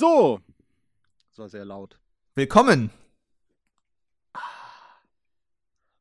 [0.00, 0.40] So.
[1.28, 2.00] Das war sehr laut.
[2.34, 2.88] Willkommen.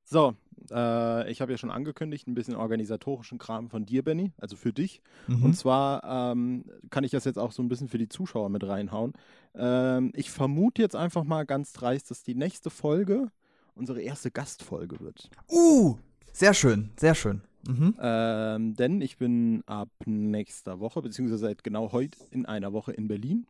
[0.05, 0.35] So,
[0.71, 4.71] äh, ich habe ja schon angekündigt, ein bisschen organisatorischen Kram von dir, Benny, also für
[4.71, 5.01] dich.
[5.27, 5.43] Mhm.
[5.43, 8.65] Und zwar ähm, kann ich das jetzt auch so ein bisschen für die Zuschauer mit
[8.65, 9.11] reinhauen.
[9.53, 13.29] Ähm, ich vermute jetzt einfach mal ganz dreist, dass die nächste Folge
[13.75, 15.29] unsere erste Gastfolge wird.
[15.51, 15.97] Uh,
[16.31, 17.41] sehr schön, sehr schön.
[17.67, 17.95] Mhm.
[17.99, 23.09] Ähm, denn ich bin ab nächster Woche, beziehungsweise seit genau heute in einer Woche in
[23.09, 23.45] Berlin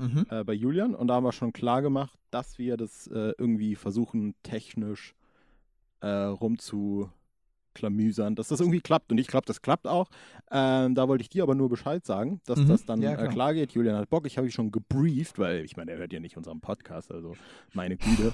[0.00, 0.26] Mhm.
[0.30, 0.94] äh, bei Julian.
[0.94, 5.14] Und da haben wir schon klar gemacht, dass wir das äh, irgendwie versuchen, technisch
[6.00, 6.08] äh,
[7.74, 9.12] rumzuklamüsern, dass das irgendwie klappt.
[9.12, 10.08] Und ich glaube, das klappt auch.
[10.50, 12.68] Ähm, da wollte ich dir aber nur Bescheid sagen, dass Mhm.
[12.68, 13.28] das dann Ja, äh, klar.
[13.28, 13.72] klar geht.
[13.72, 14.26] Julian hat Bock.
[14.26, 17.34] Ich habe ihn schon gebrieft, weil ich meine, er hört ja nicht unseren Podcast, also
[17.74, 18.32] meine Güte.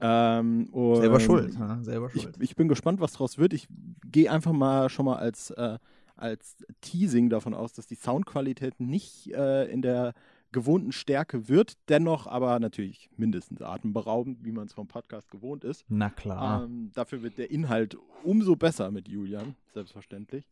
[0.00, 1.54] Ähm, Selber schuld.
[1.58, 2.36] Ja, selber ich, schuld.
[2.40, 3.52] ich bin gespannt, was draus wird.
[3.52, 3.66] Ich
[4.06, 5.78] gehe einfach mal schon mal als, äh,
[6.14, 10.14] als Teasing davon aus, dass die Soundqualität nicht äh, in der
[10.52, 15.84] gewohnten Stärke wird, dennoch aber natürlich mindestens atemberaubend, wie man es vom Podcast gewohnt ist.
[15.88, 16.64] Na klar.
[16.64, 20.48] Ähm, dafür wird der Inhalt umso besser mit Julian, selbstverständlich.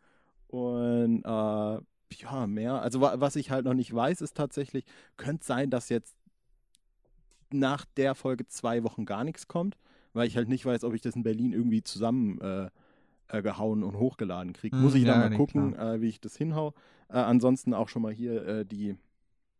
[0.48, 1.80] Und äh,
[2.22, 2.82] ja, mehr.
[2.82, 4.84] Also wa was ich halt noch nicht weiß, ist tatsächlich,
[5.16, 6.16] könnte sein, dass jetzt
[7.52, 9.76] nach der Folge zwei Wochen gar nichts kommt,
[10.12, 12.70] weil ich halt nicht weiß, ob ich das in Berlin irgendwie zusammen äh,
[13.28, 14.76] äh, gehauen und hochgeladen kriege.
[14.76, 16.74] Hm, Muss ich ja, dann mal gucken, äh, wie ich das hinhau.
[17.08, 18.96] Äh, ansonsten auch schon mal hier äh, die,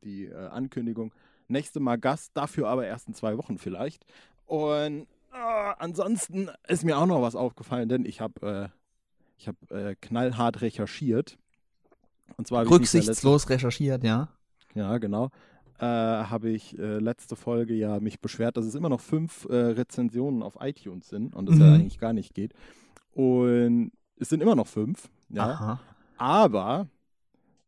[0.02, 1.12] die äh, Ankündigung.
[1.48, 4.04] Nächste Mal Gast, dafür aber erst in zwei Wochen vielleicht.
[4.46, 8.78] Und äh, ansonsten ist mir auch noch was aufgefallen, denn ich habe äh,
[9.38, 11.38] ich hab, äh, knallhart recherchiert.
[12.36, 14.28] Und zwar ja Rücksichtslos recherchiert, ja.
[14.74, 15.30] ja, genau.
[15.78, 20.42] Äh, habe ich äh, letzte Folge ja mich beschwert, dass es immer noch fünf Rezensionen
[20.42, 21.74] auf iTunes sind und das ja Mhm.
[21.74, 22.54] eigentlich gar nicht geht.
[23.12, 25.50] Und es sind immer noch fünf, ja.
[25.50, 25.80] Aha.
[26.16, 26.88] Aber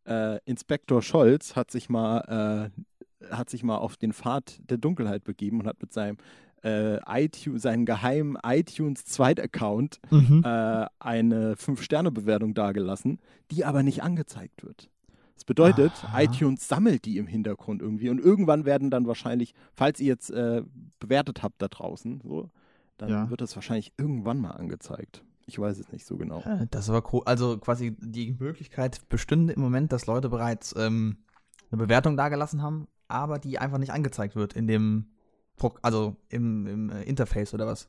[0.09, 5.25] äh, Inspektor Scholz hat sich mal äh, hat sich mal auf den Pfad der Dunkelheit
[5.25, 6.17] begeben und hat mit seinem
[6.65, 10.43] äh, iTunes, seinen geheimen iTunes Zweitaccount Mhm.
[10.45, 13.19] äh, eine 5-Sterne-Bewertung dagelassen,
[13.51, 14.89] die aber nicht angezeigt wird.
[15.35, 16.23] Das bedeutet, Aha.
[16.23, 20.63] iTunes sammelt die im Hintergrund irgendwie und irgendwann werden dann wahrscheinlich, falls ihr jetzt äh,
[20.99, 22.51] bewertet habt da draußen, so,
[22.97, 23.31] dann Ja.
[23.31, 25.23] wird das wahrscheinlich irgendwann mal angezeigt.
[25.49, 26.41] Ich weiß es nicht so genau.
[26.43, 27.23] Äh, Das war cool.
[27.25, 31.17] Also quasi die Möglichkeit bestünde im Moment, dass Leute bereits ähm,
[31.71, 35.07] eine Bewertung dagelassen haben, aber die einfach nicht angezeigt wird in dem,
[35.57, 37.89] Pro also im, im äh, Interface oder was.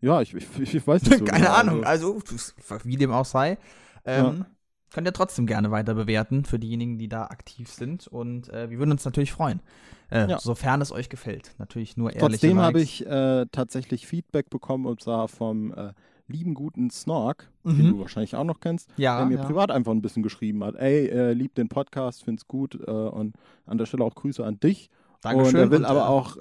[0.00, 1.54] Ja, ich, ich, ich weiß nicht so Keine genau.
[1.54, 1.84] Ahnung.
[1.84, 3.58] Also, Also, wie dem auch sei.
[4.04, 4.46] Ähm,
[4.92, 8.06] Könnt ihr trotzdem gerne weiter bewerten für diejenigen, die da aktiv sind.
[8.08, 9.60] Und äh, wir würden uns natürlich freuen,
[10.10, 10.38] äh, Ja.
[10.38, 11.54] sofern es euch gefällt.
[11.58, 15.92] Natürlich nur ehrliche Trotzdem habe ich äh, tatsächlich Feedback bekommen und zwar vom äh,
[16.28, 17.76] lieben guten Snork, Mhm.
[17.76, 19.44] den du wahrscheinlich auch noch kennst, ja, der mir ja.
[19.44, 20.74] privat einfach ein bisschen geschrieben hat.
[20.76, 24.58] Ey, äh, lieb den Podcast, find's gut äh, und an der Stelle auch Grüße an
[24.60, 24.90] dich.
[25.20, 25.54] Dankeschön.
[25.54, 26.36] Und er will und, aber äh, auch,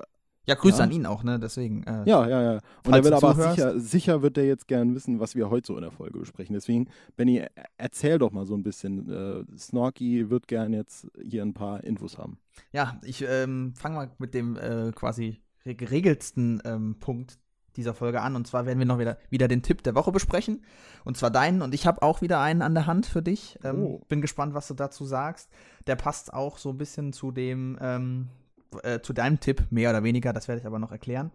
[0.48, 0.84] Ja, Grüße ja.
[0.86, 1.40] an ihn auch, ne?
[1.40, 1.84] Deswegen.
[1.84, 2.60] Äh, ja, ja, ja.
[2.86, 3.56] Und er will aber zuhörst.
[3.58, 6.54] sicher, sicher wird er jetzt gern wissen, was wir heute so in der Folge besprechen.
[6.54, 9.08] Deswegen, Benny, er- erzähl doch mal so ein bisschen.
[9.08, 12.40] Äh, Snorky wird gern jetzt hier ein paar Infos haben.
[12.74, 17.38] Ja, ich ähm, fange mal mit dem äh, quasi re- geregelsten ähm, Punkt
[17.76, 18.36] dieser Folge an.
[18.36, 20.64] Und zwar werden wir noch wieder, wieder den Tipp der Woche besprechen.
[21.04, 21.62] Und zwar deinen.
[21.62, 23.58] Und ich habe auch wieder einen an der Hand für dich.
[23.64, 24.02] Ähm, Oh.
[24.10, 25.50] Bin gespannt, was du dazu sagst.
[25.88, 28.28] Der passt auch so ein bisschen zu dem, ähm,
[28.84, 30.34] äh, zu deinem Tipp, mehr oder weniger.
[30.34, 31.32] Das werde ich aber noch erklären.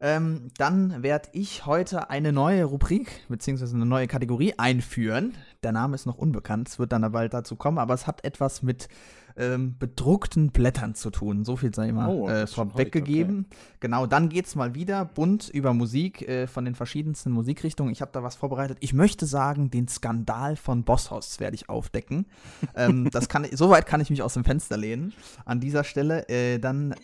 [0.00, 5.34] Ähm, dann werde ich heute eine neue Rubrik beziehungsweise eine neue Kategorie einführen.
[5.62, 8.62] Der Name ist noch unbekannt, es wird dann bald dazu kommen, aber es hat etwas
[8.62, 8.88] mit
[9.36, 11.44] ähm, bedruckten Blättern zu tun.
[11.44, 13.46] So viel sei mal Oh, äh, vorweggegeben.
[13.80, 17.92] Genau, dann geht es mal wieder bunt über Musik äh, von den verschiedensten Musikrichtungen.
[17.92, 18.78] Ich habe da was vorbereitet.
[18.80, 22.26] Ich möchte sagen, den Skandal von Bosshaus werde ich aufdecken.
[22.76, 25.12] ähm, das kann, soweit kann ich mich aus dem Fenster lehnen.
[25.44, 26.94] An dieser Stelle äh, dann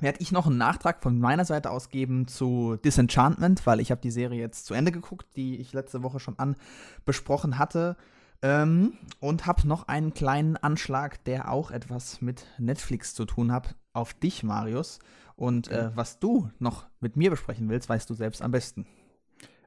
[0.00, 4.10] werde ich noch einen Nachtrag von meiner Seite ausgeben zu Disenchantment, weil ich habe die
[4.10, 7.96] Serie jetzt zu Ende geguckt, die ich letzte Woche schon anbesprochen hatte.
[8.42, 13.76] Ähm, und habe noch einen kleinen Anschlag, der auch etwas mit Netflix zu tun hat,
[13.92, 14.98] auf dich, Marius.
[15.36, 15.86] Und Okay.
[15.86, 18.86] äh, was du noch mit mir besprechen willst, weißt du selbst am besten.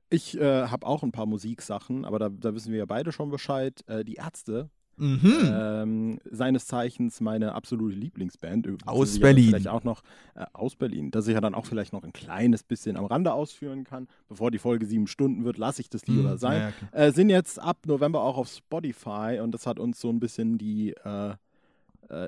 [0.09, 3.31] Ich äh, habe auch ein paar Musiksachen, aber da, da wissen wir ja beide schon
[3.31, 3.83] Bescheid.
[3.88, 5.51] Äh, die Ärzte, Mhm.
[5.51, 8.68] ähm, seines Zeichens meine absolute Lieblingsband.
[8.86, 9.45] Aus Berlin.
[9.50, 10.01] Vielleicht auch noch
[10.36, 13.33] äh, aus Berlin, dass ich ja dann auch vielleicht noch ein kleines bisschen am Rande
[13.33, 14.07] ausführen kann.
[14.30, 16.38] Bevor die Folge sieben Stunden wird, lasse ich das lieber Mhm.
[16.38, 16.74] sein.
[16.94, 17.00] Ja.
[17.00, 20.57] Äh, sind jetzt ab November auch auf Spotify und das hat uns so ein bisschen
[20.57, 21.33] die, äh,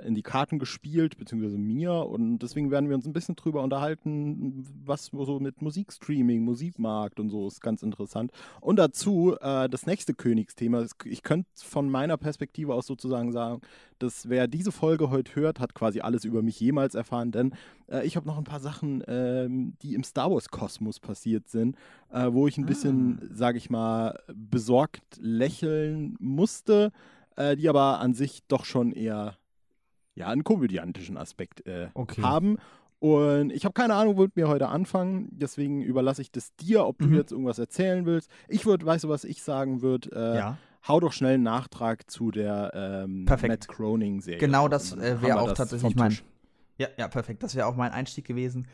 [0.05, 1.93] in die Karten gespielt, beziehungsweise mir.
[1.93, 7.29] Und deswegen werden wir uns ein bisschen drüber unterhalten, was so mit Musikstreaming, Musikmarkt und
[7.29, 8.31] so ist ganz interessant.
[8.61, 10.85] Und dazu äh, das nächste Königsthema.
[11.05, 13.61] Ich könnte von meiner Perspektive aus sozusagen sagen,
[13.99, 17.53] dass wer diese Folge heute hört, hat quasi alles über mich jemals erfahren, denn
[17.87, 21.75] äh, ich habe noch ein paar Sachen, ähm, die im Star Wars-Kosmos passiert sind,
[22.11, 22.67] äh, wo ich ein ah.
[22.67, 26.91] bisschen, sage ich mal, besorgt lächeln musste,
[27.35, 29.37] äh, die aber an sich doch schon eher
[30.17, 32.21] ja, einen komödiantischen Aspekt äh, okay.
[32.21, 32.57] haben.
[32.99, 35.29] Und ich habe keine Ahnung, womit wir heute anfangen.
[35.31, 37.15] Deswegen überlasse ich das dir, ob du mhm.
[37.15, 38.31] jetzt irgendwas erzählen willst.
[38.47, 40.09] Ich würde, weißt du, was ich sagen würde?
[40.11, 40.57] Äh, ja.
[40.87, 44.39] Hau doch schnell einen Nachtrag zu der ähm, Matt Croning-Serie.
[44.39, 46.17] Genau, das äh, wäre auch tatsächlich mein.
[46.79, 47.43] Ja, ja, perfekt.
[47.43, 48.67] Das wäre auch mein Einstieg gewesen.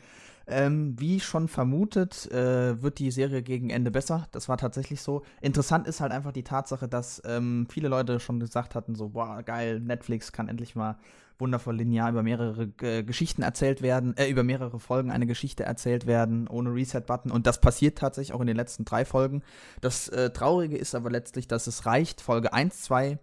[0.46, 4.28] Ähm, wie schon vermutet, äh, wird die Serie gegen Ende besser.
[4.32, 5.22] Das war tatsächlich so.
[5.40, 9.42] Interessant ist halt einfach die Tatsache, dass ähm, viele Leute schon gesagt hatten: so, boah,
[9.42, 10.98] geil, Netflix kann endlich mal
[11.38, 16.06] wundervoll linear über mehrere äh, Geschichten erzählt werden, äh, über mehrere Folgen eine Geschichte erzählt
[16.06, 17.30] werden, ohne Reset-Button.
[17.30, 19.42] Und das passiert tatsächlich auch in den letzten drei Folgen.
[19.80, 23.18] Das äh, Traurige ist aber letztlich, dass es reicht, Folge 1, 2,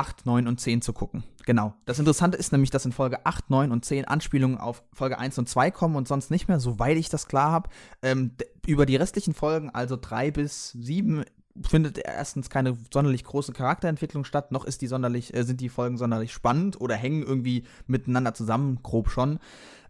[0.00, 1.24] 8, 9 und 10 zu gucken.
[1.44, 1.74] Genau.
[1.84, 5.38] Das Interessante ist nämlich, dass in Folge 8, 9 und 10 Anspielungen auf Folge 1
[5.38, 7.68] und 2 kommen und sonst nicht mehr, soweit ich das klar habe.
[8.02, 8.32] Ähm,
[8.66, 11.24] über die restlichen Folgen, also 3 bis 7,
[11.68, 15.96] findet erstens keine sonderlich große Charakterentwicklung statt, noch ist die sonderlich, äh, sind die Folgen
[15.96, 19.38] sonderlich spannend oder hängen irgendwie miteinander zusammen, grob schon.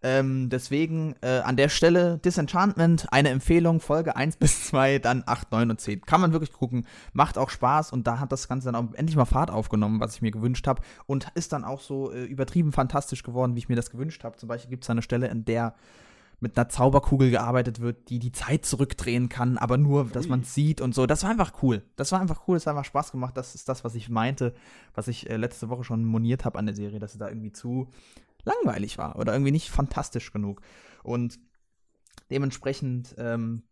[0.02, 5.52] Ähm, deswegen äh, an der Stelle Disenchantment, eine Empfehlung, Folge 1 bis 2, dann 8,
[5.52, 6.00] 9 und 10.
[6.02, 9.16] Kann man wirklich gucken, macht auch Spaß und da hat das Ganze dann auch endlich
[9.16, 12.72] mal Fahrt aufgenommen, was ich mir gewünscht habe und ist dann auch so äh, übertrieben
[12.72, 14.38] fantastisch geworden, wie ich mir das gewünscht habe.
[14.38, 15.74] Zum Beispiel gibt es eine Stelle, in der
[16.40, 20.54] mit einer Zauberkugel gearbeitet wird, die die Zeit zurückdrehen kann, aber nur, dass man es
[20.54, 21.06] sieht und so.
[21.06, 21.82] Das war einfach cool.
[21.96, 23.36] Das war einfach cool, es hat einfach Spaß gemacht.
[23.36, 24.54] Das ist das, was ich meinte,
[24.94, 27.52] was ich äh, letzte Woche schon moniert habe an der Serie, dass es da irgendwie
[27.52, 27.88] zu
[28.44, 30.62] langweilig war oder irgendwie nicht fantastisch genug.
[31.02, 31.38] Und
[32.30, 33.62] dementsprechend ähm,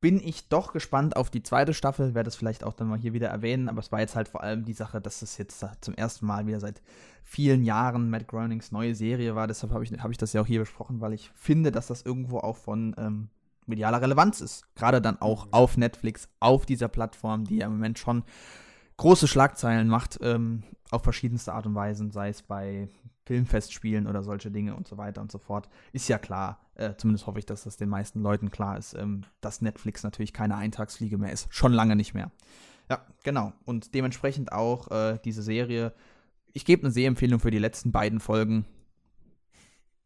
[0.00, 3.12] bin ich doch gespannt auf die zweite Staffel, werde es vielleicht auch dann mal hier
[3.12, 5.94] wieder erwähnen, aber es war jetzt halt vor allem die Sache, dass es jetzt zum
[5.94, 6.82] ersten Mal wieder seit
[7.24, 9.46] vielen Jahren Matt Groenings neue Serie war.
[9.46, 12.02] Deshalb habe ich, hab ich das ja auch hier besprochen, weil ich finde, dass das
[12.02, 13.30] irgendwo auch von ähm,
[13.66, 14.64] medialer Relevanz ist.
[14.74, 15.52] Gerade dann auch mhm.
[15.52, 18.22] auf Netflix, auf dieser Plattform, die ja im Moment schon
[18.98, 22.88] große Schlagzeilen macht, ähm, auf verschiedenste Art und Weisen, sei es bei
[23.26, 25.68] Filmfestspielen oder solche Dinge und so weiter und so fort.
[25.92, 29.24] Ist ja klar, äh, zumindest hoffe ich, dass das den meisten Leuten klar ist, ähm,
[29.40, 31.48] dass Netflix natürlich keine Eintagsfliege mehr ist.
[31.50, 32.30] Schon lange nicht mehr.
[32.88, 33.52] Ja, genau.
[33.64, 35.92] Und dementsprechend auch äh, diese Serie.
[36.52, 38.64] Ich gebe eine Sehempfehlung für die letzten beiden Folgen.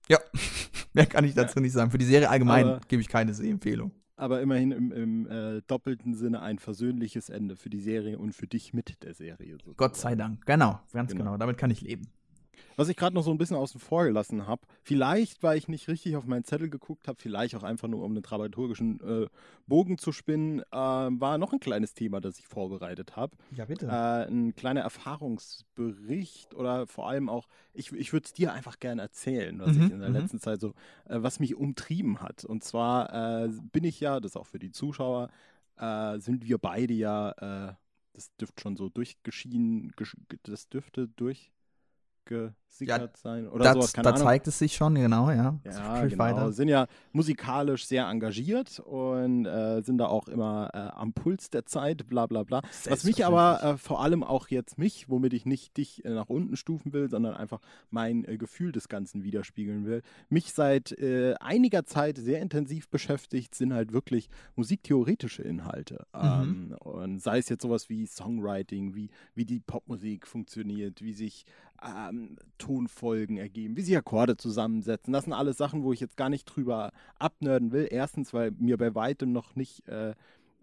[0.09, 0.19] Ja,
[0.95, 1.63] mehr kann ich dazu ja.
[1.63, 1.91] nicht sagen.
[1.91, 6.43] Für die Serie allgemein gebe ich keine Sehempfehlung aber immerhin im, im äh, doppelten Sinne
[6.43, 9.53] ein versöhnliches Ende für die Serie und für dich mit der Serie.
[9.53, 9.77] Sozusagen.
[9.79, 11.25] Gott sei Dank, genau, ganz genau.
[11.25, 11.37] genau.
[11.39, 12.07] Damit kann ich leben.
[12.77, 15.89] Was ich gerade noch so ein bisschen außen vor gelassen habe, vielleicht, weil ich nicht
[15.89, 19.27] richtig auf meinen Zettel geguckt habe, vielleicht auch einfach nur, um den dramaturgischen äh,
[19.67, 23.37] Bogen zu spinnen, äh, war noch ein kleines Thema, das ich vorbereitet habe.
[23.51, 23.87] Ja, bitte.
[23.87, 29.03] Äh, ein kleiner Erfahrungsbericht oder vor allem auch, ich, ich würde es dir einfach gerne
[29.03, 30.17] erzählen, was mhm, ich in der mhm.
[30.17, 30.69] letzten Zeit so,
[31.07, 32.45] äh, was mich umtrieben hat.
[32.45, 35.31] Und zwar äh, bin ich ja, das auch für die Zuschauer,
[35.77, 37.77] äh, sind wir beide ja,
[38.13, 39.93] das dürfte schon so durchgeschieden,
[40.43, 41.53] das dürfte durch
[42.25, 43.93] gesickert ja, sein oder das, sowas.
[43.93, 44.23] Keine da Ahnung.
[44.23, 45.59] zeigt es sich schon, genau, ja.
[45.65, 46.19] Ja, genau.
[46.19, 46.53] Weiter.
[46.53, 51.67] Sind ja musikalisch sehr engagiert und äh, sind da auch immer äh, am Puls der
[51.67, 52.63] Zeit, bla bla bla.
[52.89, 56.29] Was mich aber äh, vor allem auch jetzt mich, womit ich nicht dich äh, nach
[56.29, 61.35] unten stufen will, sondern einfach mein äh, Gefühl des Ganzen widerspiegeln will, mich seit äh,
[61.41, 66.07] einiger Zeit sehr intensiv beschäftigt, sind halt wirklich musiktheoretische Inhalte.
[66.15, 66.21] Mhm.
[66.23, 71.45] Ähm, und sei es jetzt sowas wie Songwriting, wie, wie die Popmusik funktioniert, wie sich
[71.83, 75.13] ähm, Tonfolgen ergeben, wie sich Akkorde zusammensetzen.
[75.13, 77.89] Das sind alles Sachen, wo ich jetzt gar nicht drüber abnörden will.
[77.91, 80.11] Erstens, weil mir bei weitem noch nicht, äh,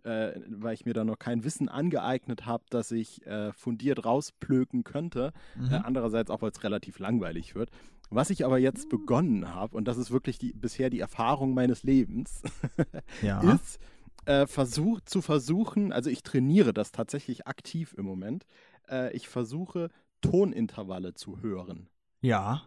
[0.03, 4.83] äh, weil ich mir da noch kein Wissen angeeignet habe, dass ich äh, fundiert rausplöken
[4.83, 5.33] könnte.
[5.55, 5.71] Mhm.
[5.71, 7.71] Äh, andererseits auch, weil es relativ langweilig wird.
[8.09, 11.83] Was ich aber jetzt begonnen habe, und das ist wirklich die, bisher die Erfahrung meines
[11.83, 12.41] Lebens,
[13.21, 13.41] ja.
[13.53, 13.79] ist,
[14.25, 18.45] äh, versuch, zu versuchen, also ich trainiere das tatsächlich aktiv im Moment,
[18.89, 19.89] äh, ich versuche
[20.21, 21.87] Tonintervalle zu hören.
[22.21, 22.63] Ja.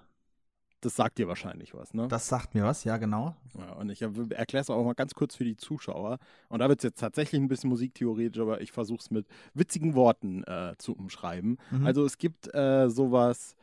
[0.80, 2.08] Das sagt dir wahrscheinlich was, ne?
[2.08, 3.36] Das sagt mir was, ja, genau.
[3.58, 6.18] Ja, und ich erkläre es auch mal ganz kurz für die Zuschauer.
[6.48, 9.94] Und da wird es jetzt tatsächlich ein bisschen musiktheoretisch, aber ich versuche es mit witzigen
[9.94, 11.58] Worten äh, zu umschreiben.
[11.70, 11.86] Mhm.
[11.86, 13.56] Also es gibt äh, sowas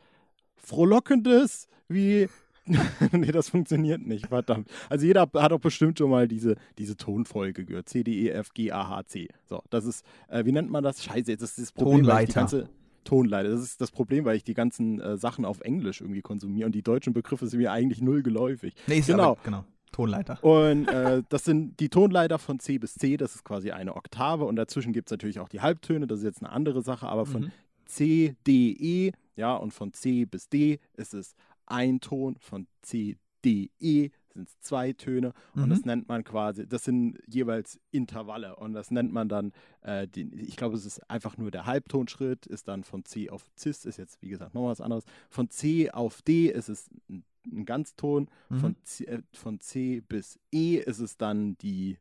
[0.56, 2.28] Frohlockendes wie
[3.12, 4.68] nee, das funktioniert nicht, verdammt.
[4.88, 7.88] Also jeder hat doch bestimmt schon mal diese, diese Tonfolge gehört.
[7.88, 9.28] C, D, E, F, G, A, H, C.
[9.46, 11.02] So, das ist, äh, wie nennt man das?
[11.02, 12.00] Scheiße, jetzt ist das Problem.
[12.00, 12.44] Tonleiter.
[12.44, 12.64] Die
[13.04, 13.50] ganze, Tonleiter.
[13.50, 16.74] Das ist das Problem, weil ich die ganzen äh, Sachen auf Englisch irgendwie konsumiere und
[16.74, 18.74] die deutschen Begriffe sind mir eigentlich null geläufig.
[18.86, 19.32] Nee, ist Genau.
[19.32, 19.64] Aber, genau.
[19.92, 20.42] Tonleiter.
[20.44, 24.44] Und äh, das sind die Tonleiter von C bis C, das ist quasi eine Oktave
[24.44, 27.24] und dazwischen gibt es natürlich auch die Halbtöne, das ist jetzt eine andere Sache, aber
[27.24, 27.52] von Mhm.
[27.86, 33.16] C, D, E, ja, und von C bis D ist es ein Ton, von C,
[33.44, 35.70] D, E sind es zwei Töne und Mhm.
[35.70, 39.52] das nennt man quasi, das sind jeweils Intervalle und das nennt man dann,
[39.82, 43.44] äh, den, ich glaube, es ist einfach nur der Halbtonschritt, ist dann von C auf
[43.56, 47.24] Cis, ist jetzt wie gesagt nochmal was anderes, von C auf D ist es ein,
[47.50, 48.58] ein Ganzton, Mhm.
[48.58, 51.98] von, C, äh, von C bis E ist es dann die,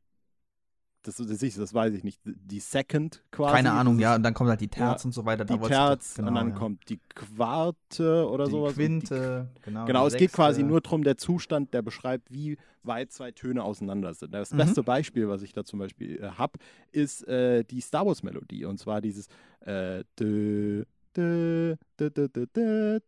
[1.04, 3.54] das, das, ich- das weiß ich nicht, die Second quasi.
[3.56, 5.46] Keine Ahnung, ist ja, und dann kommt halt die Terz und so weiter.
[5.46, 6.56] Die Terz genau, und dann ja.
[6.56, 8.72] kommt die Quarte oder die sowas.
[8.74, 9.86] und die Quinte, genau.
[9.86, 10.68] Genau, es geht quasi Sechste.
[10.70, 14.34] nur darum, der Zustand, der beschreibt, wie weit zwei Töne auseinander sind.
[14.34, 14.58] Das Mhm.
[14.58, 16.60] beste Beispiel, was ich da zum Beispiel äh, habe,
[16.92, 18.66] ist äh, die Star Wars-Melodie.
[18.66, 19.28] Und zwar dieses
[19.62, 20.84] äh, dö,
[21.16, 21.76] dö,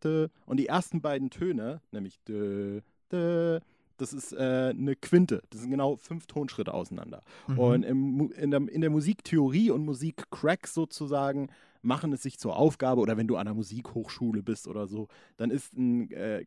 [0.02, 0.28] dö.
[0.46, 2.80] Und die ersten beiden Töne, nämlich dö,
[3.12, 3.60] dö,
[4.00, 5.42] das ist äh, eine Quinte.
[5.50, 7.22] Das sind genau fünf Tonschritte auseinander.
[7.48, 7.58] Mhm.
[7.58, 11.48] Und im, in, der, in der Musiktheorie und Musikcrack sozusagen
[11.82, 15.50] machen es sich zur Aufgabe, oder wenn du an einer Musikhochschule bist oder so, dann
[15.50, 16.44] ist ein, äh,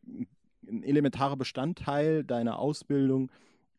[0.68, 3.30] ein elementarer Bestandteil deiner Ausbildung,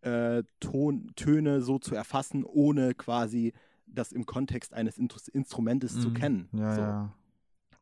[0.01, 3.53] äh, Ton, Töne so zu erfassen, ohne quasi
[3.88, 6.13] das im Kontext eines Instrumentes zu Mhm.
[6.13, 6.50] kennen.
[6.53, 6.82] Ja, so.
[6.82, 7.13] ja.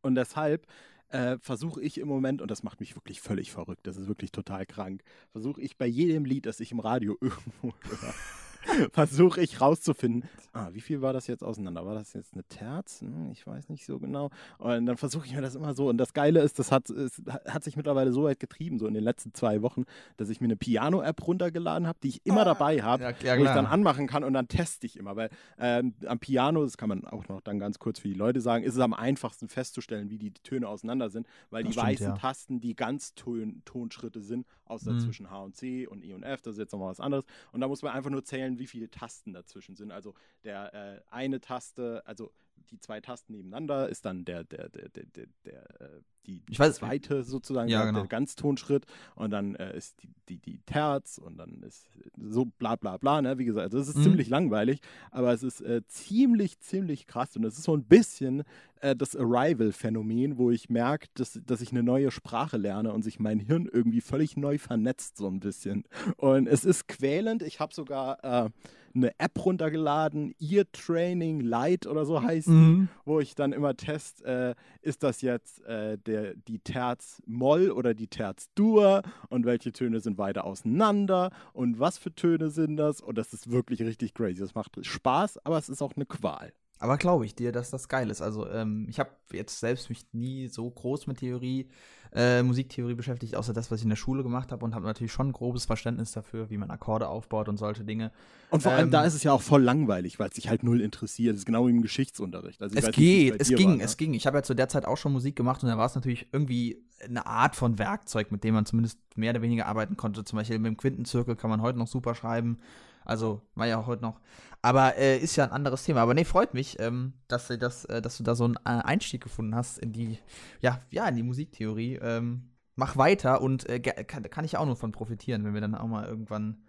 [0.01, 0.67] Und deshalb
[1.09, 4.31] äh, versuche ich im Moment, und das macht mich wirklich völlig verrückt, das ist wirklich
[4.31, 8.13] total krank, versuche ich bei jedem Lied, das ich im Radio irgendwo höre,
[8.91, 11.85] versuche ich rauszufinden, ah, wie viel war das jetzt auseinander?
[11.85, 13.01] War das jetzt eine Terz?
[13.01, 14.29] Hm, ich weiß nicht so genau.
[14.57, 15.89] Und dann versuche ich mir das immer so.
[15.89, 18.93] Und das Geile ist, das hat, es hat sich mittlerweile so weit getrieben, so in
[18.93, 19.83] den letzten zwei Wochen,
[20.17, 23.43] dass ich mir eine Piano-App runtergeladen habe, die ich immer dabei habe Ja, ja, wo
[23.43, 25.15] ich dann anmachen kann und dann teste ich immer.
[25.15, 28.41] Weil ähm, am Piano, das kann man auch noch dann ganz kurz für die Leute
[28.41, 31.87] sagen, ist es am einfachsten festzustellen, wie die Töne auseinander sind, weil Das die stimmt,
[31.87, 32.13] weißen ja.
[32.17, 34.99] Tasten die Ganztonschritte sind, außer Mhm.
[34.99, 37.25] zwischen H und C und E und F, das ist jetzt nochmal was anderes.
[37.51, 39.91] Und da muss man einfach nur zählen, wie viele Tasten dazwischen sind.
[39.91, 42.33] Also der äh, eine Taste, also
[42.71, 45.87] die zwei Tasten nebeneinander ist dann der, der, der, der, der, der äh,
[46.25, 47.99] die Ich weiß- zweite sozusagen, Ja, der, genau.
[47.99, 52.75] der Ganztonschritt und dann äh, ist die, die, die Terz und dann ist so bla
[52.77, 53.37] bla bla, ne?
[53.37, 54.03] Wie gesagt, das ist Mhm.
[54.03, 54.79] ziemlich langweilig,
[55.11, 58.43] aber es ist äh, ziemlich, ziemlich krass und es ist so ein bisschen
[58.79, 63.19] äh, das Arrival-Phänomen, wo ich merke, dass, dass ich eine neue Sprache lerne und sich
[63.19, 65.83] mein Hirn irgendwie völlig neu vernetzt, so ein bisschen.
[66.17, 67.41] Und es ist quälend.
[67.43, 68.49] Ich habe sogar äh,
[68.95, 72.89] eine App runtergeladen, Ear Training Lite oder so heißt die Mhm.
[73.05, 77.93] wo ich dann immer test, äh, ist das jetzt äh, der, die Terz Moll oder
[77.93, 83.01] die Terz Dur und welche Töne sind weiter auseinander und was für Töne sind das
[83.01, 84.39] und das ist wirklich richtig crazy.
[84.39, 86.53] Das macht Spaß, aber es ist auch eine Qual.
[86.79, 88.21] Aber glaube ich dir, dass das geil ist.
[88.21, 91.69] Also, ähm, ich habe jetzt selbst mich nie so groß mit Theorie,
[92.13, 95.11] äh, Musiktheorie beschäftigt, außer das, was ich in der Schule gemacht habe und habe natürlich
[95.11, 98.11] schon ein grobes Verständnis dafür, wie man Akkorde aufbaut und solche Dinge.
[98.49, 100.61] Und vor allem Ähm, da ist es ja auch voll langweilig, weil es sich halt
[100.63, 101.33] null interessiert.
[101.33, 102.61] Das ist genau wie im Geschichtsunterricht.
[102.61, 103.83] Also Es nicht, geht, bei es ging, war, ne?
[103.83, 104.13] es ging.
[104.13, 106.27] Ich habe ja zu der Zeit auch schon Musik gemacht und da war es natürlich
[106.31, 110.23] irgendwie eine Art von Werkzeug, mit dem man zumindest mehr oder weniger arbeiten konnte.
[110.23, 112.59] Zum Beispiel mit dem Quintenzirkel kann man heute noch super schreiben.
[113.05, 114.19] Also war ja auch heute noch.
[114.63, 116.01] Aber äh, ist ja ein anderes Thema.
[116.01, 118.81] Aber nee, freut mich, ähm, dass, du das, äh, dass du da so einen äh,
[118.83, 120.17] Einstieg gefunden hast in die,
[120.61, 121.99] ja, ja, in die Musiktheorie.
[122.01, 125.75] Ähm, mach weiter und äh, kann, kann ich auch nur von profitieren, wenn wir dann
[125.75, 126.63] auch mal irgendwann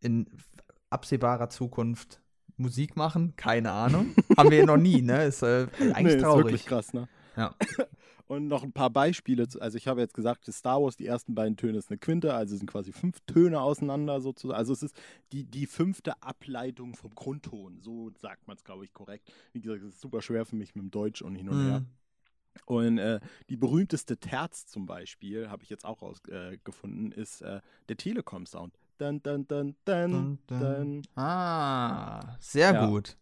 [0.00, 0.26] in
[0.90, 2.20] absehbarer Zukunft
[2.58, 3.34] Musik machen.
[3.36, 4.14] Keine Ahnung.
[4.36, 5.24] Haben wir noch nie, ne?
[5.24, 6.44] Ist äh, eigentlich Nee, ist traurig.
[6.44, 7.08] wirklich krass, ne?
[7.34, 7.54] Ja.
[8.28, 9.46] Und noch ein paar Beispiele.
[9.60, 12.56] Also ich habe jetzt gesagt, Star Wars, die ersten beiden Töne ist eine Quinte, also
[12.56, 14.56] sind quasi fünf Töne auseinander sozusagen.
[14.56, 14.96] Also es ist
[15.32, 17.80] die, die fünfte Ableitung vom Grundton.
[17.82, 19.30] So sagt man es, glaube ich, korrekt.
[19.52, 21.80] Wie gesagt, es ist super schwer für mich mit dem Deutsch und hin und her.
[21.80, 21.86] Mhm.
[22.66, 27.60] Und äh, die berühmteste Terz zum Beispiel, habe ich jetzt auch rausgefunden, äh, ist äh,
[27.88, 28.74] der Telekom-Sound.
[28.98, 30.60] Dun, dun, dun, dun, Dun, dun.
[30.60, 31.02] dun.
[31.16, 32.86] Ah, sehr Ja.
[32.86, 33.16] gut.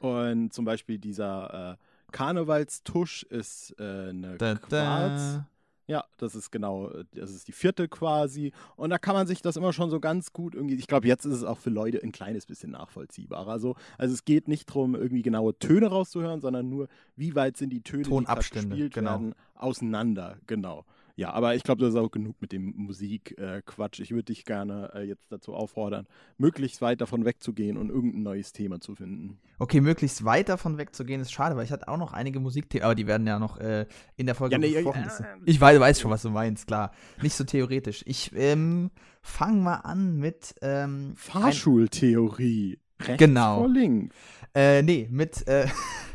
[0.00, 1.76] Und zum Beispiel dieser äh,
[2.10, 4.68] Karnevalstusch ist äh, eine Da, Quarz.
[4.68, 5.46] da.
[5.90, 8.52] Ja, das ist genau, das ist die vierte quasi.
[8.76, 11.24] Und da kann man sich das immer schon so ganz gut irgendwie, ich glaube, jetzt
[11.24, 13.50] ist es auch für Leute ein kleines bisschen nachvollziehbarer.
[13.50, 16.86] Also, also es geht nicht darum, irgendwie genaue Töne rauszuhören, sondern nur,
[17.16, 19.10] wie weit sind die Töne, die gespielt genau.
[19.10, 20.36] werden, auseinander.
[20.46, 20.84] Genau.
[21.20, 24.00] Ja, aber ich glaube, das ist auch genug mit dem Musikquatsch.
[24.00, 26.06] ich würde dich gerne äh, jetzt dazu auffordern,
[26.38, 29.38] möglichst weit davon wegzugehen und irgendein neues Thema zu finden.
[29.58, 32.94] Okay, möglichst weit davon wegzugehen, ist schade, weil ich hatte auch noch einige Musikthemen, aber
[32.94, 33.84] die werden ja noch äh,
[34.16, 35.02] in der Folge Ja, nee, besprochen.
[35.02, 36.90] äh, äh, ich weiß, weiß schon, was du meinst, klar.
[37.20, 38.02] Nicht so theoretisch.
[38.06, 42.78] Ich ähm, fange mal an mit ähm, Fahrschultheorie.
[42.98, 43.58] Rechts Genau.
[43.58, 44.14] vor links.
[44.54, 45.66] Äh, nee, mit, äh,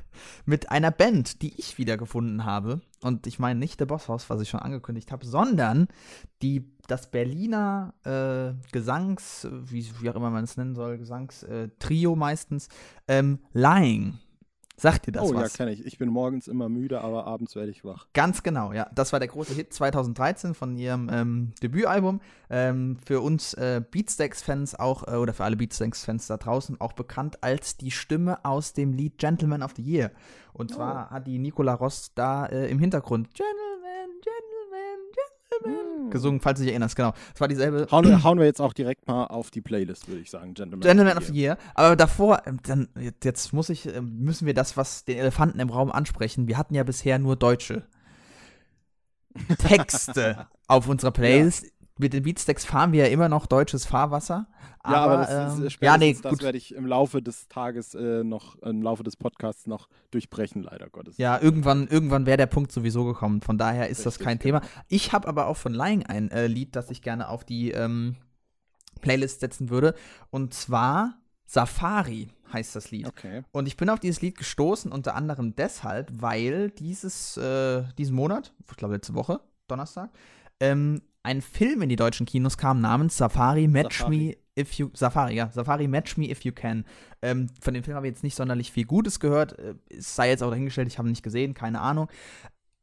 [0.46, 2.82] mit einer Band, die ich wiedergefunden habe.
[3.02, 5.88] Und ich meine nicht der Bosshaus, was ich schon angekündigt habe, sondern
[6.42, 12.16] die, das Berliner äh, Gesangs, wie, wie, auch immer man es nennen soll, Gesangstrio äh,
[12.16, 12.70] meistens,
[13.08, 14.20] ähm, Lying.
[14.78, 15.36] Sagt dir das oh, was?
[15.36, 15.86] Oh ja, kenne ich.
[15.86, 18.08] Ich bin morgens immer müde, aber abends werde ich wach.
[18.14, 18.90] Ganz genau, ja.
[18.94, 22.20] Das war der große Hit 2013 von ihrem ähm, Debütalbum.
[22.50, 27.42] Ähm, für uns äh, Beatsteaks-Fans auch, äh, oder für alle Beatsteaks-Fans da draußen, auch bekannt
[27.42, 30.12] als die Stimme aus dem Lied Gentleman of the Year.
[30.52, 30.76] Und oh.
[30.76, 36.10] zwar hat die Nicola Ross da äh, im Hintergrund Gentleman, Gentleman, Gentleman hm.
[36.10, 37.14] gesungen, falls du dich erinnerst, genau.
[37.32, 37.88] Das war dieselbe.
[37.92, 40.54] Hauen, hauen, wir jetzt auch direkt mal auf die Playlist, würde ich sagen.
[40.54, 41.58] Gentleman, Gentleman of the Year.
[41.74, 42.90] Aber davor, ähm, dann,
[43.24, 46.48] jetzt muss ich, ähm, müssen wir das, was den Elefanten im Raum ansprechen.
[46.48, 47.84] Wir hatten ja bisher nur deutsche
[49.58, 51.64] Texte auf unserer Playlist.
[51.64, 51.70] Ja.
[51.98, 54.48] Mit den Beatstacks fahren wir ja immer noch deutsches Fahrwasser.
[54.86, 58.24] Ja, aber, das, ähm, ist, ja, nee, das werde ich im Laufe des Tages äh,
[58.24, 61.18] noch, im Laufe des Podcasts noch durchbrechen, leider Gottes.
[61.18, 63.42] Ja, irgendwann, irgendwann wäre der Punkt sowieso gekommen.
[63.42, 64.60] Von daher ist Richtig, das kein genau.
[64.60, 64.72] Thema.
[64.90, 68.18] Ich habe aber auch von Lying ein äh, Lied, das ich gerne auf die ähm,
[69.02, 69.96] Playlist setzen würde.
[70.30, 73.08] Und zwar Safari heißt das Lied.
[73.08, 73.44] Okay.
[73.52, 78.54] Und ich bin auf dieses Lied gestoßen, unter anderem deshalb, weil dieses, äh, diesen Monat,
[78.70, 80.12] ich glaube letzte Woche, Donnerstag,
[80.60, 84.18] ähm, ein Film in die deutschen Kinos kam namens Safari Match Safari.
[84.18, 86.86] Me If You Safari, ja, Safari Match Me If You Can.
[87.22, 89.58] Ähm, von dem Film habe ich jetzt nicht sonderlich viel Gutes gehört.
[89.58, 92.08] Äh, es sei jetzt auch dahingestellt, ich habe ihn nicht gesehen, keine Ahnung.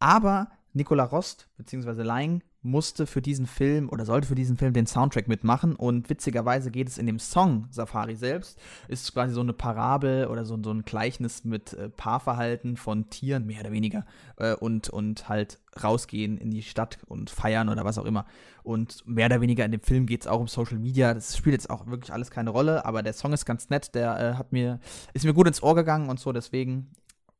[0.01, 2.02] Aber Nicola Rost bzw.
[2.02, 6.71] Lying musste für diesen Film oder sollte für diesen Film den Soundtrack mitmachen und witzigerweise
[6.71, 10.71] geht es in dem Song Safari selbst, ist quasi so eine Parabel oder so, so
[10.73, 16.38] ein Gleichnis mit äh, Paarverhalten von Tieren, mehr oder weniger, äh, und, und halt rausgehen
[16.38, 18.26] in die Stadt und feiern oder was auch immer.
[18.62, 21.14] Und mehr oder weniger in dem Film geht es auch um Social Media.
[21.14, 24.21] Das spielt jetzt auch wirklich alles keine Rolle, aber der Song ist ganz nett, der
[24.21, 24.79] äh, hat mir,
[25.14, 26.93] ist mir gut ins Ohr gegangen und so, deswegen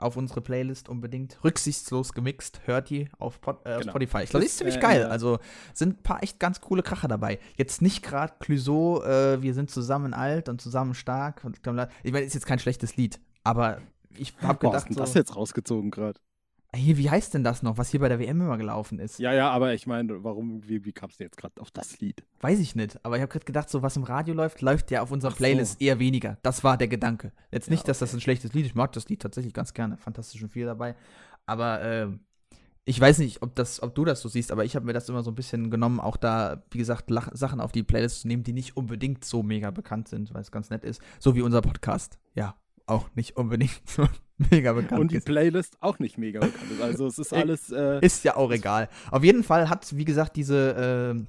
[0.03, 1.39] auf unsere Playlist unbedingt.
[1.45, 3.91] Rücksichtslos gemixt, hört die auf Pod, äh, genau.
[3.91, 4.23] Spotify.
[4.25, 5.05] Ich glaube, die ist ziemlich äh, geil.
[5.07, 5.39] Also
[5.73, 7.39] sind ein paar echt ganz coole Kracher dabei.
[7.57, 11.45] Jetzt nicht gerade Clouseau, äh, wir sind zusammen alt und zusammen stark.
[12.03, 13.79] Ich meine, ist jetzt kein schlechtes Lied, aber
[14.17, 14.75] ich habe gedacht.
[14.75, 16.19] Was ist denn das jetzt rausgezogen gerade?
[16.75, 19.19] Hier, wie heißt denn das noch, was hier bei der WM immer gelaufen ist?
[19.19, 22.25] Ja, ja, aber ich meine, warum, wie, wie kamst du jetzt gerade auf das Lied?
[22.41, 25.03] Weiß ich nicht, aber ich habe gerade gedacht, so was im Radio läuft, läuft ja
[25.03, 25.85] auf unserer Playlist so.
[25.85, 26.39] eher weniger.
[26.43, 27.33] Das war der Gedanke.
[27.51, 27.89] Jetzt nicht, ja, okay.
[27.89, 28.71] dass das ein schlechtes Lied ist.
[28.71, 29.99] Ich mag das Lied tatsächlich ganz gerne.
[29.99, 30.97] Fantastisch und viel dabei.
[31.45, 32.09] Aber äh,
[32.85, 35.09] ich weiß nicht, ob, das, ob du das so siehst, aber ich habe mir das
[35.11, 38.29] immer so ein bisschen genommen, auch da, wie gesagt, Lach Sachen auf die Playlist zu
[38.29, 41.03] nehmen, die nicht unbedingt so mega bekannt sind, weil es ganz nett ist.
[41.21, 42.19] So wie unser Podcast.
[42.35, 42.57] Ja,
[42.87, 44.09] auch nicht unbedingt so
[44.51, 45.27] mega bekannt Und die ist.
[45.27, 46.81] Playlist auch nicht mega bekannt ist.
[46.81, 47.71] Also es ist alles.
[47.71, 48.89] Äh, ist ja auch egal.
[49.11, 51.27] Auf jeden Fall hat, wie gesagt, diese äh,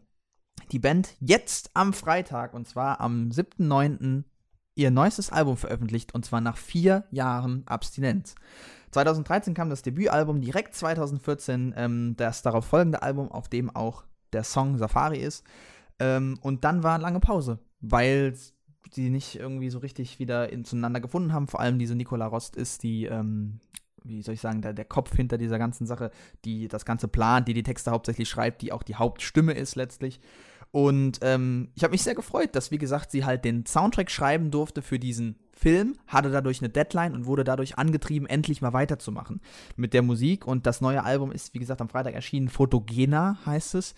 [0.71, 4.23] die Band jetzt am Freitag, und zwar am 7.9.,
[4.75, 8.35] ihr neuestes Album veröffentlicht, und zwar nach vier Jahren Abstinenz.
[8.91, 14.43] 2013 kam das Debütalbum, direkt 2014 ähm, das darauf folgende Album, auf dem auch der
[14.43, 15.43] Song Safari ist.
[15.99, 18.35] Ähm, und dann war lange Pause, weil
[18.95, 21.47] die nicht irgendwie so richtig wieder in, zueinander gefunden haben.
[21.47, 23.59] Vor allem diese Nicola Rost ist die, ähm,
[24.03, 26.11] wie soll ich sagen, der, der Kopf hinter dieser ganzen Sache,
[26.45, 30.19] die das Ganze plant, die die Texte hauptsächlich schreibt, die auch die Hauptstimme ist letztlich.
[30.71, 34.49] Und ähm, ich habe mich sehr gefreut, dass, wie gesagt, sie halt den Soundtrack schreiben
[34.49, 39.39] durfte für diesen Film, hatte dadurch eine Deadline und wurde dadurch angetrieben, endlich mal weiterzumachen
[39.75, 40.47] mit der Musik.
[40.47, 42.49] Und das neue Album ist, wie gesagt, am Freitag erschienen.
[42.49, 43.93] Photogena heißt es.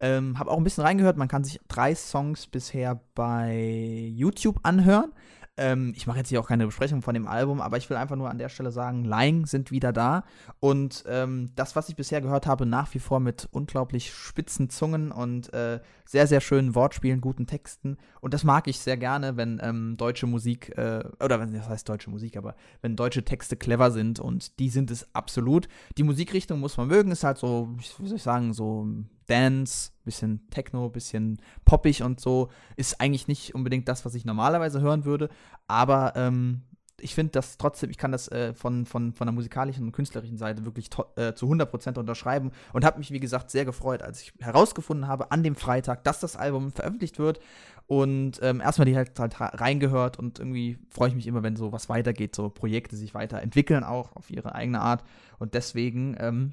[0.00, 1.16] Ähm, habe auch ein bisschen reingehört.
[1.16, 5.12] Man kann sich drei Songs bisher bei YouTube anhören.
[5.58, 8.14] Ähm, ich mache jetzt hier auch keine Besprechung von dem Album, aber ich will einfach
[8.14, 10.22] nur an der Stelle sagen, Lying sind wieder da.
[10.60, 15.10] Und ähm, das, was ich bisher gehört habe, nach wie vor mit unglaublich spitzen Zungen
[15.10, 17.98] und äh, sehr, sehr schönen Wortspielen, guten Texten.
[18.20, 21.88] Und das mag ich sehr gerne, wenn ähm, deutsche Musik, äh, oder wenn das heißt
[21.88, 25.68] deutsche Musik, aber wenn deutsche Texte clever sind und die sind es absolut.
[25.96, 28.86] Die Musikrichtung muss man mögen, ist halt so, wie soll ich sagen, so
[29.28, 32.48] Dance, bisschen Techno, bisschen poppig und so.
[32.76, 35.28] Ist eigentlich nicht unbedingt das, was ich normalerweise hören würde.
[35.66, 36.62] Aber ähm,
[37.00, 40.36] ich finde das trotzdem, ich kann das äh, von, von, von der musikalischen und künstlerischen
[40.36, 44.32] Seite wirklich äh, zu 100% unterschreiben und habe mich, wie gesagt, sehr gefreut, als ich
[44.40, 47.40] herausgefunden habe an dem Freitag, dass das Album veröffentlicht wird.
[47.86, 51.72] Und ähm, erstmal die halt, halt reingehört und irgendwie freue ich mich immer, wenn so
[51.72, 55.04] was weitergeht, so Projekte sich weiterentwickeln auch auf ihre eigene Art.
[55.38, 56.52] Und deswegen ähm,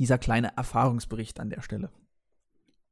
[0.00, 1.90] dieser kleine Erfahrungsbericht an der Stelle.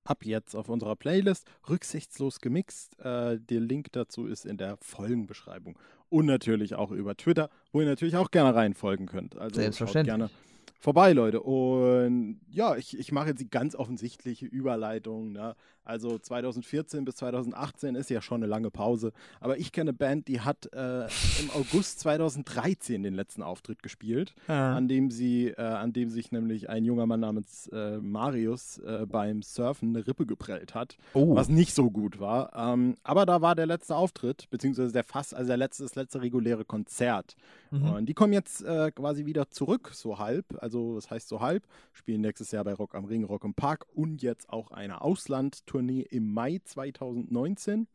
[0.04, 3.00] Ab jetzt auf unserer Playlist rücksichtslos gemixt.
[3.00, 5.78] Äh, der Link dazu ist in der Folgenbeschreibung.
[6.10, 9.36] Und natürlich auch über Twitter, wo ihr natürlich auch gerne reinfolgen könnt.
[9.36, 10.16] Also Selbstverständlich.
[10.16, 10.30] gerne
[10.78, 11.40] vorbei, Leute.
[11.42, 15.32] Und ja, ich, ich mache jetzt die ganz offensichtliche Überleitung.
[15.32, 15.54] Ne?
[15.84, 19.12] Also 2014 bis 2018 ist ja schon eine lange Pause.
[19.40, 21.04] Aber ich kenne eine Band, die hat äh,
[21.40, 24.76] im August 2013 den letzten Auftritt gespielt, Ja.
[24.76, 29.06] an dem sie, äh, an dem sich nämlich ein junger Mann namens äh, Marius äh,
[29.06, 31.34] beim Surfen eine Rippe geprellt hat Oh.
[31.34, 32.52] was nicht so gut war.
[32.54, 36.20] Ähm, aber da war der letzte Auftritt, beziehungsweise der fast, also der letzte, das letzte
[36.20, 37.34] reguläre Konzert.
[37.70, 37.90] Mhm.
[37.92, 40.44] Und die kommen jetzt äh, quasi wieder zurück, so halb.
[40.60, 41.66] Also, das heißt so halb.
[41.92, 46.02] Spielen nächstes Jahr bei Rock am Ring, Rock im Park und jetzt auch eine Auslandtournee
[46.02, 47.86] im Mai 2019.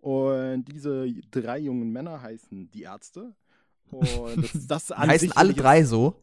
[0.00, 3.34] Und diese drei jungen Männer heißen die Ärzte.
[3.90, 6.14] Und das, das heißen alle drei so.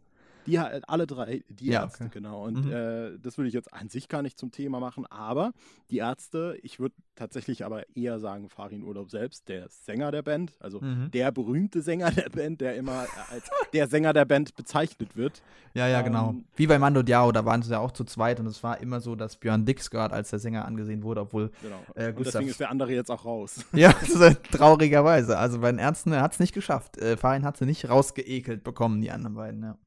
[0.45, 2.11] Die halt alle drei, die Ja, Ärzte, okay.
[2.13, 2.45] genau.
[2.45, 2.71] Und Mhm.
[2.71, 5.53] äh, das würde ich jetzt an sich gar nicht zum Thema machen, aber
[5.89, 10.53] die Ärzte, ich würde tatsächlich aber eher sagen, Farin Urlaub selbst, der Sänger der Band,
[10.59, 11.11] also Mhm.
[11.11, 15.41] der berühmte Sänger der Band, der immer als der Sänger der Band bezeichnet wird.
[15.73, 16.31] Ja, ja, genau.
[16.31, 18.81] Ähm, Wie bei Mando Diao, da waren sie ja auch zu zweit und es war
[18.81, 21.79] immer so, dass Björn Dixgard als der Sänger angesehen wurde, obwohl, Genau.
[21.95, 22.33] Äh, Und Gustav.
[22.33, 23.63] deswegen ist der andere jetzt auch raus.
[23.73, 25.37] ja, halt traurigerweise.
[25.37, 26.97] Also bei den Ärzten hat es nicht geschafft.
[26.97, 29.77] Äh, Farin hat sie nicht rausgeekelt bekommen, die anderen beiden, ja.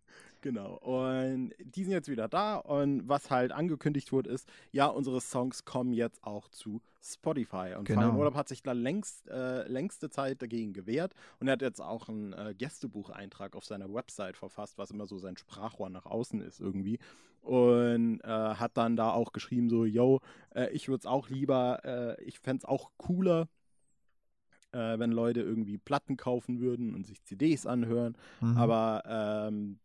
[0.45, 0.75] Genau.
[0.75, 2.57] Und die sind jetzt wieder da.
[2.57, 7.75] Und was halt angekündigt wurde, ist, ja, unsere Songs kommen jetzt auch zu Spotify.
[7.79, 8.15] Und Genau.
[8.15, 11.15] Urlaub hat sich da längst, äh, längste Zeit dagegen gewehrt.
[11.41, 15.17] Und er hat jetzt auch einen äh, Gästebucheintrag auf seiner Website verfasst, was immer so
[15.17, 16.99] sein Sprachrohr nach außen ist irgendwie.
[17.41, 20.21] Und äh, hat dann da auch geschrieben, so, yo,
[20.55, 23.49] äh, ich würde es auch lieber, äh, ich fände es auch cooler,
[24.73, 28.15] äh, wenn Leute irgendwie Platten kaufen würden und sich CDs anhören.
[28.43, 28.59] Mhm.
[28.59, 29.03] Aber
[29.49, 29.79] ähm,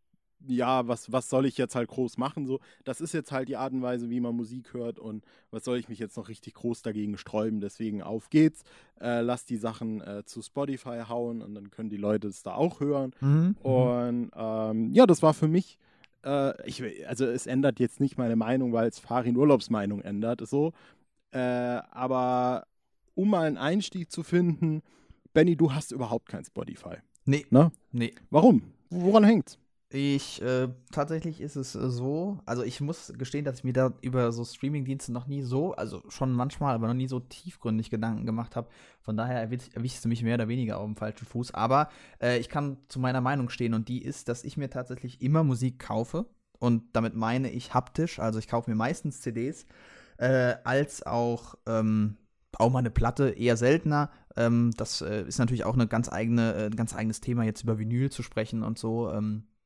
[0.47, 2.45] ja, was, was soll ich jetzt halt groß machen?
[2.45, 5.63] So, das ist jetzt halt die Art und Weise, wie man Musik hört und was
[5.63, 7.61] soll ich mich jetzt noch richtig groß dagegen sträuben?
[7.61, 8.63] Deswegen auf geht's.
[8.99, 12.53] Äh, lass die Sachen äh, zu Spotify hauen und dann können die Leute es da
[12.55, 13.11] auch hören.
[13.21, 13.55] Mhm.
[13.61, 15.77] Und ähm, ja, das war für mich,
[16.25, 20.73] äh, ich, also es ändert jetzt nicht meine Meinung, weil es Farin Urlaubsmeinung ändert, so.
[21.31, 22.65] Äh, aber
[23.15, 24.81] um mal einen Einstieg zu finden,
[25.33, 26.95] Benny, du hast überhaupt kein Spotify.
[27.25, 27.45] Nee.
[27.49, 27.71] Ne?
[27.91, 28.13] Nee.
[28.29, 28.63] Warum?
[28.89, 29.59] Woran hängt's?
[29.91, 33.91] Ich, äh, tatsächlich ist es äh, so, also ich muss gestehen, dass ich mir da
[34.01, 38.27] über so Streamingdienste noch nie so, also schon manchmal, aber noch nie so tiefgründig Gedanken
[38.27, 38.69] gemacht habe.
[39.01, 41.55] Von daher erwisch- erwischst du mich mehr oder weniger auf dem falschen Fuß.
[41.55, 41.89] Aber
[42.21, 45.43] äh, ich kann zu meiner Meinung stehen und die ist, dass ich mir tatsächlich immer
[45.43, 46.27] Musik kaufe.
[46.59, 49.65] Und damit meine ich haptisch, also ich kaufe mir meistens CDs,
[50.17, 52.17] äh, als auch, ähm,
[52.59, 54.11] auch mal eine Platte, eher seltener.
[54.35, 57.63] Ähm, das äh, ist natürlich auch eine ganz eigene, äh, ein ganz eigenes Thema, jetzt
[57.63, 59.11] über Vinyl zu sprechen und so.
[59.11, 59.58] Ähm, äh,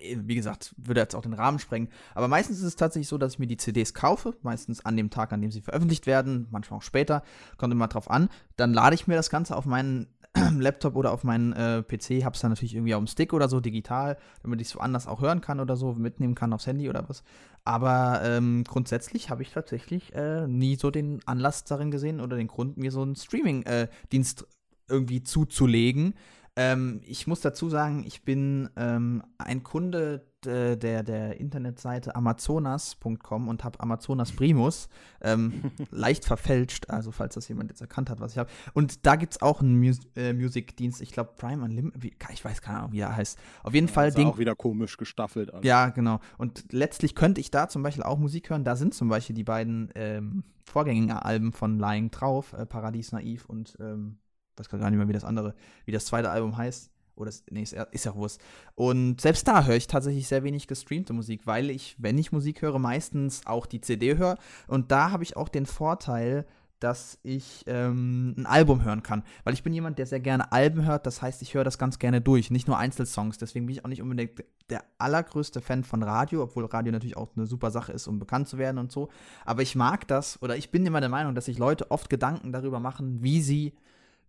[0.00, 1.88] wie gesagt, würde jetzt auch den Rahmen sprengen.
[2.14, 5.10] Aber meistens ist es tatsächlich so, dass ich mir die CDs kaufe, meistens an dem
[5.10, 7.22] Tag, an dem sie veröffentlicht werden, manchmal auch später,
[7.56, 8.28] kommt immer drauf an.
[8.56, 10.06] Dann lade ich mir das Ganze auf meinen
[10.58, 13.60] Laptop oder auf meinen äh, PC, hab's dann natürlich irgendwie auf dem Stick oder so
[13.60, 17.08] digital, damit ich es woanders auch hören kann oder so, mitnehmen kann aufs Handy oder
[17.08, 17.22] was.
[17.64, 22.48] Aber ähm, grundsätzlich habe ich tatsächlich äh, nie so den Anlass darin gesehen oder den
[22.48, 24.46] Grund, mir so einen Streaming-Dienst
[24.88, 26.14] irgendwie zuzulegen.
[26.56, 33.48] Ähm, ich muss dazu sagen, ich bin ähm, ein Kunde de- der, der Internetseite amazonas.com
[33.48, 34.88] und habe Amazonas Primus
[35.20, 38.50] ähm, leicht verfälscht, also falls das jemand jetzt erkannt hat, was ich habe.
[38.72, 42.62] Und da gibt es auch einen Mus äh, Musikdienst, ich glaube Prime Unlimited, ich weiß
[42.62, 43.38] keine Ahnung, wie er heißt.
[43.64, 45.52] Auf jeden Fall ist den auch wieder komisch gestaffelt.
[45.52, 45.66] alles.
[45.66, 46.20] ja, genau.
[46.38, 48.64] Und letztlich könnte ich da zum Beispiel auch Musik hören.
[48.64, 53.76] Da sind zum Beispiel die beiden ähm, Vorgängeralben von Lying drauf, äh, Paradies Naiv und
[53.80, 54.18] ähm,
[54.56, 56.90] weiß gar nicht mehr, wie das andere, wie das zweite Album heißt.
[57.16, 58.40] Oder das, nee, ist, ja- ist ja Wurst.
[58.74, 62.60] Und selbst da höre ich tatsächlich sehr wenig gestreamte Musik, weil ich, wenn ich Musik
[62.62, 64.36] höre, meistens auch die CD höre.
[64.66, 66.44] Und da habe ich auch den Vorteil,
[66.80, 69.22] dass ich ähm, ein Album hören kann.
[69.44, 71.06] Weil ich bin jemand, der sehr gerne Alben hört.
[71.06, 73.38] Das heißt, ich höre das ganz gerne durch, nicht nur Einzelsongs.
[73.38, 77.30] Deswegen bin ich auch nicht unbedingt der allergrößte Fan von Radio, obwohl Radio natürlich auch
[77.36, 79.08] eine super Sache ist, um bekannt zu werden und so.
[79.44, 82.52] Aber ich mag das, oder ich bin immer der Meinung, dass sich Leute oft Gedanken
[82.52, 83.72] darüber machen, wie sie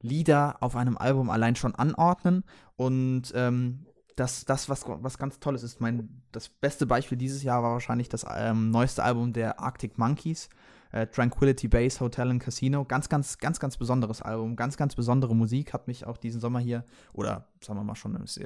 [0.02, 2.44] Lieder auf einem Album allein schon anordnen.
[2.76, 5.82] Und ähm, das, das was, was ganz Tolles ist.
[5.82, 10.50] Mein, das beste Beispiel dieses Jahr war wahrscheinlich das ähm, neueste Album der Arctic Monkeys.
[10.92, 12.86] Äh, Tranquility Base Hotel and Casino.
[12.86, 14.56] Ganz, ganz, ganz, ganz besonderes Album.
[14.56, 15.74] Ganz, ganz besondere Musik.
[15.74, 18.40] Hat mich auch diesen Sommer hier, oder sagen wir mal schon, ist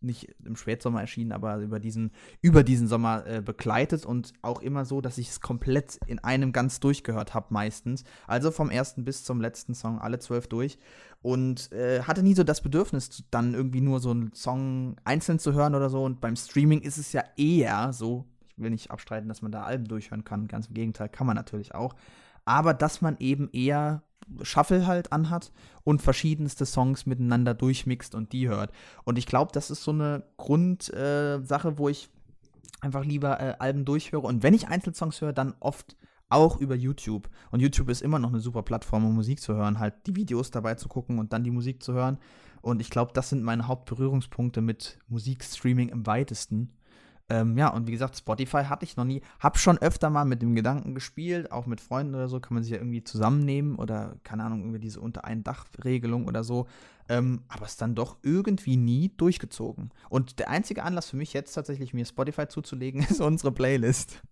[0.00, 4.84] nicht im Spätsommer erschienen, aber über diesen, über diesen Sommer äh, begleitet und auch immer
[4.84, 8.04] so, dass ich es komplett in einem ganz durchgehört habe, meistens.
[8.26, 10.78] Also vom ersten bis zum letzten Song, alle zwölf durch.
[11.22, 15.52] Und äh, hatte nie so das Bedürfnis, dann irgendwie nur so einen Song einzeln zu
[15.52, 16.04] hören oder so.
[16.04, 19.62] Und beim Streaming ist es ja eher so, Ich will nicht abstreiten, dass man da
[19.62, 20.48] Alben durchhören kann.
[20.48, 21.94] Ganz im Gegenteil, kann man natürlich auch.
[22.44, 24.02] Aber dass man eben eher
[24.42, 25.52] Shuffle halt anhat
[25.84, 28.72] und verschiedenste Songs miteinander durchmixt und die hört.
[29.04, 32.08] Und ich glaube, das ist so eine Grundsache, äh, wo ich
[32.80, 34.26] einfach lieber äh, Alben durchhöre.
[34.26, 35.96] Und wenn ich Einzelsongs höre, dann oft
[36.28, 37.28] auch über YouTube.
[37.50, 40.50] Und YouTube ist immer noch eine super Plattform, um Musik zu hören, halt die Videos
[40.50, 42.18] dabei zu gucken und dann die Musik zu hören.
[42.62, 46.70] Und ich glaube, das sind meine Hauptberührungspunkte mit Musikstreaming im weitesten.
[47.28, 49.22] Ähm, ja, und wie gesagt, Spotify hatte ich noch nie.
[49.40, 52.62] Hab schon öfter mal mit dem Gedanken gespielt, auch mit Freunden oder so, kann man
[52.62, 56.66] sich ja irgendwie zusammennehmen oder, keine Ahnung, irgendwie diese unter ein Dach-Regelung oder so.
[57.08, 59.90] Ähm, aber es dann doch irgendwie nie durchgezogen.
[60.08, 64.22] Und der einzige Anlass für mich jetzt tatsächlich, mir Spotify zuzulegen, ist unsere Playlist.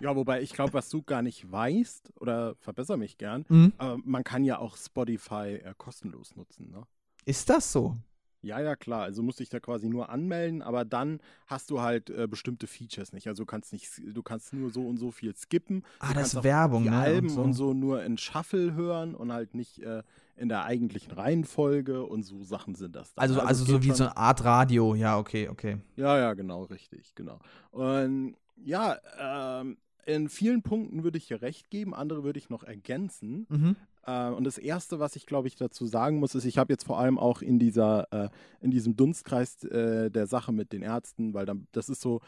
[0.00, 3.72] Ja, wobei ich glaube, was du gar nicht weißt, oder verbessere mich gern, mhm.
[3.78, 6.86] äh, man kann ja auch Spotify äh, kostenlos nutzen, ne?
[7.24, 7.96] Ist das so?
[8.42, 9.02] Ja, ja, klar.
[9.02, 13.12] Also musst dich da quasi nur anmelden, aber dann hast du halt äh, bestimmte Features
[13.12, 13.28] nicht.
[13.28, 15.84] Also du kannst nicht, du kannst nur so und so viel skippen.
[16.00, 16.98] Ah, das ist Werbung, die ne?
[16.98, 17.42] Alben und so.
[17.42, 17.72] und so.
[17.74, 20.02] nur in Shuffle hören und halt nicht äh,
[20.36, 23.14] in der eigentlichen Reihenfolge und so Sachen sind das.
[23.14, 23.22] Dann.
[23.22, 25.78] Also, also, also so wie so eine Art Radio, ja, okay, okay.
[25.94, 27.38] Ja, ja, genau, richtig, genau.
[27.70, 32.64] Und ja, ähm, in vielen Punkten würde ich hier recht geben, andere würde ich noch
[32.64, 33.46] ergänzen.
[33.48, 33.76] Mhm.
[34.06, 36.84] Äh, und das Erste, was ich, glaube ich, dazu sagen muss, ist, ich habe jetzt
[36.84, 38.28] vor allem auch in, dieser, äh,
[38.60, 42.20] in diesem Dunstkreis äh, der Sache mit den Ärzten, weil dann, das ist so,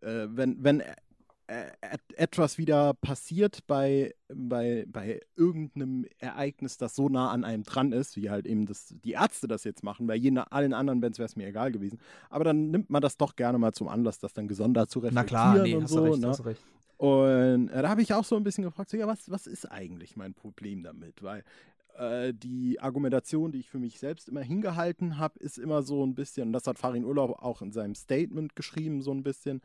[0.00, 0.82] äh, wenn, wenn
[2.16, 8.16] etwas wieder passiert bei, bei, bei irgendeinem Ereignis, das so nah an einem dran ist,
[8.16, 11.26] wie halt eben das, die Ärzte das jetzt machen, bei jeden, allen anderen Bands wäre
[11.26, 11.98] es mir egal gewesen.
[12.30, 15.26] Aber dann nimmt man das doch gerne mal zum Anlass, das dann gesondert zu reflektieren
[15.26, 16.04] Na klar, nee, und so.
[16.04, 16.56] Recht, ne?
[16.96, 19.70] Und äh, da habe ich auch so ein bisschen gefragt, so, ja, was, was ist
[19.70, 21.22] eigentlich mein Problem damit?
[21.22, 21.44] Weil
[21.96, 26.14] äh, die Argumentation, die ich für mich selbst immer hingehalten habe, ist immer so ein
[26.14, 29.60] bisschen, und das hat Farin Urlaub auch in seinem Statement geschrieben, so ein bisschen,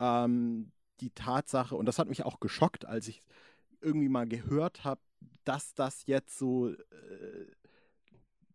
[0.00, 3.22] ähm, die Tatsache, und das hat mich auch geschockt, als ich
[3.80, 5.00] irgendwie mal gehört habe,
[5.44, 6.76] dass das jetzt so äh,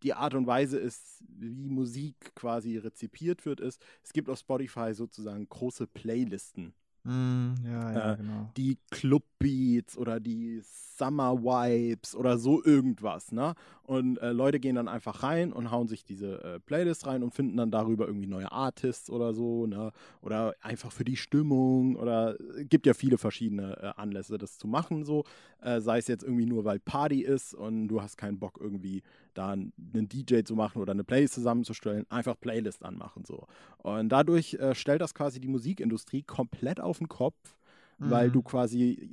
[0.03, 4.93] die Art und Weise ist, wie Musik quasi rezipiert wird, ist, es gibt auf Spotify
[4.93, 6.73] sozusagen große Playlisten.
[7.05, 8.49] Mm, ja, ja, äh, genau.
[8.55, 13.55] Die Clubbeats oder die Summer Vibes oder so irgendwas, ne?
[13.83, 17.33] Und äh, Leute gehen dann einfach rein und hauen sich diese äh, Playlist rein und
[17.33, 19.91] finden dann darüber irgendwie neue Artists oder so, ne?
[20.21, 24.67] Oder einfach für die Stimmung oder äh, gibt ja viele verschiedene äh, Anlässe, das zu
[24.67, 25.25] machen, so.
[25.61, 29.03] Äh, sei es jetzt irgendwie nur, weil Party ist und du hast keinen Bock irgendwie
[29.33, 29.73] da einen
[30.09, 33.47] DJ zu machen oder eine Playlist zusammenzustellen, einfach Playlist anmachen, so.
[33.77, 37.55] Und dadurch äh, stellt das quasi die Musikindustrie komplett auf den Kopf,
[37.97, 38.09] mhm.
[38.11, 39.09] weil du quasi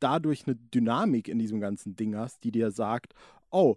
[0.00, 3.14] dadurch eine Dynamik in diesem ganzen Ding hast, die dir sagt,
[3.50, 3.76] oh,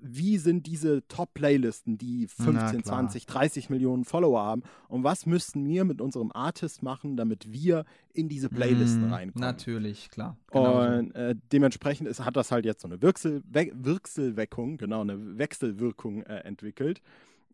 [0.00, 5.84] wie sind diese Top-Playlisten, die 15, 20, 30 Millionen Follower haben und was müssten wir
[5.84, 9.46] mit unserem Artist machen, damit wir in diese Playlisten mm, reinkommen.
[9.46, 10.36] Natürlich, klar.
[10.50, 15.00] Genau und äh, dementsprechend ist, hat das halt jetzt so eine Wirksel, We Wirkselweckung, genau,
[15.00, 17.00] eine Wechselwirkung äh, entwickelt.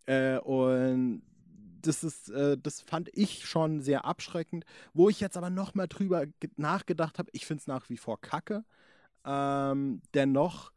[0.07, 1.23] Äh, und
[1.83, 4.65] das ist, äh, das fand ich schon sehr abschreckend.
[4.95, 8.21] Wo ich jetzt aber noch mal drüber nachgedacht habe, ich finde es nach wie vor
[8.21, 8.65] kacke.
[9.25, 10.73] Ähm, dennoch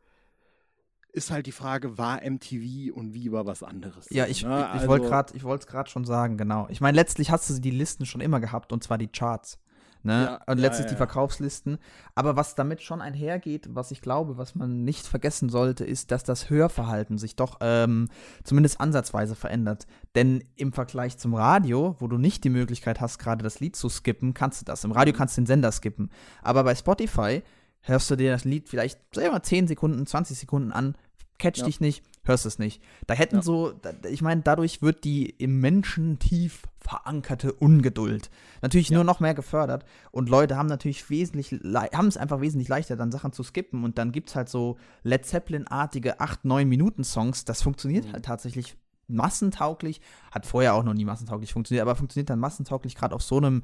[1.12, 4.08] ist halt die Frage, war MTV und wie war was anderes?
[4.10, 4.70] Ja, ich, ne?
[4.76, 6.68] ich, ich wollte also, ich wollte es gerade schon sagen, genau.
[6.70, 9.60] Ich meine, letztlich hast du die Listen schon immer gehabt und zwar die Charts.
[10.02, 10.24] Ne?
[10.24, 11.78] Ja, und letztlich ja, ja, die Verkaufslisten.
[12.16, 16.24] Aber was damit schon einhergeht, was ich glaube, was man nicht vergessen sollte, ist, dass
[16.24, 18.08] das Hörverhalten sich doch ähm,
[18.46, 19.88] zumindest ansatzweise verändert.
[20.16, 23.90] Denn im Vergleich zum Radio, wo du nicht die Möglichkeit hast, gerade das Lied zu
[23.90, 24.86] skippen, kannst du das.
[24.86, 25.18] Im Radio mhm.
[25.18, 26.12] kannst du den Sender skippen.
[26.42, 27.44] Aber bei Spotify
[27.82, 30.96] hörst du dir das Lied vielleicht, wir mal, 10 Sekunden, 20 Sekunden an,
[31.38, 31.66] catch ja.
[31.66, 32.82] dich nicht, hörst es nicht.
[33.08, 33.42] Da hätten ja.
[33.42, 33.74] so,
[34.10, 38.30] ich meine, dadurch wird die im Menschen tief verankerte Ungeduld
[38.62, 38.96] natürlich ja.
[38.96, 43.12] nur noch mehr gefördert und Leute haben natürlich wesentlich, haben es einfach wesentlich leichter, dann
[43.12, 47.46] Sachen zu skippen und dann gibt es halt so Led Zeppelin-artige 8, 9 Minuten Songs,
[47.46, 48.14] das funktioniert mhm.
[48.14, 48.76] halt tatsächlich
[49.08, 53.38] massentauglich, hat vorher auch noch nie massentauglich funktioniert, aber funktioniert dann massentauglich gerade auf so
[53.38, 53.64] einem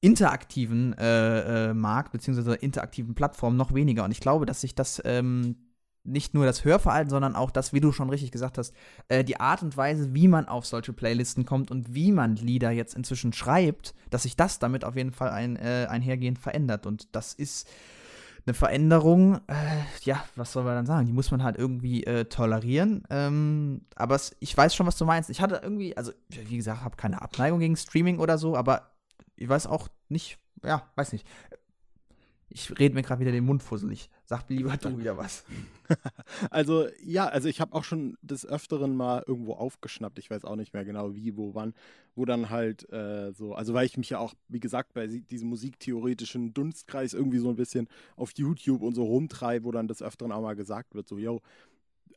[0.00, 4.04] interaktiven äh, äh, Markt beziehungsweise interaktiven Plattform noch weniger.
[4.04, 5.56] Und ich glaube, dass sich das ähm,
[6.04, 8.74] nicht nur das Hörverhalten, sondern auch das, wie du schon richtig gesagt hast,
[9.08, 12.70] äh, die Art und Weise, wie man auf solche Playlisten kommt und wie man Lieder
[12.70, 16.86] jetzt inzwischen schreibt, dass sich das damit auf jeden Fall ein, äh, einhergehend verändert.
[16.86, 17.68] Und das ist
[18.46, 21.06] eine Veränderung, äh, ja, was soll man dann sagen?
[21.06, 23.04] Die muss man halt irgendwie äh, tolerieren.
[23.10, 25.28] Ähm, aber es, ich weiß schon, was du meinst.
[25.28, 28.90] Ich hatte irgendwie, also wie gesagt, habe keine Abneigung gegen Streaming oder so, aber
[29.40, 31.26] ich weiß auch nicht, ja, weiß nicht
[32.50, 34.10] Ich rede mir gerade wieder den Mund fusselig.
[34.24, 35.44] Sag lieber du wieder was.
[36.50, 40.18] also, ja, also ich habe auch schon des Öfteren mal irgendwo aufgeschnappt.
[40.18, 41.74] Ich weiß auch nicht mehr genau wie, wo, wann,
[42.16, 45.48] wo dann halt äh, so, also weil ich mich ja auch, wie gesagt, bei diesem
[45.48, 50.32] musiktheoretischen Dunstkreis irgendwie so ein bisschen auf YouTube und so rumtreibe, wo dann des Öfteren
[50.32, 51.40] auch mal gesagt wird, so, yo,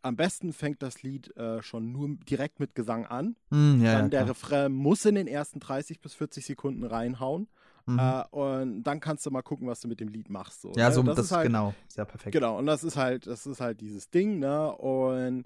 [0.03, 3.35] am besten fängt das Lied äh, schon nur direkt mit Gesang an.
[3.49, 4.29] Mm, ja, dann ja, der klar.
[4.29, 7.47] Refrain muss in den ersten 30 bis 40 Sekunden reinhauen.
[7.85, 7.99] Mhm.
[7.99, 10.61] Äh, und dann kannst du mal gucken, was du mit dem Lied machst.
[10.61, 10.95] So, ja, ne?
[10.95, 12.33] so das, ist halt, genau, sehr perfekt.
[12.33, 14.71] Genau, und das ist halt, das ist halt dieses Ding, ne?
[14.75, 15.45] Und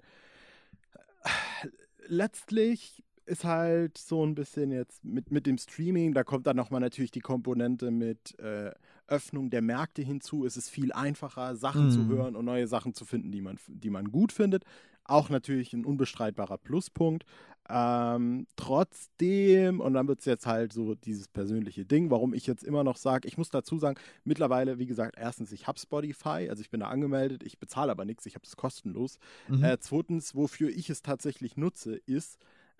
[2.06, 6.80] letztlich ist halt so ein bisschen jetzt mit, mit dem Streaming, da kommt dann nochmal
[6.80, 8.72] natürlich die Komponente mit äh,
[9.08, 10.44] Öffnung der Märkte hinzu.
[10.46, 12.08] Es ist viel einfacher, Sachen zu Mhm.
[12.08, 14.64] hören und neue Sachen zu finden, die man, die man gut findet.
[15.04, 17.24] Auch natürlich ein unbestreitbarer Pluspunkt.
[17.70, 22.64] Ähm, trotzdem, und dann wird es jetzt halt so dieses persönliche Ding, warum ich jetzt
[22.64, 26.60] immer noch sage, ich muss dazu sagen, mittlerweile, wie gesagt, erstens, ich habe Spotify, also
[26.62, 29.18] ich bin da angemeldet, ich bezahle aber nichts, ich habe das kostenlos.
[29.48, 29.62] Mhm.
[29.64, 32.38] Äh, zweitens, wofür ich es tatsächlich nutze, ist,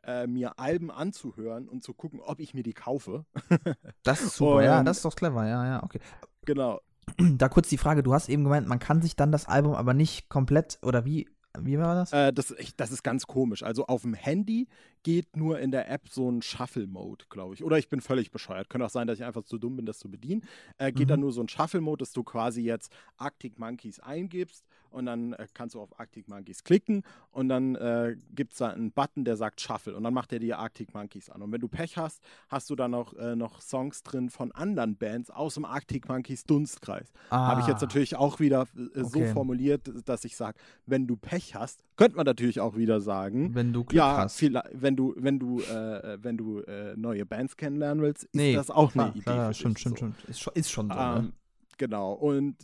[0.09, 3.27] äh, mir Alben anzuhören und zu gucken, ob ich mir die kaufe.
[4.03, 6.01] das ist super, ja, und- das ist doch clever, ja, ja, okay.
[6.44, 6.81] genau.
[7.18, 9.94] Da kurz die Frage, du hast eben gemeint, man kann sich dann das Album aber
[9.94, 11.27] nicht komplett, oder wie,
[11.59, 12.12] wie war das?
[12.12, 13.62] Äh, das, das ist ganz komisch.
[13.62, 14.68] Also auf dem Handy
[15.02, 17.64] geht nur in der App so ein Shuffle-Mode, glaube ich.
[17.64, 18.68] Oder ich bin völlig bescheuert.
[18.68, 20.42] Könnte auch sein, dass ich einfach zu dumm bin, das zu bedienen.
[20.78, 21.11] Äh, geht Mhm.
[21.12, 25.46] dann nur so ein Shuffle-Mode, dass du quasi jetzt Arctic Monkeys eingibst und dann äh,
[25.52, 29.37] kannst du auf Arctic Monkeys klicken und dann äh, gibt es da einen Button, der
[29.37, 31.42] sagt Shuffle und dann macht er dir Arctic Monkeys an.
[31.42, 34.96] Und wenn du Pech hast, hast du dann auch äh, noch Songs drin von anderen
[34.96, 37.12] Bands aus dem Arctic Monkeys Dunstkreis.
[37.30, 39.32] Habe ich jetzt Ah, natürlich auch wieder äh, so Okay.
[39.32, 43.72] formuliert, dass ich sage, wenn du Pech hast, könnte man natürlich auch wieder sagen, Wenn
[43.72, 44.38] du Glück ja, hast.
[44.38, 48.55] viel, wenn du, wenn du, äh, wenn du äh, neue Bands kennenlernen willst, ist Nee,
[48.55, 49.22] das auch klar, eine Idee.
[49.22, 50.07] klar, für stimmt, dich, stimmt, so.
[50.07, 50.24] stimmt.
[50.24, 51.33] Ist schon, ist schon so, Ähm, ne?
[51.77, 52.12] Genau.
[52.14, 52.57] Und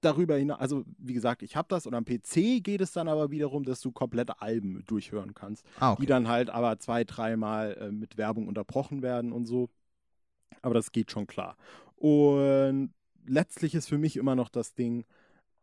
[0.00, 3.30] darüber hinaus, also wie gesagt, ich habe das und am PC geht es dann aber
[3.30, 6.02] wiederum, dass du komplette Alben durchhören kannst Ah, okay.
[6.02, 9.68] die dann halt aber zwei, dreimal äh, mit Werbung unterbrochen werden und so.
[10.62, 11.56] Aber das geht schon klar.
[11.96, 12.92] Und
[13.26, 15.04] letztlich ist für mich immer noch das Ding,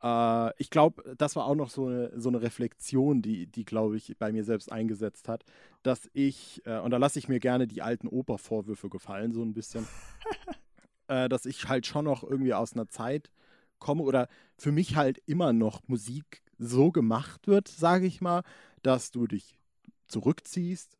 [0.04, 3.98] äh, ich glaube, das war auch noch so eine, so eine Reflexion, die, die glaube
[3.98, 5.46] ich, bei mir selbst eingesetzt hat,
[5.82, 9.54] dass ich, äh, und da lasse ich mir gerne die alten Oper-Vorwürfe gefallen, so ein
[9.54, 9.88] bisschen,
[11.08, 13.32] äh, dass ich halt schon noch irgendwie aus einer Zeit
[13.80, 18.44] komme oder für mich halt immer noch Musik so gemacht wird, sage ich mal,
[18.82, 19.58] dass du dich
[20.08, 20.98] zurückziehst,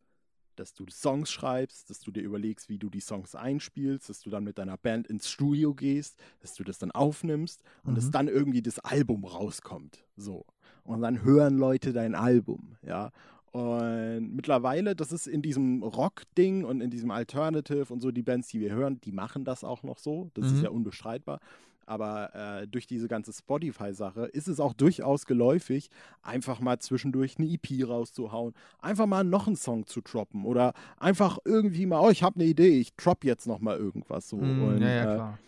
[0.60, 4.30] dass du Songs schreibst, dass du dir überlegst, wie du die Songs einspielst, dass du
[4.30, 8.12] dann mit deiner Band ins Studio gehst, dass du das dann aufnimmst und dass Mhm.
[8.12, 10.04] dann irgendwie das Album rauskommt.
[10.18, 10.46] So.
[10.84, 13.12] Und dann hören Leute dein Album, ja.
[13.52, 18.48] Und mittlerweile, das ist in diesem Rock-Ding und in diesem Alternative und so, die Bands,
[18.48, 20.32] die wir hören, die machen das auch noch so.
[20.34, 20.56] Das Mhm.
[20.56, 21.40] ist ja unbestreitbar.
[21.86, 25.90] Aber äh, durch diese ganze Spotify-Sache ist es auch durchaus geläufig,
[26.22, 31.38] einfach mal zwischendurch eine EP rauszuhauen, einfach mal noch einen Song zu droppen oder einfach
[31.46, 34.38] irgendwie mal, oh, ich habe eine Idee, ich drop jetzt noch mal irgendwas so.
[34.38, 35.40] Mm, und, ja, ja, äh, klar.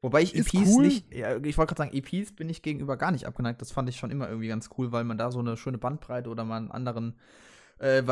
[0.00, 0.86] Wobei ich EPs cool.
[0.86, 3.60] nicht, ja, ich wollte gerade sagen, EPs bin ich gegenüber gar nicht abgeneigt.
[3.60, 6.30] Das fand ich schon immer irgendwie ganz cool, weil man da so eine schöne Bandbreite
[6.30, 7.14] oder mal einen anderen,
[7.78, 8.02] äh,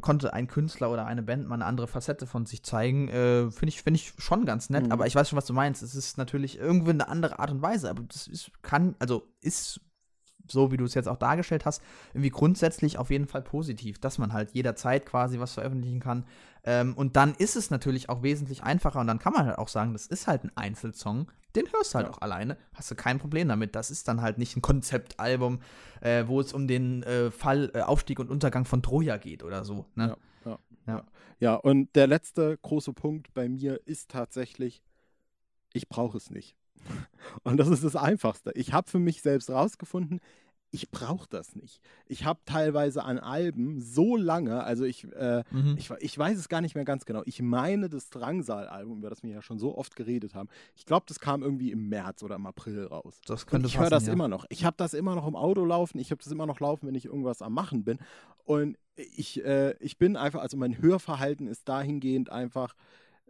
[0.00, 3.08] konnte ein Künstler oder eine Band mal eine andere Facette von sich zeigen.
[3.08, 4.92] Äh, Finde ich, find ich schon ganz nett, Mhm.
[4.92, 5.82] aber ich weiß schon, was du meinst.
[5.82, 9.80] Es ist natürlich irgendwie eine andere Art und Weise, aber das ist, kann, also ist
[10.48, 11.80] so wie du es jetzt auch dargestellt hast,
[12.12, 16.24] irgendwie grundsätzlich auf jeden Fall positiv, dass man halt jederzeit quasi was veröffentlichen kann.
[16.64, 19.68] Ähm, und dann ist es natürlich auch wesentlich einfacher und dann kann man halt auch
[19.68, 22.12] sagen, das ist halt ein Einzelsong, den hörst du halt Ja.
[22.12, 23.74] auch alleine, hast du kein Problem damit.
[23.74, 25.60] Das ist dann halt nicht ein Konzeptalbum,
[26.00, 29.64] äh, wo es um den äh, Fall, äh, Aufstieg und Untergang von Troja geht oder
[29.64, 29.86] so.
[29.94, 30.16] Ne?
[30.44, 31.04] Ja, ja,
[31.40, 31.54] Ja.
[31.56, 34.82] und der letzte große Punkt bei mir ist tatsächlich,
[35.72, 36.56] ich brauche es nicht.
[37.42, 38.50] Und das ist das Einfachste.
[38.54, 40.20] Ich habe für mich selbst rausgefunden,
[40.72, 41.80] ich brauche das nicht.
[42.06, 45.74] Ich habe teilweise an Alben so lange, also ich, äh, Mhm.
[45.76, 47.22] ich, ich weiß es gar nicht mehr ganz genau.
[47.26, 50.48] Ich meine das Drangsal-Album, über das wir ja schon so oft geredet haben.
[50.76, 53.20] Ich glaube, das kam irgendwie im März oder im April raus.
[53.26, 54.12] Das Und könnte ich höre das ja.
[54.12, 54.46] immer noch.
[54.48, 55.98] Ich habe das immer noch im Auto laufen.
[55.98, 57.98] Ich habe das immer noch laufen, wenn ich irgendwas am Machen bin.
[58.44, 62.74] Und ich, äh, ich bin einfach, also mein Hörverhalten ist dahingehend einfach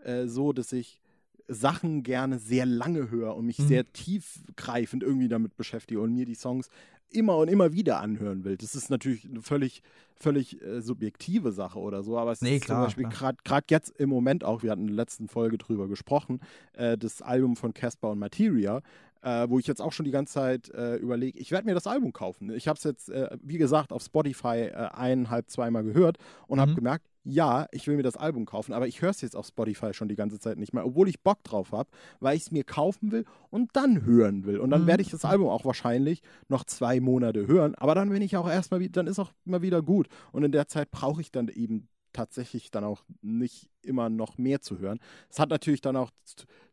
[0.05, 1.01] äh, so, dass ich
[1.49, 3.67] Sachen gerne sehr lange höre und mich Mhm.
[3.69, 6.69] sehr tiefgreifend irgendwie damit beschäftige und mir die Songs
[7.13, 8.57] immer und immer wieder anhören will.
[8.57, 9.83] Das ist natürlich eine völlig,
[10.15, 13.07] völlig äh, subjektive Sache oder so, aber es Nee, ist klar, zum Beispiel
[13.45, 16.41] gerade jetzt im Moment auch, wir hatten in der letzten Folge drüber gesprochen,
[16.75, 18.81] äh, das Album von Casper und Materia,
[19.23, 21.87] äh, wo ich jetzt auch schon die ganze Zeit äh, überlege, ich werde mir das
[21.87, 22.51] Album kaufen.
[22.55, 26.73] Ich habe es jetzt, äh, wie gesagt, auf Spotify äh, eineinhalb, zweimal gehört und habe
[26.73, 26.77] Mhm.
[26.77, 29.93] gemerkt, ja, ich will mir das Album kaufen, aber ich höre es jetzt auf Spotify
[29.93, 32.65] schon die ganze Zeit nicht mehr, obwohl ich Bock drauf habe, weil ich es mir
[32.65, 34.59] kaufen will und dann hören will.
[34.59, 34.87] Und dann Mhm.
[34.87, 38.49] werde ich das Album auch wahrscheinlich noch zwei Monate hören, aber dann bin ich auch
[38.49, 40.09] erstmal wieder, dann ist auch immer wieder gut.
[40.33, 44.61] Und in der Zeit brauche ich dann eben tatsächlich dann auch nicht immer noch mehr
[44.61, 44.99] zu hören.
[45.29, 46.11] Es hat natürlich dann auch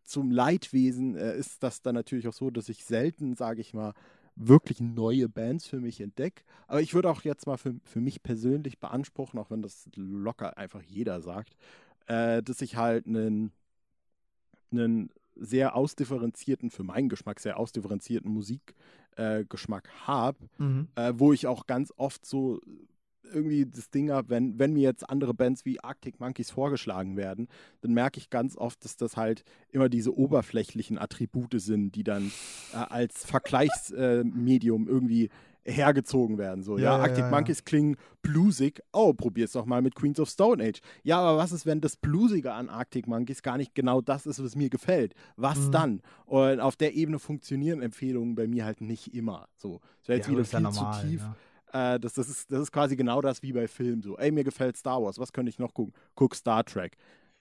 [0.03, 3.93] zum Leidwesen äh, ist das dann natürlich auch so, dass ich selten, sage ich mal,
[4.39, 6.43] wirklich neue Bands für mich entdecke.
[6.67, 10.57] Aber ich würde auch jetzt mal für, für mich persönlich beanspruchen, auch wenn das locker
[10.57, 11.55] einfach jeder sagt,
[12.05, 13.51] äh, dass ich halt einen,
[14.71, 20.87] einen sehr ausdifferenzierten, für meinen Geschmack sehr ausdifferenzierten Musikgeschmack äh, habe, Mhm.
[20.95, 22.61] äh, wo ich auch ganz oft so
[23.33, 27.47] irgendwie das Ding habe, wenn, wenn mir jetzt andere Bands wie Arctic Monkeys vorgeschlagen werden,
[27.81, 32.31] dann merke ich ganz oft, dass das halt immer diese oberflächlichen Attribute sind, die dann
[32.73, 35.29] äh, als Vergleichsmedium irgendwie
[35.69, 36.63] hergezogen werden.
[36.63, 37.31] So, ja, Ja, Arctic ja, ja.
[37.31, 38.81] Monkeys klingen bluesig.
[38.93, 40.79] Oh, probier's doch mal mit Queens of Stone Age.
[41.03, 44.41] Ja, aber was ist, wenn das Bluesige an Arctic Monkeys gar nicht genau das ist,
[44.41, 45.13] was mir gefällt?
[45.35, 45.71] Was Mhm.
[45.71, 46.01] dann?
[46.25, 49.49] Und auf der Ebene funktionieren Empfehlungen bei mir halt nicht immer.
[49.57, 51.21] So, das wäre jetzt wieder viel normal, zu tief.
[51.73, 54.01] Äh, das, das, ist, das ist quasi genau das wie bei Filmen.
[54.01, 55.93] So, ey, mir gefällt Star Wars, was könnte ich noch gucken?
[56.15, 56.97] Guck Star Trek.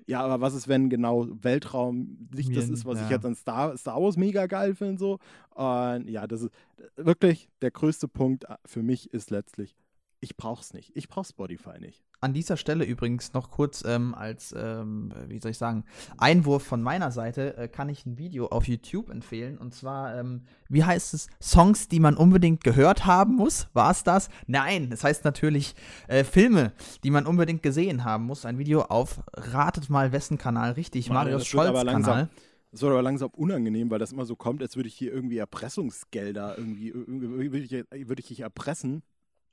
[0.06, 3.16] Ja, aber was ist, wenn genau Weltraum nicht das ist, was ich ja.
[3.16, 4.98] jetzt an Star, Star Wars mega geil finde?
[4.98, 5.18] So.
[5.54, 6.52] Und ja, das ist
[6.96, 9.74] wirklich der größte Punkt äh, für mich ist letztlich,
[10.20, 10.92] ich brauch's nicht.
[10.96, 12.02] Ich brauch Spotify nicht.
[12.20, 15.84] An dieser Stelle übrigens noch kurz ähm, als, ähm, wie soll ich sagen,
[16.16, 19.58] Einwurf von meiner Seite äh, kann ich ein Video auf YouTube empfehlen.
[19.58, 21.28] Und zwar, ähm, wie heißt es?
[21.40, 23.68] Songs, die man unbedingt gehört haben muss?
[23.74, 24.30] War es das?
[24.46, 25.74] Nein, es heißt natürlich
[26.08, 26.72] äh, Filme,
[27.04, 28.46] die man unbedingt gesehen haben muss.
[28.46, 32.12] Ein Video auf, ratet mal wessen Kanal richtig, Mann, Marius das wird aber Scholz langsam-
[32.12, 32.30] Kanal.
[32.72, 35.38] Es wird aber langsam unangenehm, weil das immer so kommt, als würde ich hier irgendwie
[35.38, 39.02] Erpressungsgelder irgendwie, irgendwie würde ich, würde ich dich erpressen,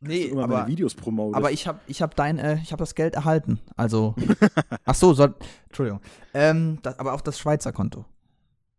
[0.06, 1.38] Nee, immer aber, Videos promotest.
[1.38, 3.60] aber ich habe ich hab dein, äh, ich habe das Geld erhalten.
[3.78, 4.16] Also,
[4.86, 5.34] ach so, soll,
[5.68, 6.01] Entschuldigung.
[6.34, 8.06] Ähm, das, aber auf das Schweizer Konto.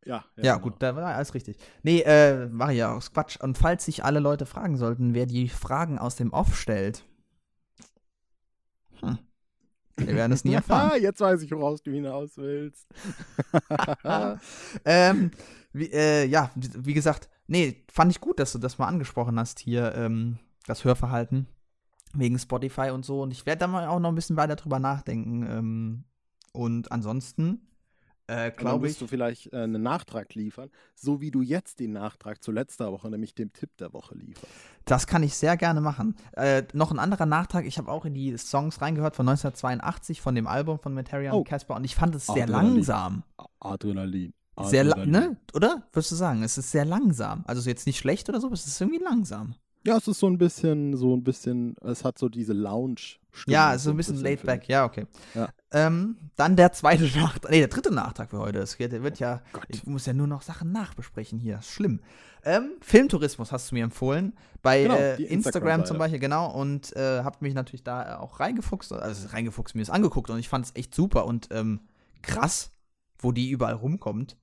[0.05, 0.65] ja, Ja, genau.
[0.65, 1.57] gut, da war alles richtig.
[1.83, 3.39] Nee, äh, war ja aus Quatsch.
[3.41, 7.05] Und falls sich alle Leute fragen sollten, wer die Fragen aus dem Off stellt,
[9.01, 9.19] hm,
[9.97, 10.91] wir werden es nie erfahren.
[10.93, 12.87] Ah, jetzt weiß ich, woraus du hinaus willst.
[14.85, 15.31] ähm,
[15.73, 19.39] wie, äh, ja, wie wie gesagt, nee, fand ich gut, dass du das mal angesprochen
[19.39, 21.47] hast hier, ähm, das Hörverhalten
[22.15, 23.23] wegen Spotify und so.
[23.23, 25.47] Und ich werde da mal auch noch ein bisschen weiter drüber nachdenken.
[25.49, 26.05] Ähm,
[26.53, 27.67] und ansonsten,
[28.27, 32.43] äh, Glaube ich, du vielleicht äh, einen Nachtrag liefern, so wie du jetzt den Nachtrag
[32.43, 34.47] zu letzter Woche, nämlich dem Tipp der Woche lieferst.
[34.87, 36.17] Das kann ich sehr gerne machen.
[36.33, 37.67] Äh, noch ein anderer Nachtrag.
[37.67, 41.39] Ich habe auch in die Songs reingehört von 1982 von dem Album von Materia Oh.
[41.39, 42.75] und Casper und ich fand es sehr Adrenalin.
[42.77, 43.25] langsam.
[43.37, 44.33] A- Adrenalin.
[44.63, 45.11] Sehr Adrenalin.
[45.11, 45.37] ne?
[45.53, 45.89] Oder?
[45.93, 47.43] Würdest du sagen, es ist sehr langsam.
[47.47, 49.55] Also ist jetzt nicht schlecht oder so, aber es ist irgendwie langsam.
[49.87, 53.17] Ja, es ist so ein bisschen, so ein bisschen, es hat so diese Lounge.
[53.47, 54.69] Ja, so ein bisschen laid finde back.
[54.69, 55.07] Ja, okay.
[55.35, 55.49] Ja.
[55.73, 58.61] Ähm, dann der zweite Nachtrag, nee, der dritte Nachtrag für heute.
[58.61, 59.65] Es wird, der wird ja, Gott.
[59.69, 61.61] ich muss ja nur noch Sachen nachbesprechen hier.
[61.61, 62.01] Schlimm.
[62.45, 64.35] Ähm, Filmtourismus hast du mir empfohlen.
[64.63, 65.89] Bei Genau, äh, Instagram Instagram-Seite.
[65.89, 66.51] zum Beispiel, genau.
[66.53, 68.93] Und äh, habt mich natürlich da äh, auch reingefuchst.
[68.93, 71.81] Also reingefuchst, mir das angeguckt und ich fand es echt super und ähm,
[72.23, 72.71] krass,
[73.19, 74.37] wo die überall rumkommt.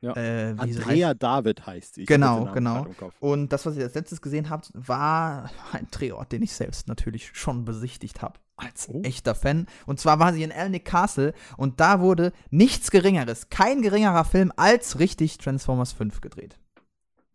[0.00, 0.14] Ja.
[0.16, 0.88] Äh, wie sie heißt.
[0.88, 2.04] Andrea David heißt sie.
[2.04, 2.86] Genau, genau.
[3.18, 7.30] Und das, was ihr als letztes gesehen habt, war ein Drehort, den ich selbst natürlich
[7.34, 8.38] schon besichtigt habe.
[8.56, 9.02] Als Oh.
[9.02, 9.66] echter Fan.
[9.86, 14.52] Und zwar war sie in Alnwick Castle und da wurde nichts Geringeres, kein geringerer Film
[14.56, 16.58] als richtig Transformers 5 gedreht.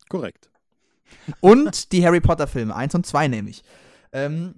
[0.09, 0.49] Korrekt.
[1.39, 3.63] Und die Harry Potter Filme, 1 und 2 nämlich.
[4.11, 4.55] Ähm,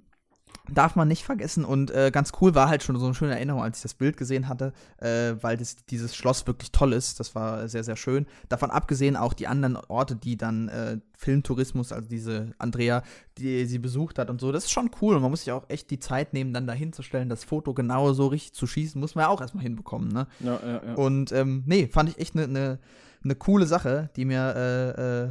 [0.72, 3.62] darf man nicht vergessen und äh, ganz cool war halt schon so eine schöne Erinnerung,
[3.62, 7.20] als ich das Bild gesehen hatte, äh, weil das, dieses Schloss wirklich toll ist.
[7.20, 8.26] Das war sehr, sehr schön.
[8.48, 13.02] Davon abgesehen auch die anderen Orte, die dann äh, Filmtourismus, also diese Andrea,
[13.38, 15.64] die sie besucht hat und so, das ist schon cool und man muss sich auch
[15.68, 19.14] echt die Zeit nehmen, dann da hinzustellen, das Foto genau so richtig zu schießen, muss
[19.14, 20.26] man ja auch erstmal hinbekommen, ne?
[20.40, 20.94] Ja, ja, ja.
[20.94, 22.78] Und ähm, nee, fand ich echt eine ne,
[23.22, 25.30] ne coole Sache, die mir äh, äh,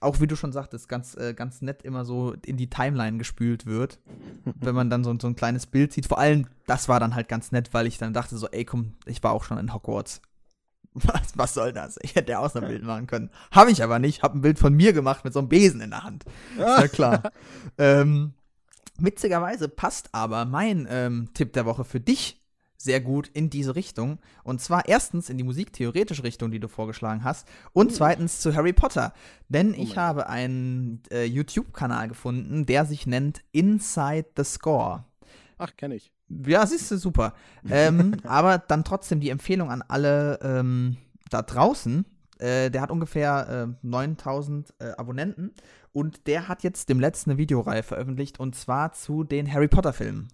[0.00, 3.66] auch wie du schon sagtest, ganz, äh, ganz nett immer so in die Timeline gespült
[3.66, 3.98] wird,
[4.44, 6.06] wenn man dann so, so ein kleines Bild sieht.
[6.06, 8.94] Vor allem, das war dann halt ganz nett, weil ich dann dachte so, ey komm,
[9.06, 10.22] ich war auch schon in Hogwarts.
[10.94, 11.96] Was, was soll das?
[12.02, 13.30] Ich hätte ja auch so ein Bild machen können.
[13.52, 14.22] Habe ich aber nicht.
[14.22, 16.24] Habe ein Bild von mir gemacht mit so einem Besen in der Hand.
[16.56, 17.22] Ist ja klar.
[17.78, 18.32] ähm,
[18.98, 22.37] witzigerweise passt aber mein ähm, Tipp der Woche für dich
[22.78, 24.18] sehr gut in diese Richtung.
[24.44, 27.46] Und zwar erstens in die musiktheoretische Richtung, die du vorgeschlagen hast.
[27.72, 27.94] Und Uh.
[27.94, 29.12] zweitens zu Harry Potter.
[29.48, 35.04] Denn Oh ich habe einen äh, YouTube-Kanal gefunden, der sich nennt Inside the Score.
[35.58, 36.12] Ach, kenne ich.
[36.28, 37.34] Ja, siehst du, super.
[37.68, 40.96] ähm, aber dann trotzdem die Empfehlung an alle ähm,
[41.30, 42.04] da draußen.
[42.38, 45.52] Äh, der hat ungefähr äh, 9000 äh, Abonnenten
[45.92, 49.92] und der hat jetzt dem letzten eine Videoreihe veröffentlicht und zwar zu den Harry Potter
[49.92, 50.28] Filmen.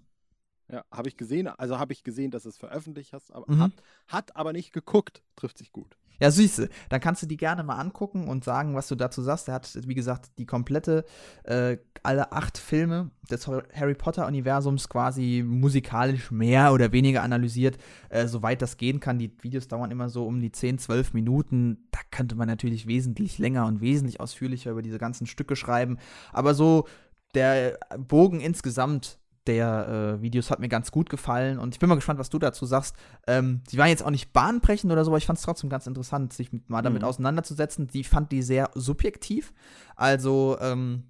[0.70, 1.46] Ja, habe ich gesehen.
[1.48, 3.60] Also habe ich gesehen, dass es veröffentlicht hast, aber Mhm.
[3.60, 3.72] hat,
[4.08, 5.22] hat aber nicht geguckt.
[5.36, 5.96] Trifft sich gut.
[6.20, 6.68] Ja, süße.
[6.90, 9.48] Dann kannst du die gerne mal angucken und sagen, was du dazu sagst.
[9.48, 11.04] Er hat, wie gesagt, die komplette,
[11.42, 17.78] äh, alle acht Filme des Har- Harry Potter-Universums quasi musikalisch mehr oder weniger analysiert,
[18.10, 19.18] äh, soweit das gehen kann.
[19.18, 21.88] Die Videos dauern immer so um die 10, 12 Minuten.
[21.90, 25.98] Da könnte man natürlich wesentlich länger und wesentlich ausführlicher über diese ganzen Stücke schreiben.
[26.32, 26.86] Aber so
[27.34, 31.94] der Bogen insgesamt der äh, Videos hat mir ganz gut gefallen und ich bin mal
[31.96, 32.96] gespannt, was du dazu sagst.
[33.26, 35.86] Ähm, sie waren jetzt auch nicht bahnbrechend oder so, aber ich fand es trotzdem ganz
[35.86, 37.08] interessant, sich mit, mal damit Mhm.
[37.08, 37.86] auseinanderzusetzen.
[37.88, 39.52] Die fand die sehr subjektiv.
[39.96, 41.04] Also, ähm,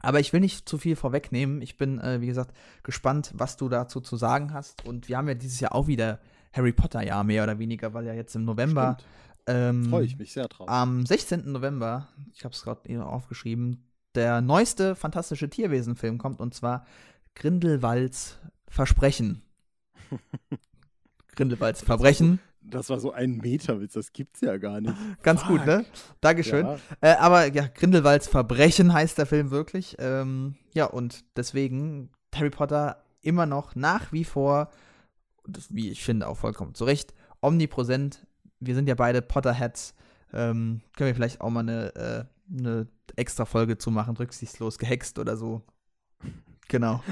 [0.00, 1.60] aber ich will nicht zu viel vorwegnehmen.
[1.62, 4.86] Ich bin, äh, wie gesagt, gespannt, was du dazu zu sagen hast.
[4.86, 6.20] Und wir haben ja dieses Jahr auch wieder
[6.52, 8.96] Harry Potter-Jahr, mehr oder weniger, weil ja jetzt im November.
[9.46, 10.68] Ähm, Freue ich mich sehr drauf.
[10.68, 11.50] am 16.
[11.50, 16.84] November, ich habe es gerade eben aufgeschrieben, der neueste fantastische Tierwesen-Film kommt und zwar
[17.34, 19.42] Grindelwalds Versprechen.
[21.36, 22.40] Grindelwalds Verbrechen.
[22.62, 24.94] Das war so ein Meterwitz, das gibt's ja gar nicht.
[25.22, 25.66] Ganz gut, Fuck.
[25.66, 25.84] ne?
[26.20, 26.66] Dankeschön.
[26.66, 26.78] Ja.
[27.00, 29.96] Äh, aber ja, Grindelwalds Verbrechen heißt der Film wirklich.
[29.98, 34.70] Ähm, ja, und deswegen Harry Potter immer noch nach wie vor,
[35.46, 38.26] das, wie ich finde, auch vollkommen zu Recht, omnipräsent.
[38.60, 39.94] Wir sind ja beide Potterheads.
[40.32, 42.24] Ähm, können wir vielleicht auch mal eine, äh,
[42.56, 45.62] eine extra Folge zu machen, rücksichtslos gehext oder so.
[46.70, 47.02] Genau.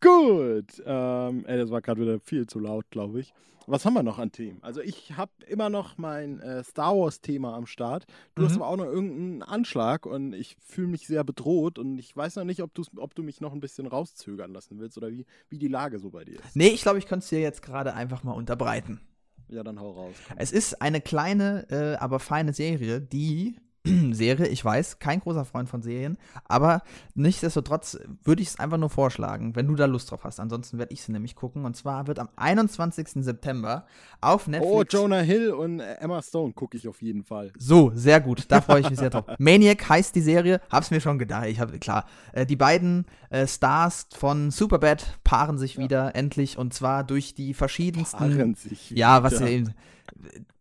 [0.00, 0.82] Gut.
[0.84, 3.32] Ähm, ey, das war gerade wieder viel zu laut, glaube ich.
[3.68, 4.58] Was haben wir noch an Themen?
[4.62, 8.06] Also ich habe immer noch mein äh, Star Wars-Thema am Start.
[8.36, 8.62] Du hast Mhm.
[8.62, 12.44] aber auch noch irgendeinen Anschlag und ich fühle mich sehr bedroht und ich weiß noch
[12.44, 15.66] nicht, ob, ob du mich noch ein bisschen rauszögern lassen willst oder wie, wie die
[15.66, 16.54] Lage so bei dir ist.
[16.54, 19.00] Nee, ich glaube, ich könnte es dir jetzt gerade einfach mal unterbreiten.
[19.48, 20.14] Ja, dann hau raus.
[20.28, 20.36] komm.
[20.38, 23.56] Es ist eine kleine, äh, aber feine Serie, die
[24.12, 26.82] Serie, ich weiß, kein großer Freund von Serien, aber
[27.14, 30.40] nichtsdestotrotz würde ich es einfach nur vorschlagen, wenn du da Lust drauf hast.
[30.40, 31.64] Ansonsten werde ich sie nämlich gucken.
[31.64, 33.24] Und zwar wird am 21.
[33.24, 33.86] September
[34.20, 34.72] auf Netflix.
[34.72, 37.52] Oh, Jonah Hill und Emma Stone gucke ich auf jeden Fall.
[37.58, 38.44] So, sehr gut.
[38.48, 39.24] Da freue ich mich sehr drauf.
[39.38, 40.60] Maniac heißt die Serie.
[40.70, 41.46] Hab's mir schon gedacht.
[41.46, 42.06] Ich habe klar.
[42.32, 45.82] Äh, die beiden äh, Stars von Superbad paaren sich Ja.
[45.84, 48.18] wieder endlich und zwar durch die verschiedensten.
[48.18, 48.90] Paaren sich.
[48.90, 49.46] Ja, was wieder.
[49.46, 49.74] ja eben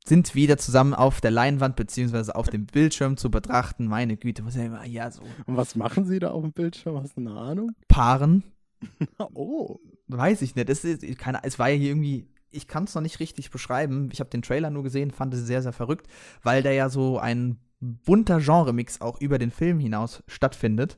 [0.05, 3.87] sind wieder zusammen auf der Leinwand beziehungsweise auf dem Bildschirm zu betrachten.
[3.87, 6.97] Meine Güte, muss ja immer ja so Und was machen sie da auf dem Bildschirm?
[6.97, 7.71] Hast du eine Ahnung?
[7.87, 8.43] paaren.
[9.33, 9.79] Oh.
[10.07, 10.69] Weiß ich nicht.
[10.69, 12.27] Es, ist, keine, es war ja hier irgendwie.
[12.51, 14.09] Ich kann es noch nicht richtig beschreiben.
[14.13, 16.07] Ich habe den Trailer nur gesehen, fand es sehr, sehr verrückt,
[16.43, 20.97] weil da ja so ein bunter Genremix auch über den Film hinaus stattfindet.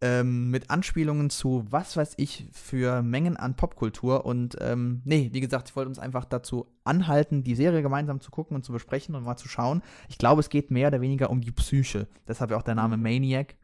[0.00, 4.24] Ähm, mit Anspielungen zu was weiß ich für Mengen an Popkultur.
[4.24, 8.30] Und ähm, nee, wie gesagt, ich wollte uns einfach dazu anhalten, die Serie gemeinsam zu
[8.30, 9.82] gucken und zu besprechen und mal zu schauen.
[10.08, 12.06] Ich glaube, es geht mehr oder weniger um die Psyche.
[12.28, 13.56] Deshalb ja auch der Name Maniac.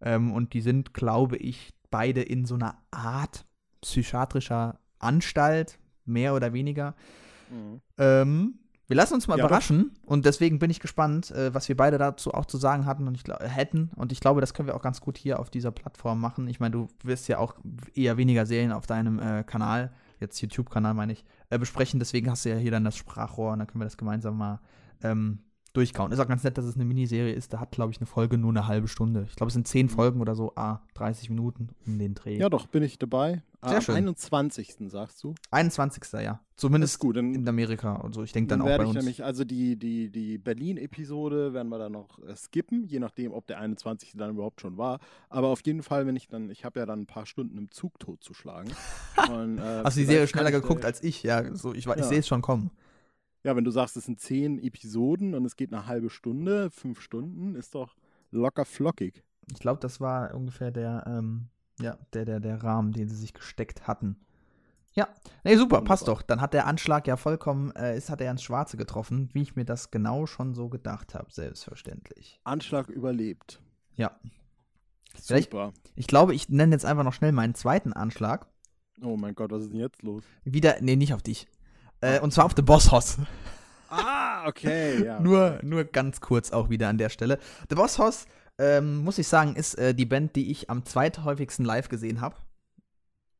[0.00, 3.46] Ähm, und die sind, glaube ich, beide in so einer Art
[3.80, 6.94] psychiatrischer Anstalt, mehr oder weniger.
[7.50, 7.80] Mhm.
[7.96, 8.58] Ähm,
[8.88, 9.50] wir lassen uns mal Ja, doch.
[9.50, 13.06] überraschen und deswegen bin ich gespannt, äh, was wir beide dazu auch zu sagen hatten
[13.06, 13.90] und ich glaub, hätten.
[13.94, 16.48] Und ich glaube, das können wir auch ganz gut hier auf dieser Plattform machen.
[16.48, 17.54] Ich meine, du wirst ja auch
[17.94, 22.00] eher weniger Serien auf deinem äh, Kanal, jetzt YouTube-Kanal meine ich, äh, besprechen.
[22.00, 24.60] Deswegen hast du ja hier dann das Sprachrohr und dann können wir das gemeinsam mal
[25.02, 25.40] ähm,
[25.78, 26.12] durchkauen.
[26.12, 27.52] Ist auch ganz nett, dass es eine Miniserie ist.
[27.52, 29.26] Da hat, glaube ich, eine Folge nur eine halbe Stunde.
[29.28, 29.90] Ich glaube, es sind zehn Mhm.
[29.90, 32.36] Folgen oder so, ah, 30 Minuten um den Dreh.
[32.38, 33.42] Ja, doch, bin ich dabei.
[33.64, 33.94] Sehr Am schön.
[33.96, 34.88] 21.
[34.88, 35.34] sagst du.
[35.50, 36.20] 21.
[36.22, 36.40] ja.
[36.54, 37.16] Zumindest ist gut.
[37.16, 38.22] Dann, in Amerika und so.
[38.22, 39.04] Ich denke dann dann, auch werde bei ich uns.
[39.04, 43.46] nämlich, also die, die, die Berlin-Episode werden wir dann noch äh, skippen, je nachdem, ob
[43.46, 44.12] der 21.
[44.16, 45.00] dann überhaupt schon war.
[45.28, 47.70] Aber auf jeden Fall, wenn ich dann, ich habe ja dann ein paar Stunden im
[47.70, 48.72] Zug totzuschlagen.
[49.32, 51.22] Und, äh, Hast du die Serie schneller geguckt als ich?
[51.22, 52.06] Ja, so, ich, wa- ich Ja.
[52.08, 52.70] sehe es schon kommen.
[53.44, 57.00] Ja, wenn du sagst, es sind zehn Episoden und es geht eine halbe Stunde, fünf
[57.00, 57.96] Stunden, ist doch
[58.30, 59.22] locker flockig.
[59.52, 61.48] Ich glaube, das war ungefähr der, ähm,
[61.80, 64.16] ja, der, der, der Rahmen, den sie sich gesteckt hatten.
[64.94, 65.08] Ja,
[65.44, 66.22] nee, super, passt doch.
[66.22, 69.54] Dann hat der Anschlag ja vollkommen, äh, ist, hat er ins Schwarze getroffen, wie ich
[69.54, 72.40] mir das genau schon so gedacht habe, selbstverständlich.
[72.42, 73.60] Anschlag überlebt.
[73.94, 74.18] Ja.
[75.16, 75.72] Super.
[75.94, 78.46] Ich glaube, ich nenne jetzt einfach noch schnell meinen zweiten Anschlag.
[79.00, 80.24] Oh mein Gott, was ist denn jetzt los?
[80.44, 81.46] Wieder, nee, nicht auf dich.
[82.00, 83.18] Äh, und zwar auf The Boss Hoss.
[83.90, 85.20] Ah, okay, ja.
[85.20, 87.38] Nur, nur ganz kurz auch wieder an der Stelle.
[87.68, 88.26] The Boss Hoss,
[88.58, 92.36] ähm, muss ich sagen, ist äh, die Band, die ich am zweithäufigsten live gesehen habe.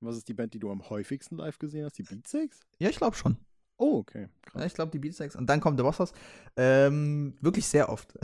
[0.00, 1.98] Was ist die Band, die du am häufigsten live gesehen hast?
[1.98, 2.61] Die Beatsteaks?
[2.78, 3.36] Ja, ich glaube schon.
[3.76, 4.22] Oh, okay.
[4.22, 4.64] Ja, Krass.
[4.66, 5.36] ich glaube, die Beatsteaks.
[5.36, 6.12] Und dann kommt The Boss Hoss.
[6.56, 8.14] Ähm, wirklich sehr oft.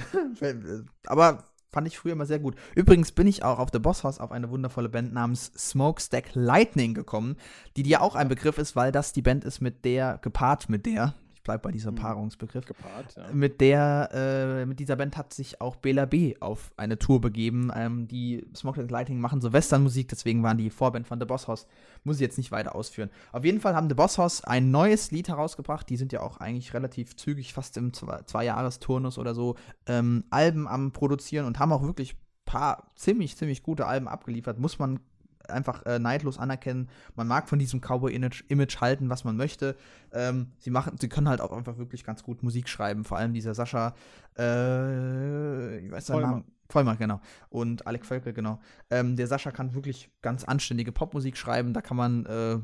[1.07, 1.45] Aber
[1.75, 2.55] fand ich früher immer sehr gut.
[2.75, 6.95] Übrigens bin ich auch auf The Boss Hoss auf eine wundervolle Band namens Smokestack Lightning
[6.95, 7.37] gekommen,
[7.77, 10.87] die dir auch ein Begriff ist, weil das die Band ist, mit der, gepaart mit
[10.87, 11.15] der,
[11.45, 11.99] bleibe bei diesem Mhm.
[11.99, 12.65] Paarungsbegriff.
[12.67, 13.33] Gepaart, ja.
[13.33, 16.35] Mit der, äh, mit dieser Band hat sich auch Bela B.
[16.41, 17.71] auf eine Tour begeben.
[17.75, 21.47] Ähm, die Smoke and Lighting machen so Westernmusik, deswegen waren die Vorband von The Boss
[21.47, 21.67] House.
[22.03, 23.11] Muss ich jetzt nicht weiter ausführen.
[23.31, 25.89] Auf jeden Fall haben The Boss House ein neues Lied herausgebracht.
[25.89, 29.55] Die sind ja auch eigentlich relativ zügig, fast im Zwei- Zwei-Jahres-Turnus oder so,
[29.87, 32.17] ähm, Alben am Produzieren und haben auch wirklich
[32.47, 34.59] paar ziemlich, ziemlich gute Alben abgeliefert.
[34.59, 35.01] Muss man
[35.49, 36.89] einfach äh, neidlos anerkennen.
[37.15, 39.77] Man mag von diesem Cowboy-Image Image halten, was man möchte.
[40.13, 43.05] Ähm, sie machen, sie können halt auch einfach wirklich ganz gut Musik schreiben.
[43.05, 43.95] Vor allem dieser Sascha,
[44.39, 46.31] äh, ich weiß seinen Vollmer.
[46.31, 46.45] Namen.
[46.69, 47.21] Vollmer, genau.
[47.51, 48.61] Und Alec Völkel, genau.
[48.91, 51.73] Ähm, der Sascha kann wirklich ganz anständige Popmusik schreiben.
[51.73, 52.59] Da kann man, äh,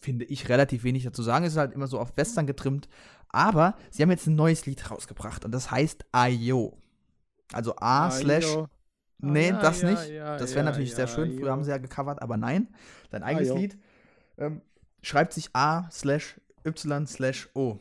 [0.00, 1.44] finde ich, relativ wenig dazu sagen.
[1.44, 2.88] Es ist halt immer so auf Western getrimmt.
[3.28, 6.78] Aber sie haben jetzt ein neues Lied rausgebracht und das heißt Ayo.
[7.52, 8.68] Also A slash Ayo.
[9.18, 10.10] Nee, Ah, das ja, nicht.
[10.10, 11.38] ja, das wäre ja, natürlich sehr schön.
[11.38, 12.68] Früher haben sie ja gecovert, aber nein.
[13.10, 13.56] Dein eigenes jo.
[13.56, 13.78] Lied
[14.38, 14.60] ähm,
[15.02, 17.78] schreibt sich A slash Y slash O.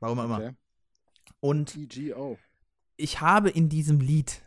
[0.00, 0.36] Warum auch immer.
[0.38, 0.54] Okay.
[1.40, 2.38] Und EGO.
[2.96, 4.42] ich habe in diesem Lied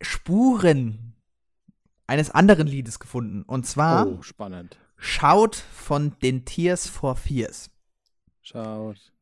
[0.00, 1.14] Spuren
[2.06, 3.42] eines anderen Liedes gefunden.
[3.42, 4.78] Und zwar Oh, spannend.
[4.96, 7.70] Schaut von den Tears for Fears.
[8.42, 9.12] Schaut,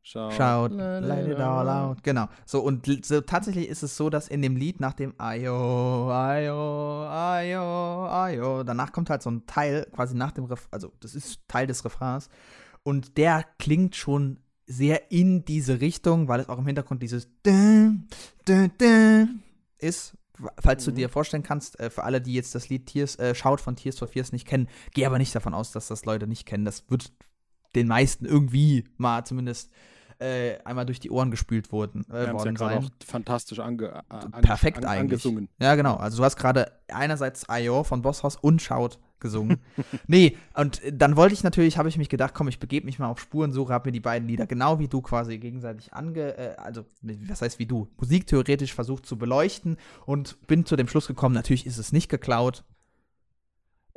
[0.73, 2.03] La, la, let it all out.
[2.05, 2.29] Genau.
[2.45, 7.07] So, und so, tatsächlich ist es so, dass in dem Lied nach dem Ayo, Ayo,
[7.09, 11.41] Ayo, Ayo, danach kommt halt so ein Teil, quasi nach dem Ref, also das ist
[11.49, 12.29] Teil des Refrains.
[12.85, 17.29] Und der klingt schon sehr in diese Richtung, weil es auch im Hintergrund dieses
[19.79, 20.17] ist.
[20.61, 20.97] Falls du Mhm.
[20.97, 23.99] dir vorstellen kannst, äh, für alle, die jetzt das Lied Tears, äh, Schaut von Tears
[23.99, 26.65] for Fears nicht kennen, geh aber nicht davon aus, dass das Leute nicht kennen.
[26.67, 27.11] Das wird
[27.75, 29.71] den meisten irgendwie mal zumindest
[30.19, 33.61] äh, einmal durch die Ohren gespült wurden, äh, Wir es ja worden gerade auch fantastisch
[33.61, 35.01] ange, äh, ange, Perfekt an, eigentlich.
[35.01, 35.49] angesungen.
[35.61, 35.97] Ja, genau.
[35.97, 39.59] Also du hast gerade einerseits IO von Bosshaus und Schaut gesungen.
[40.07, 43.09] nee, und dann wollte ich natürlich, habe ich mich gedacht, komm, ich begebe mich mal
[43.09, 46.85] auf Spurensuche, habe mir die beiden Lieder genau wie du quasi gegenseitig ange, äh, also
[47.03, 51.67] was heißt wie du, musiktheoretisch versucht zu beleuchten und bin zu dem Schluss gekommen, natürlich
[51.67, 52.65] ist es nicht geklaut.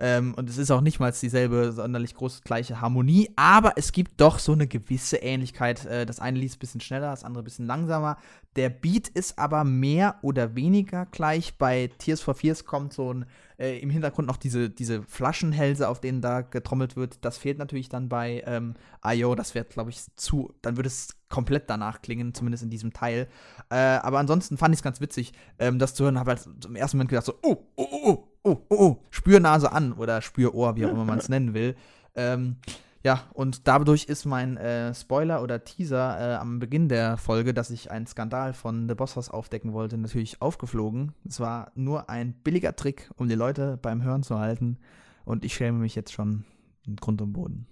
[0.02, 4.22] Ähm, und es ist auch nicht mal dieselbe sonderlich groß gleiche Harmonie, aber es gibt
[4.22, 5.86] doch so eine gewisse Ähnlichkeit.
[5.86, 8.18] Äh, das eine Lied ist ein bisschen schneller, das andere ein bisschen langsamer.
[8.56, 11.58] Der Beat ist aber mehr oder weniger gleich.
[11.58, 13.26] Bei Tears for Fears kommt so ein
[13.60, 17.18] äh, im Hintergrund noch diese, diese Flaschenhälse, auf denen da getrommelt wird.
[17.22, 19.36] Das fehlt natürlich dann bei ähm, IO.
[19.36, 20.54] Das wird, glaube ich, zu.
[20.62, 23.28] Dann würde es komplett danach klingen, zumindest in diesem Teil.
[23.70, 26.18] Äh, aber ansonsten fand ich es ganz witzig, ähm, das zu hören.
[26.18, 29.72] Habe halt im ersten Moment gedacht so, oh, oh, oh, oh, oh, oh, oh, Spürnase
[29.72, 31.76] an oder Spürohr, wie auch immer man es nennen will.
[32.16, 32.56] Ähm,
[33.04, 37.70] ja, und dadurch ist mein äh, Spoiler oder Teaser äh, am Beginn der Folge, dass
[37.70, 41.14] ich einen Skandal von The Boss House aufdecken wollte, natürlich aufgeflogen.
[41.26, 44.78] Es war nur ein billiger Trick, um die Leute beim Hören zu halten.
[45.24, 46.44] Und ich schäme mich jetzt schon
[46.86, 47.68] in Grund und Boden.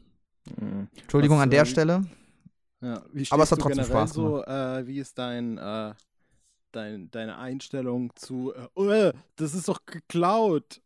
[0.59, 0.87] Mhm.
[0.95, 2.05] Entschuldigung Was, an der äh, Stelle.
[2.81, 5.93] Ja, Aber es hat trotzdem Spaß so, äh, wie ist dein, äh,
[6.71, 10.81] dein, deine Einstellung zu, äh, oh, äh, das ist doch geklaut.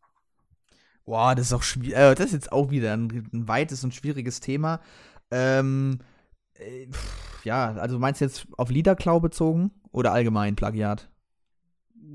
[1.04, 1.96] Boah, das ist auch schwierig.
[1.96, 4.80] Äh, das ist jetzt auch wieder ein, ein weites und schwieriges Thema.
[5.30, 5.98] Ähm,
[6.54, 11.10] äh, pff, ja, also meinst du jetzt auf Liederklau bezogen oder allgemein Plagiat?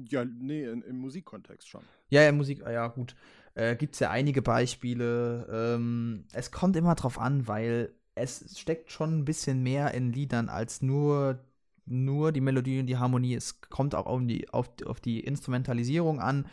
[0.09, 1.81] Ja, nee, in, im Musikkontext schon.
[2.09, 3.15] Ja, ja, Musik, ah ja, gut.
[3.55, 5.47] Äh, Gibt es ja einige Beispiele.
[5.51, 10.49] Ähm, es kommt immer drauf an, weil es steckt schon ein bisschen mehr in Liedern
[10.49, 11.39] als nur,
[11.85, 13.35] nur die Melodie und die Harmonie.
[13.35, 16.47] Es kommt auch um die, auf, auf die Instrumentalisierung an.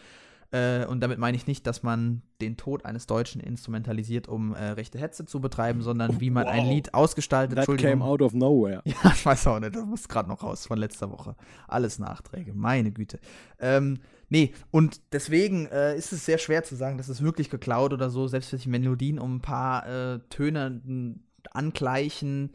[0.54, 4.62] Äh, und damit meine ich nicht, dass man den Tod eines Deutschen instrumentalisiert, um äh,
[4.70, 6.70] rechte Hetze zu betreiben, sondern wie man ein Wow.
[6.70, 7.56] Lied ausgestaltet.
[7.58, 8.82] That came out of nowhere.
[8.86, 11.34] Ja, ich weiß auch nicht, das muss gerade noch raus von letzter Woche.
[11.66, 13.18] Alles Nachträge, meine Güte.
[13.58, 13.98] Ähm,
[14.28, 18.08] nee, und deswegen äh, ist es sehr schwer zu sagen, das ist wirklich geklaut oder
[18.10, 22.50] so, selbst wenn die Melodien um ein paar äh, Töne n- angleichen.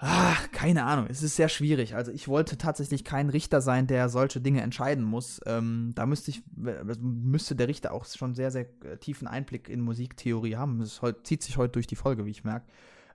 [0.00, 1.96] Ah, keine Ahnung, es ist sehr schwierig.
[1.96, 5.40] Also ich wollte tatsächlich kein Richter sein, der solche Dinge entscheiden muss.
[5.44, 9.68] Ähm, da müsste ich, äh, müsste der Richter auch schon sehr, sehr äh, tiefen Einblick
[9.68, 10.78] in Musiktheorie haben.
[10.78, 12.66] Das zieht sich heute durch die Folge, wie ich merke.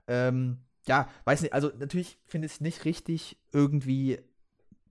[0.06, 4.18] Ähm, ja, weiß nicht, also natürlich finde ich es nicht richtig, irgendwie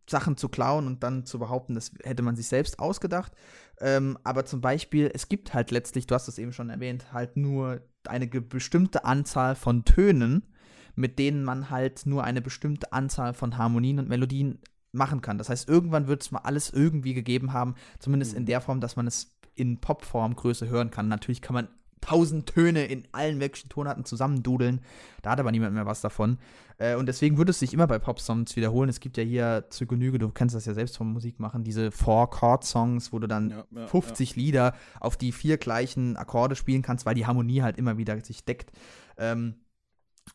[0.10, 3.34] Sachen zu klauen und dann zu behaupten, das hätte man sich selbst ausgedacht.
[3.80, 7.38] Ähm, aber zum Beispiel, es gibt halt letztlich, du hast es eben schon erwähnt, halt
[7.38, 10.53] nur eine bestimmte Anzahl von Tönen,
[10.96, 14.60] mit denen man halt nur eine bestimmte Anzahl von Harmonien und Melodien
[14.92, 15.38] machen kann.
[15.38, 18.48] Das heißt, irgendwann wird es mal alles irgendwie gegeben haben, zumindest in Mhm.
[18.48, 21.08] der Form, dass man es in Popformgröße hören kann.
[21.08, 21.68] Natürlich kann man
[22.02, 24.82] tausend Töne in allen möglichen Tonarten zusammendudeln.
[25.22, 26.38] Da hat aber niemand mehr was davon.
[26.78, 28.90] Äh, und deswegen würde es sich immer bei Popsongs wiederholen.
[28.90, 33.14] Es gibt ja hier zu Genüge, du kennst das ja selbst vom Musikmachen, diese Four-Chord-Songs,
[33.14, 37.16] wo du dann Ja, ja, 50 Lieder auf die vier gleichen Akkorde spielen kannst, weil
[37.16, 38.72] die Harmonie halt immer wieder sich deckt.
[39.18, 39.56] Ähm,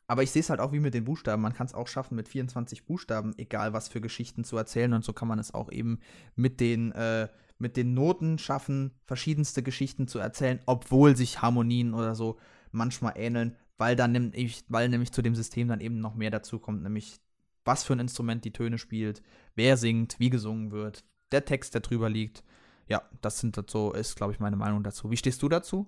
[0.06, 1.42] Aber ich sehe es halt auch wie mit den Buchstaben.
[1.42, 4.92] Man kann es auch schaffen, mit 24 Buchstaben, egal was für Geschichten zu erzählen.
[4.92, 6.00] Und so kann man es auch eben
[6.34, 7.28] mit den, äh,
[7.58, 12.38] mit den Noten schaffen, verschiedenste Geschichten zu erzählen, obwohl sich Harmonien oder so
[12.70, 16.58] manchmal ähneln, weil dann nämlich, weil nämlich zu dem System dann eben noch mehr dazu
[16.58, 17.20] kommt, nämlich
[17.64, 19.22] was für ein Instrument die Töne spielt,
[19.54, 22.42] wer singt, wie gesungen wird, der Text, der drüber liegt.
[22.88, 25.10] Ja, das sind so, ist, glaube ich, meine Meinung dazu.
[25.10, 25.86] Wie stehst du dazu?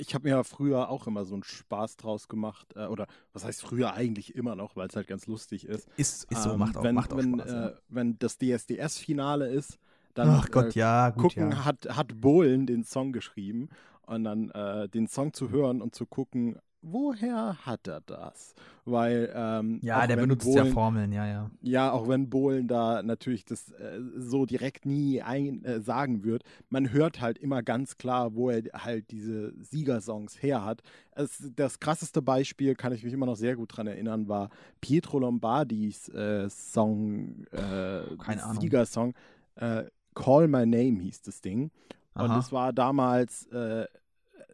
[0.00, 2.74] Ich habe mir ja früher auch immer so einen Spaß draus gemacht.
[2.74, 5.88] Äh, oder was heißt früher eigentlich immer noch, weil es halt ganz lustig ist.
[5.96, 7.52] Ist, ist so, Ähm, macht auch, wenn, macht auch wenn, Spaß.
[7.52, 9.78] äh, wenn das DSDS-Finale ist,
[10.14, 11.64] dann Ach Gott, äh, ja, gut, gucken, ja.
[11.64, 13.68] hat, hat Bohlen den Song geschrieben
[14.06, 18.54] und dann äh, den Song zu hören und zu gucken, woher hat er das?
[18.84, 21.50] Weil ähm, Ja, der benutzt ja Bohlen, Formeln, ja, ja.
[21.60, 26.42] ja, auch wenn Bohlen da natürlich das äh, so direkt nie ein, äh, sagen wird,
[26.68, 30.82] man hört halt immer ganz klar, wo er halt diese Siegersongs her hat.
[31.12, 34.48] Es, das krasseste Beispiel, kann ich mich immer noch sehr gut dran erinnern, war
[34.80, 38.60] Pietro Lombardis äh, Song, äh, Keine Ahnung.
[38.60, 39.14] Siegersong.
[39.56, 41.70] Äh, Call My Name hieß das Ding.
[42.14, 42.40] Und Aha.
[42.40, 43.86] es war damals äh,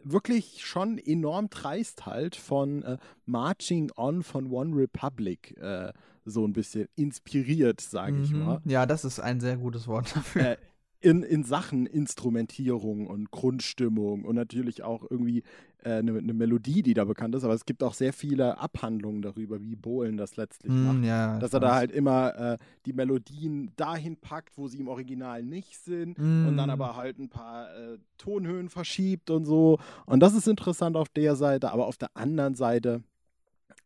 [0.05, 5.93] wirklich schon enorm dreist halt von äh, Marching On von One Republic äh,
[6.25, 8.39] so ein bisschen inspiriert, sage ich Mhm.
[8.41, 8.61] mal.
[8.65, 10.59] Ja, das ist ein sehr gutes Wort dafür.
[11.07, 15.45] In, in Sachen Instrumentierung und Grundstimmung und natürlich auch irgendwie
[15.85, 18.59] eine äh, ne ne Melodie, die da bekannt ist, aber es gibt auch sehr viele
[18.59, 22.59] Abhandlungen darüber, wie Bohlen das letztlich macht Mm, ja, dass er da halt immer äh,
[22.87, 26.73] die Melodien dahin packt, wo sie im Original nicht sind und dann Mm.
[26.73, 29.79] aber halt ein paar äh, Tonhöhen verschiebt und so.
[30.07, 33.03] Und das ist interessant auf der Seite, aber auf der anderen Seite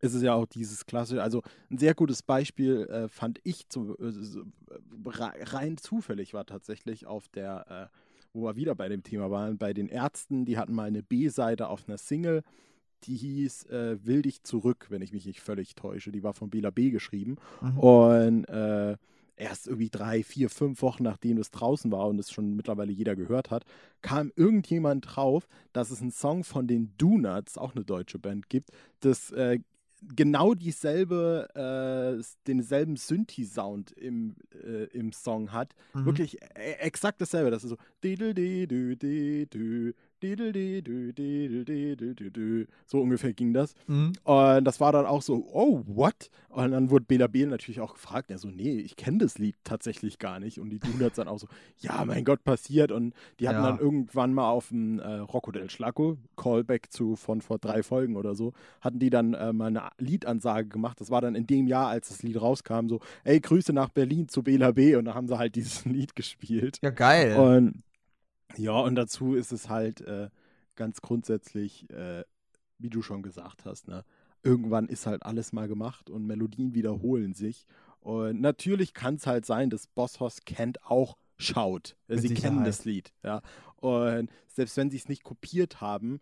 [0.01, 3.97] ist es ja auch dieses klassische, also ein sehr gutes Beispiel äh, fand ich zu,
[3.99, 7.97] äh, rein zufällig war tatsächlich auf der, äh,
[8.33, 11.69] wo wir wieder bei dem Thema waren, bei den Ärzten, die hatten mal eine B-Seite
[11.69, 12.43] auf einer Single,
[13.05, 16.13] die hieß äh, Will dich zurück, wenn ich mich nicht völlig täusche.
[16.13, 17.37] Die war von Bela B geschrieben.
[17.63, 17.79] Mhm.
[17.79, 18.97] Und äh,
[19.37, 23.17] erst irgendwie drei, vier, fünf Wochen nachdem es draußen war und es schon mittlerweile jeder
[23.17, 23.65] gehört hat,
[24.03, 28.71] kam irgendjemand drauf, dass es einen Song von den Donuts, auch eine deutsche Band, gibt,
[29.01, 29.61] das äh,
[30.03, 35.75] genau dieselbe, äh, denselben Synthi-Sound im, äh, im Song hat.
[35.95, 36.07] Mhm.
[36.07, 37.51] Wirklich äh, exakt dasselbe.
[37.51, 37.77] Das ist so.
[42.87, 43.75] So ungefähr ging das.
[43.87, 44.13] Mhm.
[44.25, 46.31] Und das war dann auch so, oh, what?
[46.49, 49.57] Und dann wurde Bela B natürlich auch gefragt, er so, nee, ich kenne das Lied
[49.65, 50.59] tatsächlich gar nicht.
[50.61, 51.47] Und die Donuts dann auch so,
[51.79, 52.93] ja, mein Gott, passiert.
[52.93, 53.71] Und die hatten Ja.
[53.71, 58.17] dann irgendwann mal auf dem äh, Rocco del Schlacco, Callback zu von vor drei Folgen
[58.17, 61.01] oder so, hatten die dann äh, mal eine Liedansage gemacht.
[61.01, 64.29] Das war dann in dem Jahr, als das Lied rauskam, so, ey, Grüße nach Berlin
[64.29, 64.97] zu Bela B.
[64.97, 66.79] Und da haben sie halt dieses Lied gespielt.
[66.83, 67.37] Ja, geil.
[67.37, 67.83] Und
[68.57, 70.31] ja, und dazu ist es halt äh,
[70.77, 72.25] ganz grundsätzlich, äh,
[72.79, 74.05] wie du schon gesagt hast, ne?
[74.43, 77.67] Irgendwann ist halt alles mal gemacht und Melodien wiederholen sich.
[78.01, 81.97] Und natürlich kann es halt sein, dass Bosshaus kennt auch Schaut.
[82.07, 82.67] Mit sie kennen Sicherheit.
[82.67, 83.41] das Lied, ja.
[83.77, 86.21] Und selbst wenn sie es nicht kopiert haben,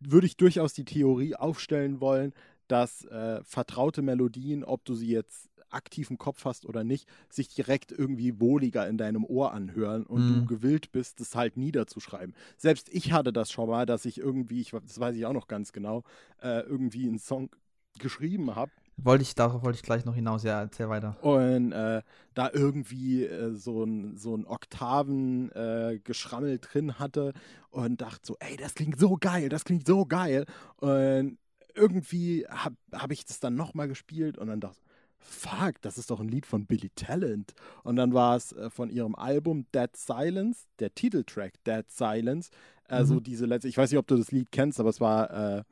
[0.00, 2.32] würde ich durchaus die Theorie aufstellen wollen,
[2.66, 7.48] dass äh, vertraute Melodien, ob du sie jetzt aktiv im Kopf hast oder nicht, sich
[7.48, 10.26] direkt irgendwie wohliger in deinem Ohr anhören und Mhm.
[10.28, 12.34] du gewillt bist, das halt niederzuschreiben.
[12.56, 15.48] Selbst ich hatte das schon mal, dass ich irgendwie, ich, das weiß ich auch noch
[15.48, 16.02] ganz genau,
[16.42, 17.50] äh, irgendwie einen Song
[17.98, 18.70] geschrieben habe
[19.04, 20.42] wollte ich, darauf wollte ich gleich noch hinaus.
[20.42, 21.16] Ja, erzähl weiter.
[21.22, 22.02] und äh,
[22.34, 27.32] da irgendwie äh, so ein, so ein Oktaven äh, drin hatte
[27.70, 30.46] und dachte so, ey, das klingt so geil, das klingt so geil.
[30.76, 31.38] Und
[31.74, 34.89] irgendwie habe hab ich das dann nochmal gespielt und dann dachte ich,
[35.20, 37.54] fuck, das ist doch ein Lied von Billy Talent.
[37.84, 42.50] Und dann war es äh, von ihrem Album Dead Silence, der Titeltrack Dead Silence,
[42.88, 43.22] also Mhm.
[43.22, 45.62] diese letzte, ich weiß nicht, ob du das Lied kennst, aber es war äh,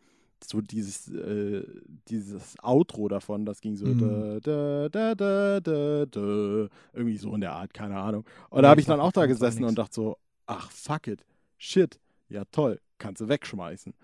[0.44, 1.64] so dieses, äh,
[2.08, 4.40] dieses Outro davon, das ging so Mhm.
[4.42, 8.24] da, da, da, irgendwie so in der Art, keine Ahnung.
[8.50, 11.24] Und Ja, da habe ich dann auch da gesessen und dachte so, ach fuck it,
[11.56, 13.94] shit, ja toll, kannst du wegschmeißen.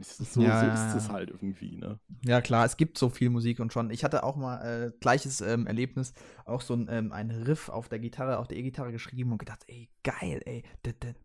[0.00, 1.98] Es so, Ja, so ist es halt irgendwie, ne?
[2.24, 3.90] Ja, klar, es gibt so viel Musik und schon.
[3.90, 7.88] Ich hatte auch mal äh, gleiches ähm, Erlebnis, auch so ein, ähm, ein Riff auf
[7.88, 10.64] der Gitarre, auf der E-Gitarre geschrieben und gedacht, ey, geil, ey,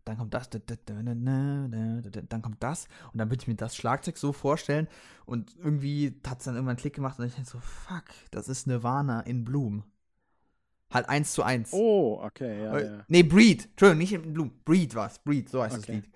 [0.05, 4.87] dann kommt das, dann kommt das und dann würde ich mir das Schlagzeug so vorstellen
[5.25, 8.49] und irgendwie hat es dann irgendwann einen Klick gemacht und ich dachte so, fuck, das
[8.49, 9.83] ist Nirvana in Bloom.
[10.89, 11.73] Halt eins zu eins.
[11.73, 13.05] Oh, okay, ja, ja.
[13.09, 13.65] Nee, Breed.
[13.71, 14.51] Entschuldigung, nicht Bloom.
[14.63, 15.19] Breed war's.
[15.19, 15.85] Breed, so heißt okay.
[15.85, 16.09] das Lied.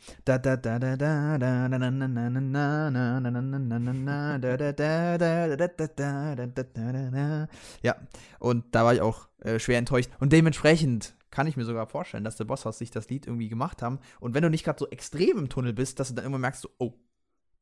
[7.81, 7.95] ja,
[8.39, 10.09] und da war ich auch äh, schwer enttäuscht.
[10.19, 13.49] Und dementsprechend kann ich mir sogar vorstellen, dass der Boss Bosshaus sich das Lied irgendwie
[13.49, 13.99] gemacht haben.
[14.21, 16.61] Und wenn du nicht gerade so extrem im Tunnel bist, dass du dann immer merkst,
[16.61, 16.93] so, oh,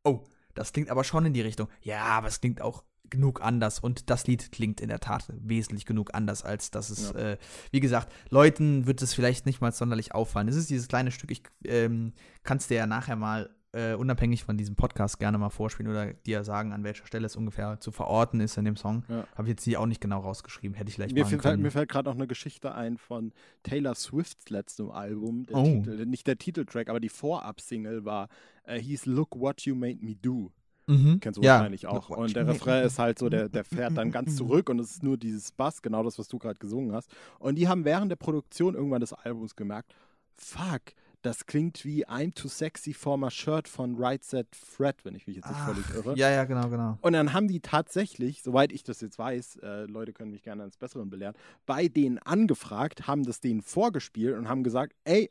[0.04, 1.70] oh, das klingt aber schon in die Richtung.
[1.82, 5.86] Ja, aber es klingt auch genug anders und das Lied klingt in der Tat wesentlich
[5.86, 7.20] genug anders, als dass es, Ja.
[7.34, 7.38] äh,
[7.72, 10.48] wie gesagt, Leuten wird es vielleicht nicht mal sonderlich auffallen.
[10.48, 14.44] Es ist dieses kleine Stück, ich ähm, kann es dir ja nachher mal äh, unabhängig
[14.44, 17.92] von diesem Podcast gerne mal vorspielen oder dir sagen, an welcher Stelle es ungefähr zu
[17.92, 19.04] verorten ist in dem Song.
[19.08, 19.28] Ja.
[19.36, 21.62] Habe ich jetzt hier auch nicht genau rausgeschrieben, hätte ich vielleicht Mir, machen fällt- können.
[21.62, 23.32] mir fällt gerade noch eine Geschichte ein von
[23.62, 25.46] Taylor Swifts letztem Album.
[25.46, 25.64] Der Oh.
[25.66, 28.28] Titel, nicht der Titeltrack, aber die Vorab-Single war
[28.64, 30.52] äh, hieß Look What You Made Me Do.
[30.90, 31.20] Mhm.
[31.20, 31.56] Kennst du ja.
[31.56, 32.10] wahrscheinlich auch.
[32.10, 35.04] Und der Refrain ist halt so, der, der fährt dann ganz zurück und es ist
[35.04, 37.10] nur dieses Bass, genau das, was du gerade gesungen hast.
[37.40, 39.94] Und die haben während der Produktion irgendwann des Albums gemerkt,
[40.36, 40.82] fuck,
[41.22, 45.28] das klingt wie I'm Too Sexy for My Shirt von Right Set Fred, wenn ich
[45.28, 46.18] mich jetzt nicht völlig irre.
[46.18, 46.98] Ja, ja, genau, genau.
[47.02, 50.62] Und dann haben die tatsächlich, soweit ich das jetzt weiß, äh, Leute können mich gerne
[50.62, 51.36] ans Besseren belehren,
[51.66, 55.30] bei denen angefragt, haben das denen vorgespielt und haben gesagt, ey,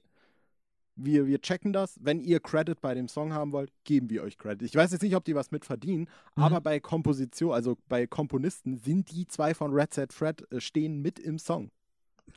[0.99, 1.99] wir, wir checken das.
[2.03, 4.63] Wenn ihr Credit bei dem Song haben wollt, geben wir euch Credit.
[4.63, 6.43] Ich weiß jetzt nicht, ob die was mit verdienen, Mhm.
[6.43, 11.01] aber bei Komposition, also bei Komponisten, sind die zwei von Red Set Fred äh, stehen
[11.01, 11.71] mit im Song.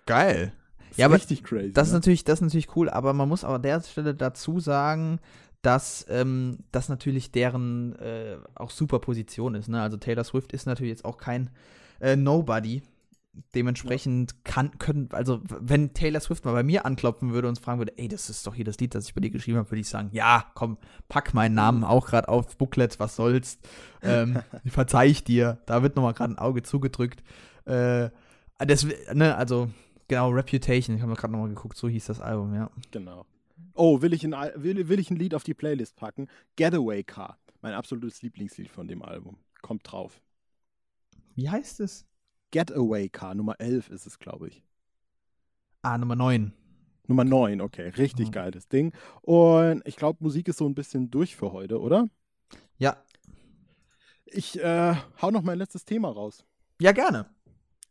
[0.05, 0.53] Geil.
[0.89, 1.71] Das Ja, richtig crazy.
[1.73, 1.97] Das ist, ne?
[1.99, 5.19] natürlich, das ist natürlich cool, aber man muss aber an der Stelle dazu sagen,
[5.61, 9.67] dass ähm, das natürlich deren äh, auch super Position ist.
[9.69, 9.81] Ne?
[9.81, 11.49] Also Taylor Swift ist natürlich jetzt auch kein
[11.99, 12.81] äh, Nobody.
[13.55, 17.97] Dementsprechend kann, können, also wenn Taylor Swift mal bei mir anklopfen würde und fragen würde,
[17.97, 19.87] ey, das ist doch hier das Lied, das ich bei dir geschrieben habe, würde ich
[19.87, 20.77] sagen, ja, komm,
[21.07, 23.59] pack meinen Namen auch gerade auf Booklet, was soll's.
[24.01, 25.59] Ähm, verzeih ich dir.
[25.65, 27.23] Da wird nochmal gerade ein Auge zugedrückt.
[27.65, 28.09] Äh,
[28.59, 29.69] das, ne, also
[30.11, 30.97] Genau, Reputation.
[30.97, 32.69] Ich habe gerade nochmal geguckt, so hieß das Album, ja.
[32.91, 33.25] Genau.
[33.75, 36.27] Oh, will ich, ein, will, will ich ein Lied auf die Playlist packen?
[36.57, 37.39] Getaway Car.
[37.61, 39.37] Mein absolutes Lieblingslied von dem Album.
[39.61, 40.19] Kommt drauf.
[41.33, 42.05] Wie heißt es?
[42.51, 44.63] Getaway Car, Nummer 11 ist es, glaube ich.
[45.81, 46.53] Ah, Nummer 9.
[47.07, 47.89] Nummer 9, okay.
[47.97, 48.31] Richtig Mhm.
[48.31, 48.93] geiles Ding.
[49.21, 52.07] Und ich glaube, Musik ist so ein bisschen durch für heute, oder?
[52.77, 52.97] Ja.
[54.25, 56.45] Ich äh, hau noch mein letztes Thema raus.
[56.79, 57.25] Ja, gerne.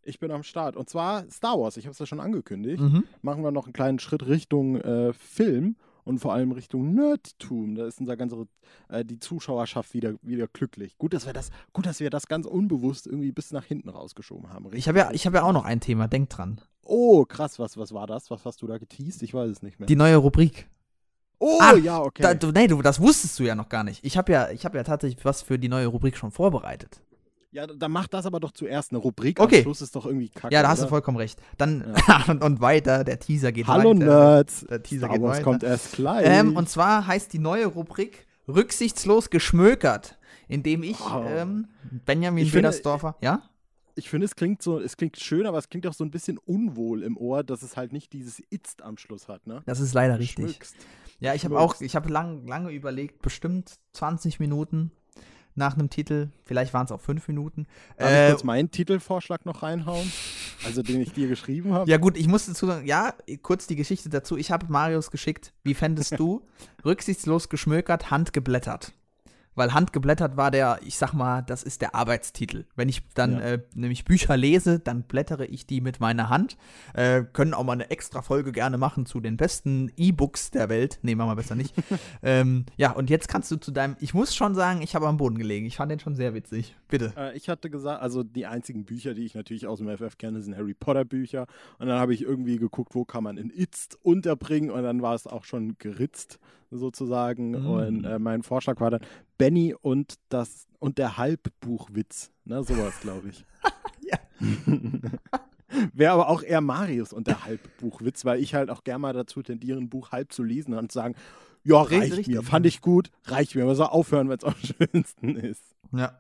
[0.03, 0.77] Ich bin am Start.
[0.77, 1.77] Und zwar Star Wars.
[1.77, 2.81] Ich habe es ja schon angekündigt.
[2.81, 3.05] Mhm.
[3.21, 5.77] Machen wir noch einen kleinen Schritt Richtung äh, Film
[6.11, 7.77] und vor allem Richtung Nerdtum.
[7.77, 8.47] Da ist unser ganze,
[8.89, 10.99] äh, die Zuschauerschaft wieder, wieder glücklich.
[10.99, 14.53] Gut, dass wir das, gut, dass wir das ganz unbewusst irgendwie bis nach hinten rausgeschoben
[14.53, 14.69] haben.
[14.75, 16.61] Ich habe ja, ich hab ja auch noch ein Thema, denk dran.
[16.85, 18.29] Oh, krass, was, was war das?
[18.31, 19.23] Was hast du da geteased?
[19.23, 19.87] Ich weiß es nicht mehr.
[19.87, 20.69] Die neue Rubrik.
[21.39, 22.23] oh, Ah, ja, okay.
[22.23, 24.05] Da, du, nee, du, das wusstest du ja noch gar nicht.
[24.05, 27.01] Ich habe ja, ich hab ja tatsächlich was für die neue Rubrik schon vorbereitet.
[27.53, 28.91] Ja, dann mach das aber doch zuerst.
[28.93, 29.57] Eine Rubrik Okay.
[29.59, 30.55] am Schluss ist doch irgendwie kacke.
[30.55, 30.91] Ja, da hast du oder?
[30.91, 31.41] vollkommen recht.
[31.59, 31.95] Dann
[32.29, 34.05] und, und weiter, der Teaser geht Hallo weiter.
[34.07, 34.67] Nerds.
[34.69, 35.45] Der Teaser Star geht Wars weiter.
[35.45, 36.27] kommt erst gleich.
[36.29, 41.25] Ähm, und zwar heißt die neue Rubrik Rücksichtslos geschmökert, indem ich Oh.
[41.27, 41.69] ähm,
[42.05, 42.71] Benjamin Ich finde-
[43.21, 43.43] ja?
[43.95, 46.39] ich finde, es klingt so, es klingt schön, aber es klingt auch so ein bisschen
[46.39, 49.63] unwohl im Ohr, dass es halt nicht dieses Itzt am Schluss hat, ne?
[49.67, 50.47] Das ist leider richtig.
[50.47, 50.75] Schmückst.
[51.21, 54.91] Ja, ich habe auch, ich habe lang, lange überlegt, bestimmt 20 Minuten
[55.55, 57.67] nach einem Titel, vielleicht waren es auch 5 Minuten.
[57.99, 60.11] Darf ich Äh, kurz meinen Titelvorschlag noch reinhauen?
[60.65, 61.91] Also den ich dir geschrieben habe?
[61.91, 64.37] ja gut, ich muss dazu sagen, ja, kurz die Geschichte dazu.
[64.37, 66.43] Ich habe Marius geschickt, wie fändest du,
[66.85, 68.93] rücksichtslos geschmökert, handgeblättert.
[69.55, 72.67] Weil handgeblättert war der, ich sag mal, das ist der Arbeitstitel.
[72.77, 73.41] Wenn ich dann Ja.
[73.41, 76.57] äh, nämlich Bücher lese, dann blättere ich die mit meiner Hand.
[76.95, 80.99] Äh, können auch mal eine extra Folge gerne machen zu den besten E-Books der Welt.
[81.03, 81.75] Nee, machen wir besser nicht.
[82.23, 85.17] ähm, ja, und jetzt kannst du zu deinem, ich muss schon sagen, ich habe am
[85.17, 85.67] Boden gelegen.
[85.67, 86.77] Ich fand den schon sehr witzig.
[86.89, 87.13] Bitte.
[87.17, 90.41] Äh, ich hatte gesagt, also die einzigen Bücher, die ich natürlich aus dem FF kenne,
[90.41, 91.47] sind Harry Potter Bücher.
[91.79, 94.71] Und dann habe ich irgendwie geguckt, wo kann man in Itzt unterbringen.
[94.71, 96.39] Und dann war es auch schon geritzt
[96.71, 97.51] sozusagen.
[97.51, 97.67] Mm.
[97.67, 99.01] Und äh, mein Vorschlag war dann
[99.39, 102.31] Benny und das und der Halbbuchwitz.
[102.45, 103.45] Ne, sowas, glaube ich.
[104.03, 104.19] Ja.
[105.93, 109.41] Wäre aber auch eher Marius und der Halbbuchwitz, weil ich halt auch gerne mal dazu
[109.41, 111.15] tendiere, ein Buch halb zu lesen und zu sagen,
[111.63, 112.27] ja, reicht richtig.
[112.29, 114.55] mir, fand ich gut, reicht mir, aber soll aufhören, wenn es am
[114.91, 115.63] schönsten ist.
[115.93, 116.19] Ja.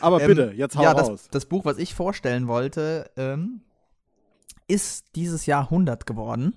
[0.00, 1.08] Aber Ähm, bitte, jetzt hau ja, raus.
[1.08, 3.60] das, das Buch, was ich vorstellen wollte, ähm,
[4.66, 6.54] ist dieses Jahr 100 geworden.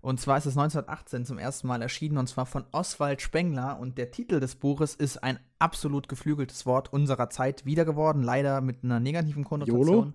[0.00, 3.78] Und zwar ist es 1918 zum ersten Mal erschienen und zwar von Oswald Spengler.
[3.78, 8.60] Und der Titel des Buches ist ein absolut geflügeltes Wort unserer Zeit wieder geworden, leider
[8.60, 10.14] mit einer negativen Konnotation.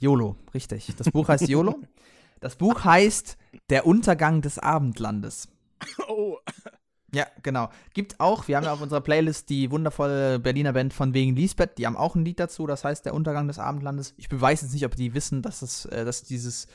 [0.00, 0.94] YOLO, richtig.
[0.96, 1.76] Das Buch heißt YOLO.
[2.40, 3.38] Das Buch heißt
[3.70, 5.48] Der Untergang des Abendlandes.
[6.08, 6.38] Oh,
[7.14, 7.68] Ja, genau.
[7.92, 11.76] Gibt auch, wir haben ja auf unserer Playlist die wundervolle Berliner Band von wegen Lisbeth,
[11.76, 14.14] die haben auch ein Lied dazu, das heißt Der Untergang des Abendlandes.
[14.16, 16.68] Ich beweise jetzt nicht, ob die wissen, dass es, äh, dass dieses,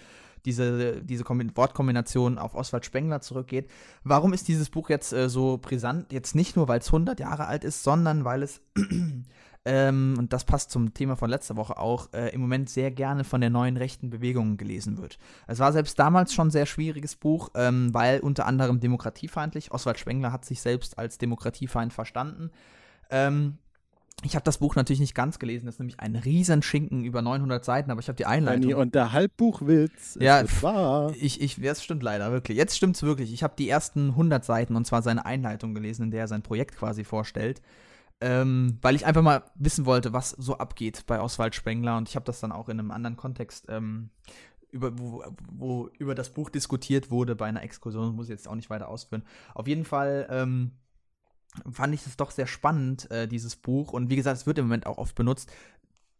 [0.45, 3.69] diese, diese Kombi- Wortkombination auf Oswald Spengler zurückgeht.
[4.03, 6.11] Warum ist dieses Buch jetzt äh, so brisant?
[6.11, 8.61] Jetzt nicht nur, weil es 100 Jahre alt ist, sondern weil es,
[9.65, 13.23] ähm, und das passt zum Thema von letzter Woche auch, äh, im Moment sehr gerne
[13.23, 15.17] von der neuen rechten Bewegung gelesen wird.
[15.47, 19.99] Es war selbst damals schon ein sehr schwieriges Buch, ähm, weil unter anderem demokratiefeindlich, Oswald
[19.99, 22.51] Spengler hat sich selbst als Demokratiefeind verstanden.
[23.09, 23.57] Ähm,
[24.23, 27.63] ich habe das Buch natürlich nicht ganz gelesen, das ist nämlich ein Riesenschinken über 900
[27.63, 28.61] Seiten, aber ich habe die Einleitung.
[28.61, 31.13] Benni, und der Halbbuchwitz Ja, ist wahr.
[31.19, 32.57] Ich, ich, das stimmt leider, wirklich.
[32.57, 33.31] Jetzt stimmt's wirklich.
[33.31, 36.41] Ich habe die ersten 100 Seiten und zwar seine Einleitung gelesen, in der er sein
[36.41, 37.61] Projekt quasi vorstellt.
[38.19, 42.15] Ähm, weil ich einfach mal wissen wollte, was so abgeht bei Oswald Spengler und ich
[42.15, 44.09] habe das dann auch in einem anderen Kontext ähm,
[44.71, 48.55] über, wo, wo über das Buch diskutiert wurde bei einer Exkursion, muss ich jetzt auch
[48.55, 49.23] nicht weiter ausführen.
[49.53, 50.71] Auf jeden Fall ähm,
[51.71, 53.93] fand ich es doch sehr spannend, äh, dieses Buch.
[53.93, 55.51] Und wie gesagt, es wird im Moment auch oft benutzt.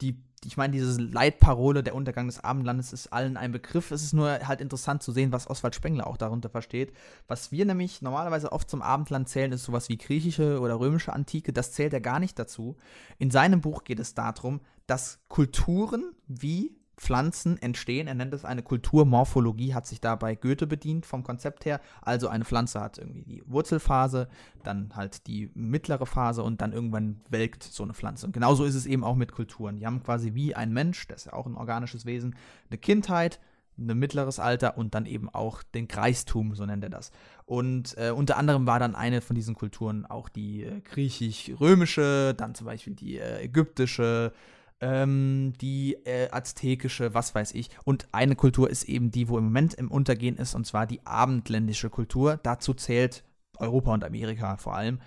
[0.01, 3.91] Die, ich meine, diese Leitparole, der Untergang des Abendlandes, ist allen ein Begriff.
[3.91, 6.93] Es ist nur halt interessant zu sehen, was Oswald Spengler auch darunter versteht.
[7.27, 11.51] Was wir nämlich normalerweise oft zum Abendland zählen, ist sowas wie griechische oder römische Antike.
[11.51, 12.77] Das zählt er gar nicht dazu.
[13.17, 18.07] In seinem Buch geht es darum, dass Kulturen wie Pflanzen entstehen.
[18.07, 21.79] Er nennt es eine Kulturmorphologie, hat sich dabei Goethe bedient vom Konzept her.
[22.01, 24.27] Also eine Pflanze hat irgendwie die Wurzelphase,
[24.63, 28.25] dann halt die mittlere Phase und dann irgendwann welkt so eine Pflanze.
[28.25, 29.77] Und genauso ist es eben auch mit Kulturen.
[29.77, 32.35] Die haben quasi wie ein Mensch, das ist ja auch ein organisches Wesen,
[32.69, 33.39] eine Kindheit,
[33.77, 37.11] ein mittleres Alter und dann eben auch den Kreistum, so nennt er das.
[37.45, 42.55] Und äh, unter anderem war dann eine von diesen Kulturen auch die äh, griechisch-römische, dann
[42.55, 44.33] zum Beispiel die äh, ägyptische,
[44.81, 47.69] ähm, die äh, aztekische, was weiß ich.
[47.83, 51.05] Und eine Kultur ist eben die, wo im Moment im Untergehen ist, und zwar die
[51.05, 52.39] abendländische Kultur.
[52.43, 53.23] Dazu zählt
[53.57, 54.99] Europa und Amerika vor allem.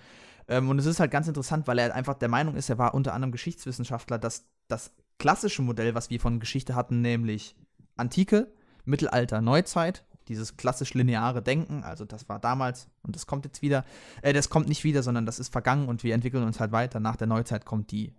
[0.47, 2.93] Ähm, und es ist halt ganz interessant, weil er einfach der Meinung ist, er war
[2.93, 7.55] unter anderem Geschichtswissenschaftler, dass das klassische Modell, was wir von Geschichte hatten, nämlich
[7.95, 8.51] Antike,
[8.83, 13.85] Mittelalter, Neuzeit, dieses klassisch lineare Denken, also das war damals und das kommt jetzt wieder,
[14.21, 16.99] äh, das kommt nicht wieder, sondern das ist vergangen und wir entwickeln uns halt weiter.
[16.99, 18.13] Nach der Neuzeit kommt die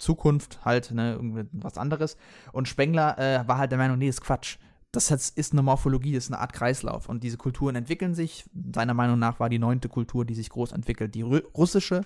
[0.00, 2.16] Zukunft halt, ne, irgendwas anderes.
[2.52, 4.58] Und Spengler äh, war halt der Meinung, nee, ist Quatsch.
[4.92, 7.08] Das ist eine Morphologie, das ist eine Art Kreislauf.
[7.08, 8.44] Und diese Kulturen entwickeln sich.
[8.74, 12.02] Seiner Meinung nach war die neunte Kultur, die sich groß entwickelt, die russische.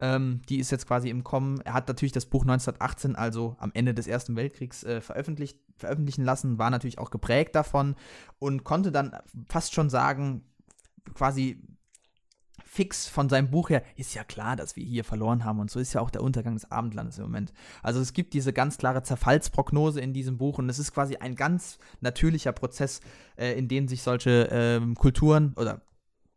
[0.00, 1.60] Ähm, die ist jetzt quasi im Kommen.
[1.62, 6.24] Er hat natürlich das Buch 1918, also am Ende des Ersten Weltkriegs, äh, veröffentlicht, veröffentlichen
[6.24, 7.96] lassen, war natürlich auch geprägt davon
[8.38, 9.16] und konnte dann
[9.48, 10.42] fast schon sagen,
[11.14, 11.62] quasi
[12.66, 15.78] fix von seinem Buch her, ist ja klar, dass wir hier verloren haben und so
[15.78, 17.52] ist ja auch der Untergang des Abendlandes im Moment.
[17.82, 21.36] Also es gibt diese ganz klare Zerfallsprognose in diesem Buch und es ist quasi ein
[21.36, 23.00] ganz natürlicher Prozess,
[23.36, 25.80] äh, in dem sich solche ähm, Kulturen oder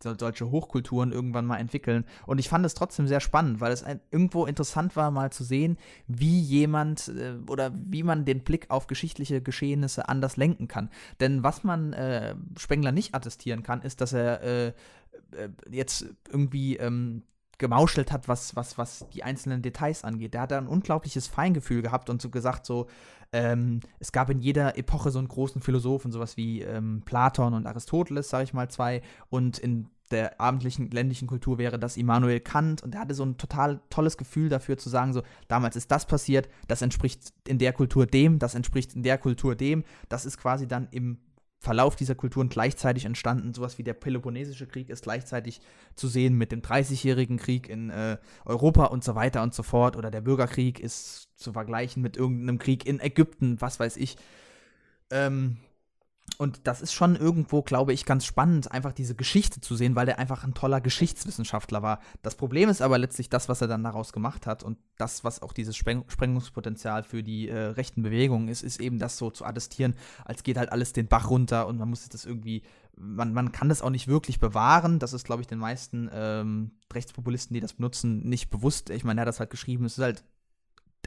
[0.02, 2.06] solche Hochkulturen irgendwann mal entwickeln.
[2.26, 5.44] Und ich fand es trotzdem sehr spannend, weil es ein, irgendwo interessant war, mal zu
[5.44, 5.78] sehen,
[6.08, 10.90] wie jemand äh, oder wie man den Blick auf geschichtliche Geschehnisse anders lenken kann.
[11.20, 14.74] Denn was man äh, Spengler nicht attestieren kann, ist, dass er äh,
[15.32, 17.24] äh, jetzt irgendwie ähm,
[17.58, 20.34] gemauschelt hat, was, was, was die einzelnen Details angeht.
[20.34, 22.88] Der hat da ein unglaubliches Feingefühl gehabt und so gesagt, so,
[23.32, 27.68] ähm, es gab in jeder Epoche so einen großen Philosophen, sowas wie ähm, Platon und
[27.68, 32.82] Aristoteles, sage ich mal, zwei, und in der abendlichen ländlichen Kultur wäre das Immanuel Kant.
[32.82, 36.08] Und er hatte so ein total tolles Gefühl dafür zu sagen, so, damals ist das
[36.08, 40.38] passiert, das entspricht in der Kultur dem, das entspricht in der Kultur dem, das ist
[40.38, 41.20] quasi dann im
[41.62, 43.54] Verlauf dieser Kulturen gleichzeitig entstanden.
[43.54, 45.60] Sowas wie der Peloponnesische Krieg ist gleichzeitig
[45.94, 49.98] zu sehen mit dem Dreißigjährigen Krieg in äh, Europa und so weiter und so fort.
[49.98, 54.16] Oder der Bürgerkrieg ist zu vergleichen mit irgendeinem Krieg in Ägypten, was weiß ich.
[55.12, 55.58] Ähm,
[56.42, 60.06] und das ist schon irgendwo, glaube ich, ganz spannend, einfach diese Geschichte zu sehen, weil
[60.06, 62.00] der einfach ein toller Geschichtswissenschaftler war.
[62.22, 65.42] Das Problem ist aber letztlich das, was er dann daraus gemacht hat und das, was
[65.42, 69.44] auch dieses Spreng Sprengungspotenzial für die äh, rechten Bewegungen ist, ist eben das so zu
[69.44, 72.64] attestieren, als geht halt alles den Bach runter und man muss das irgendwie,
[72.96, 75.00] man, man kann das auch nicht wirklich bewahren.
[75.00, 78.92] Das ist, glaube ich, den meisten ähm, Rechtspopulisten, die das benutzen, nicht bewusst.
[78.92, 80.24] Ich meine, er hat das halt geschrieben, es ist halt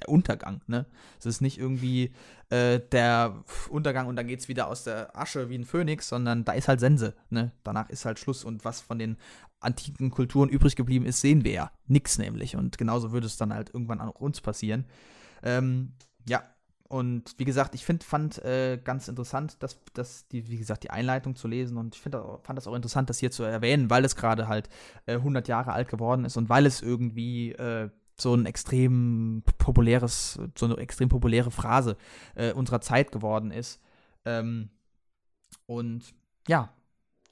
[0.00, 0.86] der Untergang, ne?
[1.18, 2.12] Es ist nicht irgendwie
[2.50, 6.44] äh, der Untergang und dann geht es wieder aus der Asche wie ein Phönix, sondern
[6.44, 7.52] da ist halt Sense, ne?
[7.64, 9.16] Danach ist halt Schluss und was von den
[9.60, 11.70] antiken Kulturen übrig geblieben ist, sehen wir ja.
[11.86, 12.56] Nix nämlich.
[12.56, 14.86] Und genauso würde es dann halt irgendwann auch uns passieren.
[15.42, 15.92] Ähm,
[16.28, 16.42] ja,
[16.92, 20.90] und wie gesagt, ich find, fand äh, ganz interessant, dass, dass die, wie gesagt, die
[20.90, 24.04] Einleitung zu lesen und ich find, fand das auch interessant, das hier zu erwähnen, weil
[24.04, 24.68] es gerade halt
[25.06, 27.88] äh, 100 Jahre alt geworden ist und weil es irgendwie äh,
[28.22, 31.96] so ein extrem populäres, so eine extrem populäre Phrase
[32.34, 33.80] äh, unserer Zeit geworden ist.
[34.24, 34.70] Ähm,
[35.66, 36.14] und
[36.48, 36.70] ja,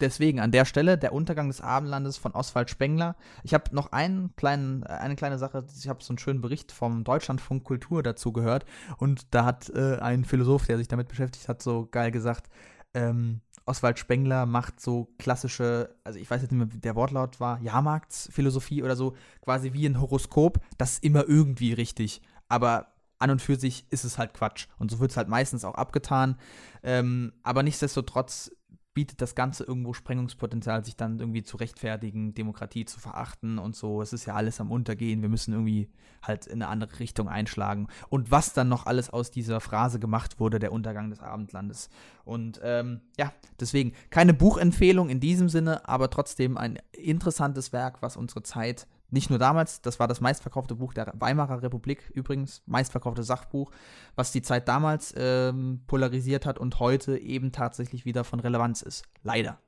[0.01, 3.17] deswegen an der Stelle der Untergang des Abendlandes von Oswald Spengler.
[3.43, 7.05] Ich habe noch einen kleinen, eine kleine Sache, ich habe so einen schönen Bericht vom
[7.05, 8.65] Deutschlandfunk Kultur dazu gehört
[8.99, 12.51] und da hat äh, ein Philosoph, der sich damit beschäftigt hat, so geil gesagt,
[12.95, 17.41] ähm, Oswald Spengler macht so klassische, also ich weiß jetzt nicht mehr, wie der Wortlaut
[17.41, 22.89] war, Jahrmarktsphilosophie oder so, quasi wie ein Horoskop, das ist immer irgendwie richtig, aber
[23.21, 24.67] an und für sich ist es halt Quatsch.
[24.79, 26.37] Und so wird es halt meistens auch abgetan.
[26.83, 28.51] Ähm, aber nichtsdestotrotz
[28.93, 34.03] bietet das Ganze irgendwo Sprengungspotenzial, sich dann irgendwie zu rechtfertigen, Demokratie zu verachten und so.
[34.03, 35.23] Es ist ja alles am Untergehen.
[35.23, 35.89] Wir müssen irgendwie
[36.23, 37.87] halt in eine andere Richtung einschlagen.
[38.09, 41.89] Und was dann noch alles aus dieser Phrase gemacht wurde, der Untergang des Abendlandes.
[42.25, 48.17] Und ähm, ja, deswegen keine Buchempfehlung in diesem Sinne, aber trotzdem ein interessantes Werk, was
[48.17, 53.23] unsere Zeit nicht nur damals, das war das meistverkaufte Buch der Weimarer Republik übrigens, meistverkaufte
[53.23, 53.71] Sachbuch,
[54.15, 59.05] was die Zeit damals ähm, polarisiert hat und heute eben tatsächlich wieder von Relevanz ist.
[59.23, 59.59] Leider,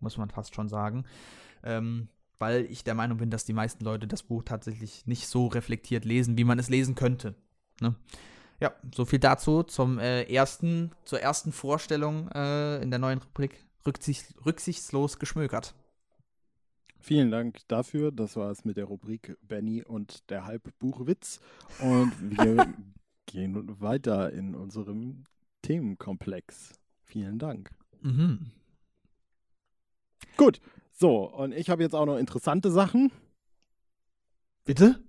[0.00, 1.04] muss man fast schon sagen.
[1.62, 5.46] Ähm, weil ich der Meinung bin, dass die meisten Leute das Buch tatsächlich nicht so
[5.46, 7.34] reflektiert lesen, wie man es lesen könnte.
[7.80, 7.94] Ne?
[8.60, 13.64] Ja, so viel dazu zum äh, ersten, zur ersten Vorstellung äh, in der neuen Republik
[13.86, 15.74] rücksicht, rücksichtslos geschmökert.
[17.00, 18.12] Vielen Dank dafür.
[18.12, 21.40] Das war es mit der Rubrik Benny und der Halbbuchwitz.
[21.80, 22.74] Und wir
[23.26, 25.24] gehen weiter in unserem
[25.62, 26.74] Themenkomplex.
[27.04, 27.70] Vielen Dank.
[28.02, 28.50] Mhm.
[30.36, 30.60] Gut.
[30.92, 33.10] So, und ich habe jetzt auch noch interessante Sachen.
[34.64, 35.02] Bitte?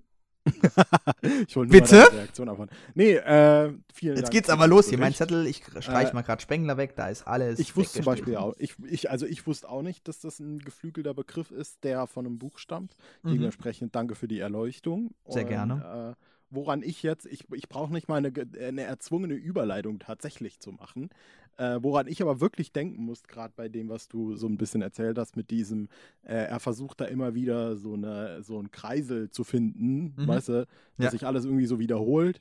[1.48, 2.12] Ich wollte nur Bitte?
[2.14, 2.70] Reaktion davon.
[2.96, 4.98] Nee, äh, vielen Jetzt Dank geht's aber los hier.
[4.98, 7.60] Mein Zettel, ich streich äh, mal gerade Spengler weg, da ist alles.
[7.60, 10.60] Ich wusste zum Beispiel auch, ich, ich, also ich wusste auch nicht, dass das ein
[10.60, 12.96] geflügelter Begriff ist, der von einem Buch stammt.
[13.24, 13.34] Mhm.
[13.34, 15.12] Dementsprechend danke für die Erleuchtung.
[15.28, 16.16] Sehr Und, gerne.
[16.18, 20.72] Äh, woran ich jetzt, ich, ich brauche nicht mal eine, eine, erzwungene Überleitung tatsächlich zu
[20.72, 21.10] machen.
[21.58, 24.82] Äh, woran ich aber wirklich denken muss, gerade bei dem, was du so ein bisschen
[24.82, 25.90] erzählt hast, mit diesem,
[26.24, 30.28] äh, er versucht da immer wieder so, eine, so einen Kreisel zu finden, mhm.
[30.28, 30.54] weißt du,
[30.98, 31.12] dass ja.
[31.12, 32.40] sich alles irgendwie so wiederholt.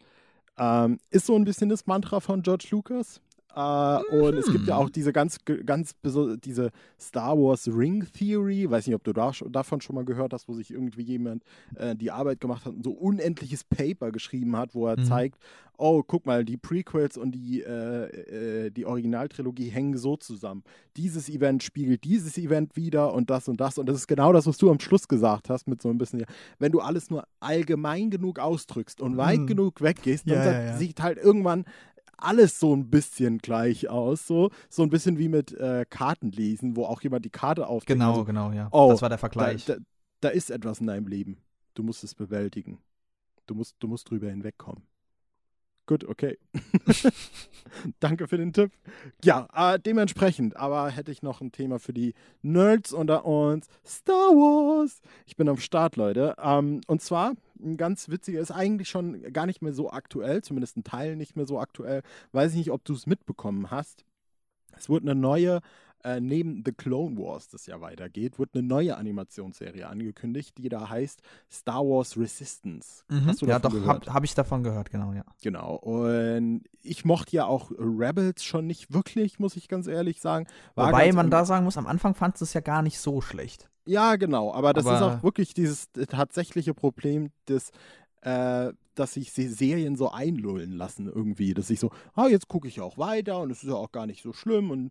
[0.56, 3.20] Ähm, ist so ein bisschen das Mantra von George Lucas.
[3.57, 4.92] Uh, und es gibt ja auch hm.
[4.92, 5.94] diese ganz, ganz
[6.44, 6.70] diese
[7.01, 10.55] Star Wars Ring Theory, weiß nicht, ob du da, davon schon mal gehört hast, wo
[10.55, 11.42] sich irgendwie jemand
[11.74, 15.05] äh, die Arbeit gemacht hat und so unendliches Paper geschrieben hat, wo er mhm.
[15.05, 15.38] zeigt,
[15.80, 20.62] oh, guck mal, die Prequels und die, äh, äh, die Originaltrilogie hängen so zusammen.
[20.96, 23.78] Dieses Event spiegelt dieses Event wieder und das und das.
[23.78, 26.24] Und das ist genau das, was du am Schluss gesagt hast, mit so ein bisschen,
[26.59, 29.46] wenn du alles nur allgemein genug ausdrückst und weit mhm.
[29.46, 30.76] genug weggehst, dann ja, ja, ja.
[30.76, 31.64] sieht halt irgendwann
[32.22, 34.26] alles so ein bisschen gleich aus.
[34.26, 37.98] So, so ein bisschen wie mit äh, Kartenlesen, wo auch jemand die Karte aufdeckt.
[37.98, 38.68] Genau, also, genau, ja.
[38.72, 39.64] Oh, das war der Vergleich.
[39.64, 39.80] Da, da,
[40.20, 41.38] da, ist etwas in deinem Leben.
[41.74, 42.78] Du musst es bewältigen.
[43.46, 44.82] Du musst, du musst drüber hinwegkommen.
[45.90, 46.38] Gut, okay.
[47.98, 48.70] Danke für den Tipp.
[49.24, 53.66] Ja, äh, dementsprechend, aber hätte ich noch ein Thema für die Nerds unter uns.
[53.84, 55.00] Star Wars.
[55.26, 56.36] Ich bin am Start, Leute.
[56.40, 60.76] Ähm, und zwar ein ganz witziger, ist eigentlich schon gar nicht mehr so aktuell, zumindest
[60.76, 62.02] ein Teil nicht mehr so aktuell.
[62.32, 64.04] Weiß ich nicht, ob du es mitbekommen hast.
[64.76, 65.61] Es wurde eine neue
[66.05, 70.88] äh, neben The Clone Wars, das ja weitergeht, wird eine neue Animationsserie angekündigt, die da
[70.88, 71.20] heißt
[71.51, 73.05] Star Wars Resistance.
[73.09, 73.26] Mhm.
[73.26, 75.24] Hast du ja, doch, habe hab ich davon gehört, genau, ja.
[75.42, 75.76] Genau.
[75.76, 80.46] Und ich mochte ja auch Rebels schon nicht wirklich, muss ich ganz ehrlich sagen.
[80.74, 83.68] War Wobei man da sagen muss, am Anfang fand es ja gar nicht so schlecht.
[83.86, 84.53] Ja, genau.
[84.53, 87.72] Aber das aber ist auch wirklich dieses tatsächliche Problem des
[88.22, 92.80] äh, dass sich Serien so einlullen lassen irgendwie, dass ich so, ah, jetzt gucke ich
[92.80, 94.90] auch weiter und es ist ja auch gar nicht so schlimm und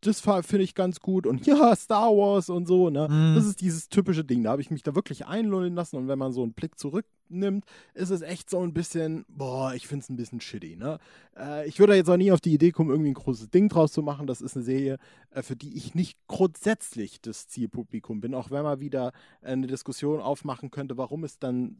[0.00, 3.08] das finde ich ganz gut und ja, Star Wars und so, ne?
[3.08, 3.34] Mm.
[3.34, 4.42] Das ist dieses typische Ding.
[4.42, 7.64] Da habe ich mich da wirklich einlullen lassen und wenn man so einen Blick zurücknimmt,
[7.94, 10.98] ist es echt so ein bisschen, boah, ich finde es ein bisschen shitty, ne?
[11.36, 13.92] Äh, ich würde jetzt auch nie auf die Idee kommen, irgendwie ein großes Ding draus
[13.92, 14.26] zu machen.
[14.26, 14.98] Das ist eine Serie,
[15.30, 19.12] äh, für die ich nicht grundsätzlich das Zielpublikum bin, auch wenn man wieder
[19.42, 21.76] eine Diskussion aufmachen könnte, warum es dann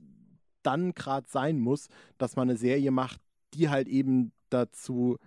[0.63, 3.21] dann gerade sein muss, dass man eine Serie macht,
[3.53, 5.19] die halt eben dazu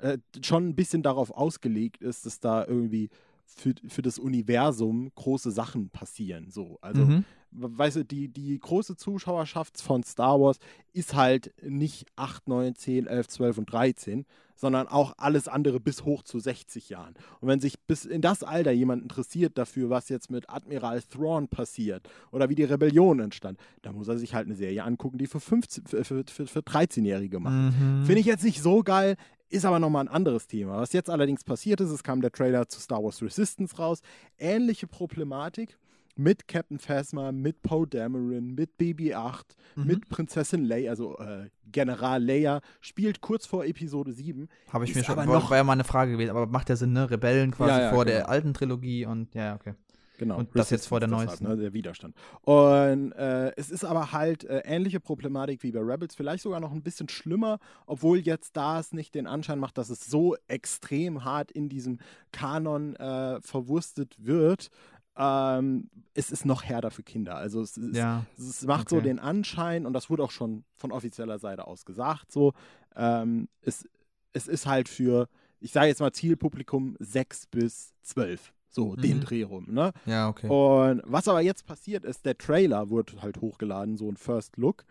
[0.00, 3.10] äh, schon ein bisschen darauf ausgelegt ist, dass da irgendwie
[3.44, 6.50] für, für das Universum große Sachen passieren.
[6.50, 7.24] So, also, mhm.
[7.50, 10.58] weißt du, die, die große Zuschauerschaft von Star Wars
[10.92, 14.26] ist halt nicht 8, 9, 10, 11, 12 und 13,
[14.56, 17.14] sondern auch alles andere bis hoch zu 60 Jahren.
[17.40, 21.48] Und wenn sich bis in das Alter jemand interessiert dafür, was jetzt mit Admiral Thrawn
[21.48, 25.26] passiert oder wie die Rebellion entstand, dann muss er sich halt eine Serie angucken, die
[25.26, 27.74] für, 15, für, für, für 13-Jährige macht.
[27.74, 28.04] Mhm.
[28.04, 29.16] Finde ich jetzt nicht so geil.
[29.54, 30.78] Ist aber nochmal ein anderes Thema.
[30.78, 34.00] Was jetzt allerdings passiert ist, es kam der Trailer zu Star Wars Resistance raus.
[34.36, 35.78] Ähnliche Problematik
[36.16, 39.42] mit Captain Phasma, mit Poe Dameron, mit BB-8,
[39.76, 39.86] mhm.
[39.86, 44.48] mit Prinzessin Leia, also äh, General Leia, spielt kurz vor Episode 7.
[44.72, 46.74] Habe ich mir schon, war, noch, war ja mal eine Frage gewesen, aber macht ja
[46.74, 47.08] Sinn, ne?
[47.08, 48.16] Rebellen quasi ja, ja, vor genau.
[48.16, 49.74] der alten Trilogie und ja, okay.
[50.18, 50.38] Genau.
[50.38, 51.46] Und das jetzt vor der neuesten.
[51.46, 52.14] Hat, ne, der Widerstand.
[52.42, 56.72] Und äh, es ist aber halt äh, ähnliche Problematik wie bei Rebels, vielleicht sogar noch
[56.72, 61.24] ein bisschen schlimmer, obwohl jetzt da es nicht den Anschein macht, dass es so extrem
[61.24, 61.98] hart in diesem
[62.32, 64.70] Kanon äh, verwurstet wird.
[65.16, 67.36] Ähm, es ist noch härter für Kinder.
[67.36, 68.24] Also es, ist, ja.
[68.38, 68.96] es macht okay.
[68.96, 72.52] so den Anschein, und das wurde auch schon von offizieller Seite aus gesagt, so,
[72.96, 73.88] ähm, es,
[74.32, 75.28] es ist halt für
[75.64, 78.52] ich sage jetzt mal Zielpublikum 6 bis 12.
[78.74, 79.00] So, Mhm.
[79.02, 79.92] den Dreh rum, ne?
[80.04, 80.48] Ja, okay.
[80.48, 84.84] Und was aber jetzt passiert ist, der Trailer wurde halt hochgeladen, so ein First Look,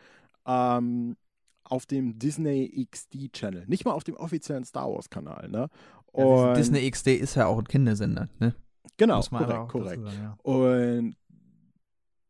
[0.46, 1.18] ähm,
[1.66, 3.66] auf dem Disney XD Channel.
[3.68, 5.68] Nicht mal auf dem offiziellen Star Wars Kanal, ne?
[6.16, 8.56] Ja, Disney XD ist ja auch ein Kindersender, ne?
[8.98, 10.04] Genau, korrekt, korrekt.
[10.04, 10.38] sagen, ja.
[10.44, 11.16] Und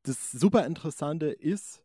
[0.03, 1.83] das super Interessante ist,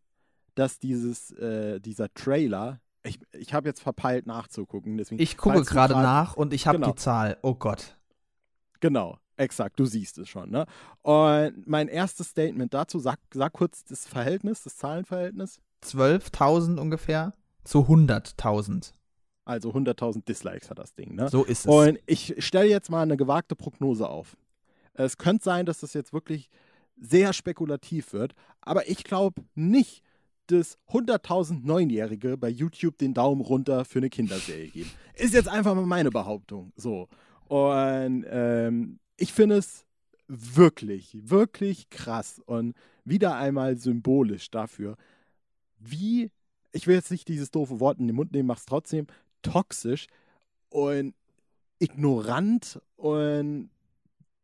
[0.55, 5.21] dass dieses, äh, dieser Trailer, ich, ich habe jetzt verpeilt nachzugucken, deswegen.
[5.23, 6.91] Ich gucke gerade nach und ich habe Genau.
[6.93, 7.37] die Zahl.
[7.43, 7.97] Oh Gott.
[8.81, 10.67] Genau, exakt, du siehst es schon, ne?
[11.03, 15.61] Und mein erstes Statement dazu, sag, sag kurz das Verhältnis, das Zahlenverhältnis.
[15.85, 17.35] 12.000 ungefähr
[17.65, 18.93] zu 100.000.
[19.45, 21.29] Also 100.000 Dislikes hat das Ding, ne?
[21.29, 21.67] So ist es.
[21.67, 24.37] Und ich stelle jetzt mal eine gewagte Prognose auf.
[24.93, 26.51] Es könnte sein, dass das jetzt wirklich
[26.97, 30.03] sehr spekulativ wird, aber ich glaube nicht,
[30.49, 34.91] dass 100.000 Neunjährige bei YouTube den Daumen runter für eine Kinderserie geben.
[35.15, 36.73] Ist jetzt einfach mal meine Behauptung.
[36.77, 37.09] So.
[37.49, 39.85] Und ähm, ich finde es
[40.29, 42.75] wirklich, wirklich krass und
[43.05, 44.97] wieder einmal symbolisch dafür,
[45.79, 46.31] wie,
[46.73, 49.07] ich will jetzt nicht dieses doofe Wort in den Mund nehmen, mach's trotzdem,
[49.43, 50.07] toxisch
[50.71, 51.15] und
[51.79, 53.71] ignorant und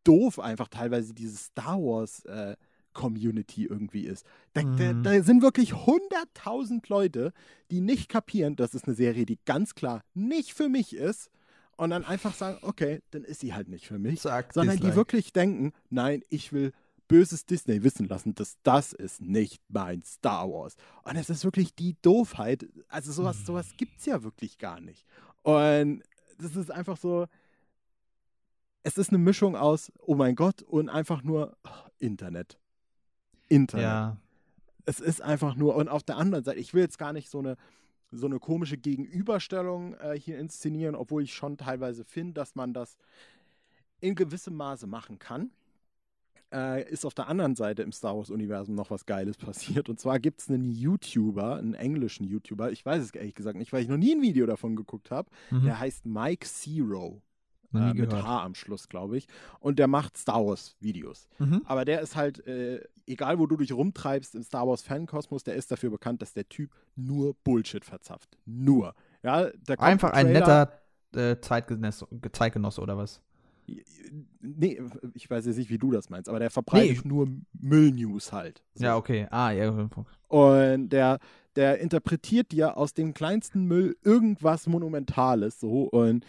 [0.04, 2.56] doof einfach teilweise diese Star Wars äh,
[2.92, 4.24] Community irgendwie ist.
[4.52, 5.02] Da, da, Mhm.
[5.02, 7.32] da sind wirklich 100.000 Leute,
[7.70, 11.30] die nicht kapieren, das ist eine Serie, die ganz klar nicht für mich ist
[11.76, 14.80] und dann einfach sagen, okay, dann ist sie halt nicht für mich Zack, sondern die
[14.82, 14.96] Dislike.
[14.96, 16.72] wirklich denken, nein, ich will
[17.06, 20.76] böses Disney wissen lassen, dass das ist nicht mein Star Wars.
[21.02, 22.66] Und es ist wirklich die Doofheit.
[22.88, 23.44] Also sowas, Mhm.
[23.44, 25.04] sowas gibt es ja wirklich gar nicht.
[25.42, 26.02] Und
[26.38, 27.26] das ist einfach so,
[28.82, 31.68] es ist eine Mischung aus, oh mein Gott, und einfach nur oh,
[31.98, 32.58] Internet.
[33.48, 33.84] Internet.
[33.84, 34.16] Ja.
[34.86, 37.38] Es ist einfach nur, und auf der anderen Seite, ich will jetzt gar nicht so
[37.38, 37.56] eine,
[38.14, 42.96] so eine komische Gegenüberstellung äh, hier inszenieren, obwohl ich schon teilweise finde, dass man das
[44.00, 45.50] in gewissem Maße machen kann.
[46.52, 49.88] Äh, ist auf der anderen Seite im Star Wars-Universum noch was Geiles passiert.
[49.88, 53.72] Und zwar gibt es einen YouTuber, einen englischen YouTuber, ich weiß es ehrlich gesagt nicht,
[53.72, 55.30] weil ich noch nie ein Video davon geguckt habe.
[55.50, 55.64] Mhm.
[55.64, 57.20] Der heißt Mike Zero.
[57.74, 58.12] Äh, mit.
[58.12, 59.26] H am Schluss, glaube ich.
[59.60, 61.28] Und der macht Star Wars-Videos.
[61.38, 61.62] Mhm.
[61.64, 65.54] Aber der ist halt, äh, egal wo du dich rumtreibst im Star Wars Fankosmos, der
[65.54, 68.36] ist dafür bekannt, dass der Typ nur Bullshit verzapft.
[68.46, 68.94] Nur.
[69.22, 69.48] Ja,
[69.78, 70.68] Einfach ein Trailer-
[71.12, 73.20] netter äh, Zeitgenosse, Zeitgenosse oder was?
[74.40, 74.80] Nee,
[75.14, 77.08] ich weiß jetzt nicht, wie du das meinst, aber der verbreitet Nee.
[77.08, 77.28] nur
[77.58, 78.62] Müllnews halt.
[78.74, 78.84] So.
[78.84, 79.26] Ja, okay.
[79.30, 79.70] Ah, ja.
[80.28, 81.18] Und der,
[81.56, 85.84] der interpretiert dir aus dem kleinsten Müll irgendwas Monumentales so.
[85.84, 86.26] Und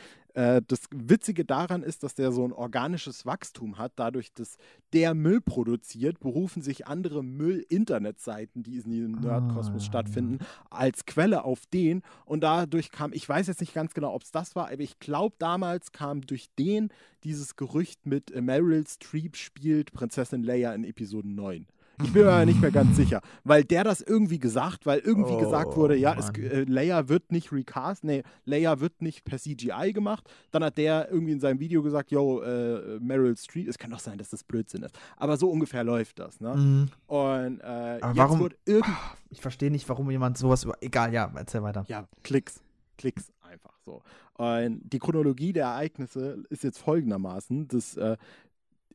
[0.67, 3.93] das Witzige daran ist, dass der so ein organisches Wachstum hat.
[3.95, 4.57] Dadurch, dass
[4.93, 9.85] der Müll produziert, berufen sich andere Müll-Internetseiten, die in diesem Nerdkosmos Ah.
[9.85, 10.39] stattfinden,
[10.69, 12.01] als Quelle auf den.
[12.25, 14.99] Und dadurch kam, ich weiß jetzt nicht ganz genau, ob es das war, aber ich
[14.99, 16.89] glaube, damals kam durch den
[17.23, 21.65] dieses Gerücht mit äh, Meryl Streep spielt Prinzessin Leia in Episode 9.
[22.03, 25.33] Ich bin mir aber nicht mehr ganz sicher, weil der das irgendwie gesagt, weil irgendwie
[25.33, 29.37] Oh, gesagt wurde, ja, es, äh, Leia wird nicht recast, nee, Leia wird nicht per
[29.39, 30.29] CGI gemacht.
[30.51, 33.99] Dann hat der irgendwie in seinem Video gesagt, yo, äh, Meryl Streep, es kann doch
[33.99, 34.97] sein, dass das Blödsinn ist.
[35.17, 36.55] Aber so ungefähr läuft das, ne?
[36.55, 36.89] Mhm.
[37.07, 38.95] Und äh, warum- wird irgend
[39.29, 40.75] Ich verstehe nicht, warum jemand sowas über.
[40.81, 41.85] Egal, ja, erzähl weiter.
[41.87, 42.61] ja, Klicks,
[42.97, 44.01] Klicks einfach so.
[44.33, 48.17] Und die Chronologie der Ereignisse ist jetzt folgendermaßen, dass äh,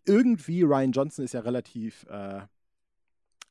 [0.06, 2.40] irgendwie Ryan Johnson ist ja relativ äh,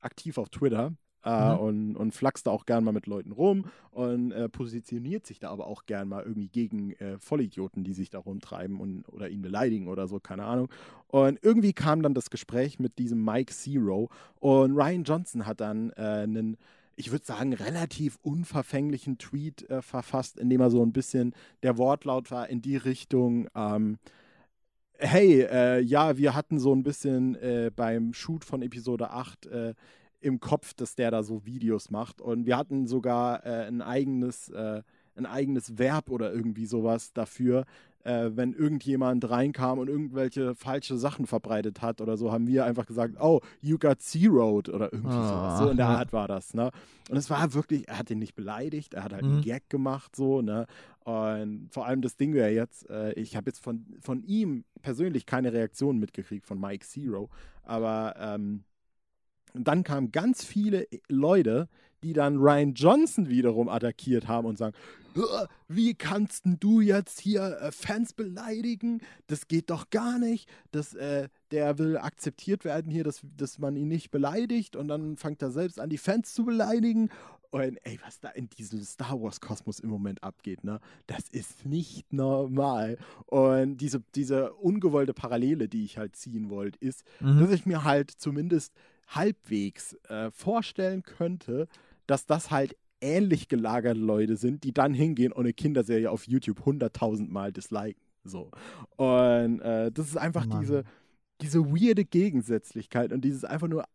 [0.02, 0.94] aktiv auf Twitter
[1.24, 1.60] äh, Mhm.
[1.60, 5.50] und, und flaxt da auch gern mal mit Leuten rum und äh, positioniert sich da
[5.50, 9.42] aber auch gern mal irgendwie gegen äh, Vollidioten, die sich da rumtreiben und, oder ihn
[9.42, 10.70] beleidigen oder so, keine Ahnung.
[11.08, 14.10] Und irgendwie kam dann das Gespräch mit diesem Mike Zero
[14.40, 16.58] und Ryan Johnson hat dann äh, einen
[16.96, 21.78] ich würde sagen, relativ unverfänglichen Tweet äh, verfasst, in dem er so ein bisschen, der
[21.78, 24.00] Wortlaut war in die Richtung, ähm,
[25.00, 29.74] hey, äh, ja, wir hatten so ein bisschen äh, beim Shoot von Episode 8 äh,
[30.22, 34.50] im Kopf, dass der da so Videos macht und wir hatten sogar äh, ein eigenes,
[34.50, 34.82] äh,
[35.16, 37.66] ein eigenes Verb oder irgendwie sowas dafür,
[38.04, 42.86] äh, wenn irgendjemand reinkam und irgendwelche falsche Sachen verbreitet hat oder so, haben wir einfach
[42.86, 45.60] gesagt, oh, you got zeroed oder irgendwie sowas.
[45.60, 45.98] So in der Ah, ja.
[46.00, 46.72] Art war das, ne?
[47.10, 49.32] Und es war wirklich, er hat ihn nicht beleidigt, er hat halt Mhm.
[49.34, 50.66] einen Gag gemacht, so, ne?
[51.04, 55.54] Und vor allem das Ding wäre jetzt, ich habe jetzt von, von ihm persönlich keine
[55.54, 57.30] Reaktion mitgekriegt, von Mike Zero,
[57.64, 58.64] aber ähm,
[59.54, 61.68] dann kamen ganz viele Leute,
[62.04, 64.76] die dann Ryan Johnson wiederum attackiert haben und sagen,
[65.16, 69.02] "Äh, wie kannst du jetzt hier äh, Fans beleidigen?
[69.28, 70.50] Das geht doch gar nicht.
[70.72, 75.18] Das, äh, der will akzeptiert werden hier, dass, dass man ihn nicht beleidigt und dann
[75.18, 77.10] fängt er selbst an, die Fans zu beleidigen.
[77.52, 82.14] Und ey, was da in diesem Star Wars-Kosmos im Moment abgeht, ne, das ist nicht
[82.14, 82.98] normal.
[83.26, 87.40] Und diese, diese ungewollte Parallele, die ich halt ziehen wollte, ist, Mhm.
[87.40, 88.74] dass ich mir halt zumindest
[89.08, 91.68] halbwegs äh, vorstellen könnte,
[92.06, 96.60] dass das halt ähnlich gelagerte Leute sind, die dann hingehen und eine Kinderserie auf YouTube
[96.62, 98.02] 100.000 Mal disliken.
[98.24, 98.52] So.
[98.98, 100.60] Und äh, das ist einfach Mann.
[100.62, 100.84] diese,
[101.42, 103.86] diese weirde Gegensätzlichkeit und dieses einfach nur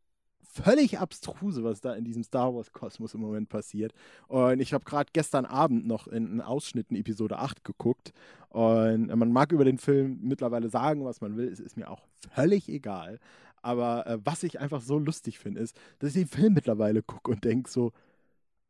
[0.55, 3.93] völlig abstruse, was da in diesem Star Wars-Kosmos im Moment passiert.
[4.29, 8.13] Und ich habe gerade gestern Abend noch in, in Ausschnitten Episode 8 geguckt.
[8.51, 11.49] Und man mag über den Film mittlerweile sagen, was man will.
[11.49, 13.19] Es ist mir auch völlig egal.
[13.63, 17.31] Aber äh, was ich einfach so lustig finde, ist, dass ich den Film mittlerweile gucke
[17.31, 17.93] und denke so,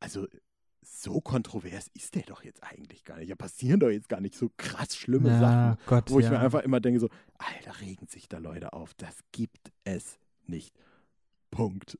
[0.00, 0.26] also
[0.82, 3.28] so kontrovers ist der doch jetzt eigentlich gar nicht.
[3.28, 6.32] Ja, passieren doch jetzt gar nicht so krass schlimme Sachen Ja, Gott, wo ich ja.
[6.32, 7.08] mir einfach immer denke so,
[7.38, 8.94] Alter, regen sich da Leute auf.
[8.94, 10.74] Das gibt es nicht.
[11.54, 11.98] Punkt.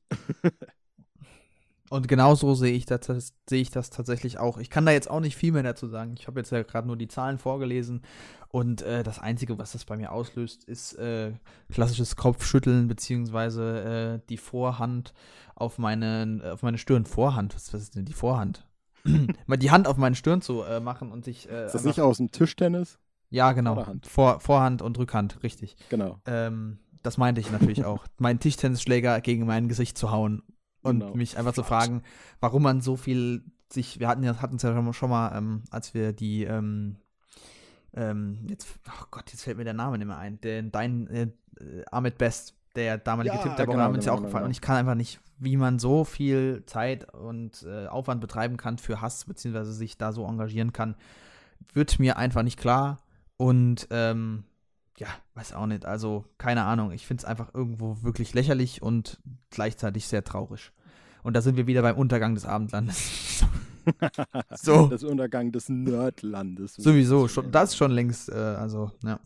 [1.89, 4.57] Und genauso sehe ich, das, das, sehe ich das tatsächlich auch.
[4.57, 6.15] Ich kann da jetzt auch nicht viel mehr dazu sagen.
[6.17, 8.01] Ich habe jetzt ja gerade nur die Zahlen vorgelesen
[8.49, 11.33] und äh, das Einzige, was das bei mir auslöst, ist äh,
[11.71, 15.13] klassisches Kopfschütteln beziehungsweise äh, die Vorhand
[15.53, 17.05] auf meine, auf meine Stirn.
[17.05, 18.65] Vorhand, was, was ist denn die Vorhand?
[19.45, 21.49] Mal die Hand auf meine Stirn zu äh, machen und sich.
[21.49, 22.97] Äh, Ist das nicht aus dem Tischtennis?
[23.29, 23.75] ja, genau.
[23.75, 24.07] Vorderhand?
[24.07, 25.75] Vor, Vorhand und Rückhand, richtig.
[25.89, 26.19] Genau.
[26.25, 28.05] Ähm, das meinte ich natürlich auch.
[28.17, 30.43] meinen Tischtennisschläger gegen mein Gesicht zu hauen
[30.81, 31.15] und Genau.
[31.15, 32.01] mich einfach zu fragen,
[32.39, 35.93] warum man so viel sich, wir hatten ja, hatten es ja schon mal, ähm, als
[35.93, 36.97] wir die, ähm,
[37.93, 41.21] ähm, jetzt, oh Gott, jetzt fällt mir der Name nicht mehr ein, den, dein, äh,
[41.59, 44.19] äh, Ahmed Best, der damalige Ja, Tipp der Woche, genau, haben uns ja genau, auch
[44.21, 44.41] genau, gefallen.
[44.43, 44.45] genau.
[44.47, 48.77] Und ich kann einfach nicht, wie man so viel Zeit und äh, Aufwand betreiben kann
[48.77, 50.95] für Hass, beziehungsweise sich da so engagieren kann,
[51.73, 52.99] wird mir einfach nicht klar.
[53.37, 54.43] Und ähm,
[54.97, 55.85] ja, weiß auch nicht.
[55.85, 56.91] Also, keine Ahnung.
[56.91, 59.19] Ich finde es einfach irgendwo wirklich lächerlich und
[59.49, 60.71] gleichzeitig sehr traurig.
[61.23, 63.43] Und da sind wir wieder beim Untergang des Abendlandes.
[64.55, 64.87] So.
[64.87, 66.73] Das Untergang des Nerdlandes.
[66.73, 69.19] Sowieso, schon, das schon längst, äh, also, ja.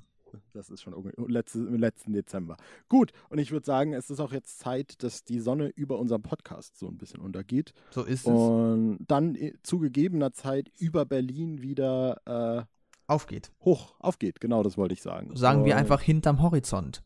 [0.53, 0.93] Das ist schon
[1.27, 2.57] letzte, im letzten Dezember.
[2.87, 6.21] Gut, und ich würde sagen, es ist auch jetzt Zeit, dass die Sonne über unserem
[6.21, 7.73] Podcast so ein bisschen untergeht.
[7.91, 8.25] So ist es.
[8.27, 12.63] Und dann äh, zu gegebener Zeit über Berlin wieder äh,
[13.09, 13.51] Aufgeht.
[13.65, 14.39] hoch aufgeht.
[14.39, 15.35] Genau, das wollte ich sagen.
[15.35, 17.03] Sagen wir Und einfach hinterm Horizont.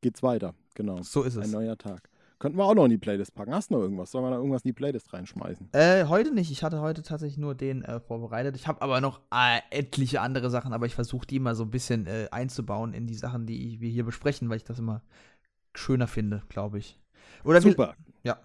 [0.00, 1.02] Geht's weiter, genau.
[1.02, 1.52] So ist Ein es.
[1.52, 2.08] neuer Tag.
[2.40, 3.54] Könnten wir auch noch in die Playlist packen.
[3.54, 4.10] Hast du noch irgendwas?
[4.10, 5.68] Sollen wir da irgendwas in die Playlist reinschmeißen?
[5.72, 6.50] Äh, heute nicht.
[6.50, 8.56] Ich hatte heute tatsächlich nur den äh, vorbereitet.
[8.56, 11.70] Ich habe aber noch äh, etliche andere Sachen, aber ich versuche die mal so ein
[11.70, 15.00] bisschen äh, einzubauen in die Sachen, die ich- wir hier besprechen, weil ich das immer
[15.74, 16.98] schöner finde, glaube ich.
[17.44, 17.94] Oder will- Super.
[18.24, 18.38] Ja.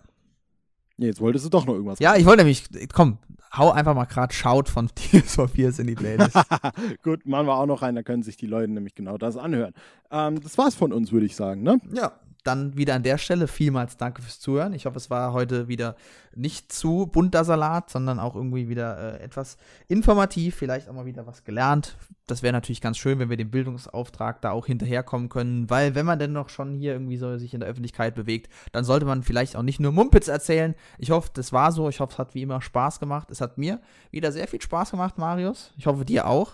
[0.98, 2.00] Nee, Jetzt wolltest du doch noch irgendwas.
[2.00, 3.18] Ja, ich wollte nämlich, komm,
[3.56, 6.38] hau einfach mal gerade Shout von Tears for Fears in die Playlist.
[7.04, 9.74] Gut, machen wir auch noch rein, da können sich die Leute nämlich genau das anhören.
[10.12, 11.80] Ähm, das war's von uns, würde ich sagen, ne?
[11.94, 12.14] ja,
[12.44, 14.74] dann wieder an der Stelle vielmals danke fürs Zuhören.
[14.74, 15.96] Ich hoffe, es war heute wieder
[16.34, 19.58] nicht zu bunter Salat, sondern auch irgendwie wieder äh, etwas
[19.88, 21.98] informativ, vielleicht auch mal wieder was gelernt.
[22.28, 26.06] Das wäre natürlich ganz schön, wenn wir dem Bildungsauftrag da auch hinterherkommen können, weil wenn
[26.06, 29.24] man denn noch schon hier irgendwie so sich in der Öffentlichkeit bewegt, dann sollte man
[29.24, 30.76] vielleicht auch nicht nur Mumpitz erzählen.
[30.98, 31.90] Ich hoffe, das war so.
[31.90, 33.32] Ich hoffe, es hat wie immer Spaß gemacht.
[33.32, 35.74] Es hat mir wieder sehr viel Spaß gemacht, Marius.
[35.78, 36.54] Ich hoffe, dir auch.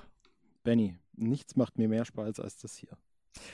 [0.64, 2.98] Benny, nichts macht mir mehr Spaß als das hier.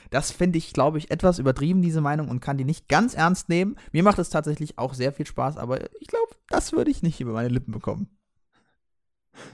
[0.09, 3.49] Das finde ich, glaube ich, etwas übertrieben, diese Meinung, und kann die nicht ganz ernst
[3.49, 3.75] nehmen.
[3.91, 7.21] Mir macht es tatsächlich auch sehr viel Spaß, aber ich glaube, das würde ich nicht
[7.21, 8.09] über meine Lippen bekommen.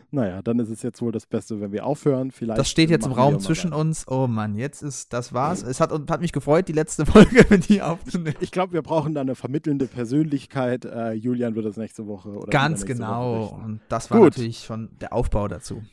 [0.09, 2.31] Naja, dann ist es jetzt wohl das Beste, wenn wir aufhören.
[2.31, 3.79] Vielleicht Das steht jetzt im Raum zwischen weiter.
[3.81, 4.07] uns.
[4.07, 5.61] Oh Mann, jetzt ist, das war's.
[5.63, 8.35] Es hat, hat mich gefreut, die letzte Folge mit dir aufzunehmen.
[8.39, 10.85] Ich glaube, wir brauchen da eine vermittelnde Persönlichkeit.
[10.85, 13.41] Äh, Julian wird das nächste Woche oder Ganz genau.
[13.51, 13.55] Woche.
[13.65, 14.35] Und das war Gut.
[14.37, 15.83] natürlich schon der Aufbau dazu.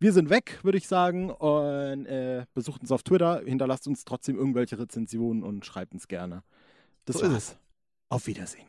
[0.00, 1.30] Wir sind weg, würde ich sagen.
[1.30, 6.42] Und äh, besucht uns auf Twitter, hinterlasst uns trotzdem irgendwelche Rezensionen und schreibt uns gerne.
[7.04, 7.56] Das So ist war's.
[8.10, 8.66] Auf Wiedersehen.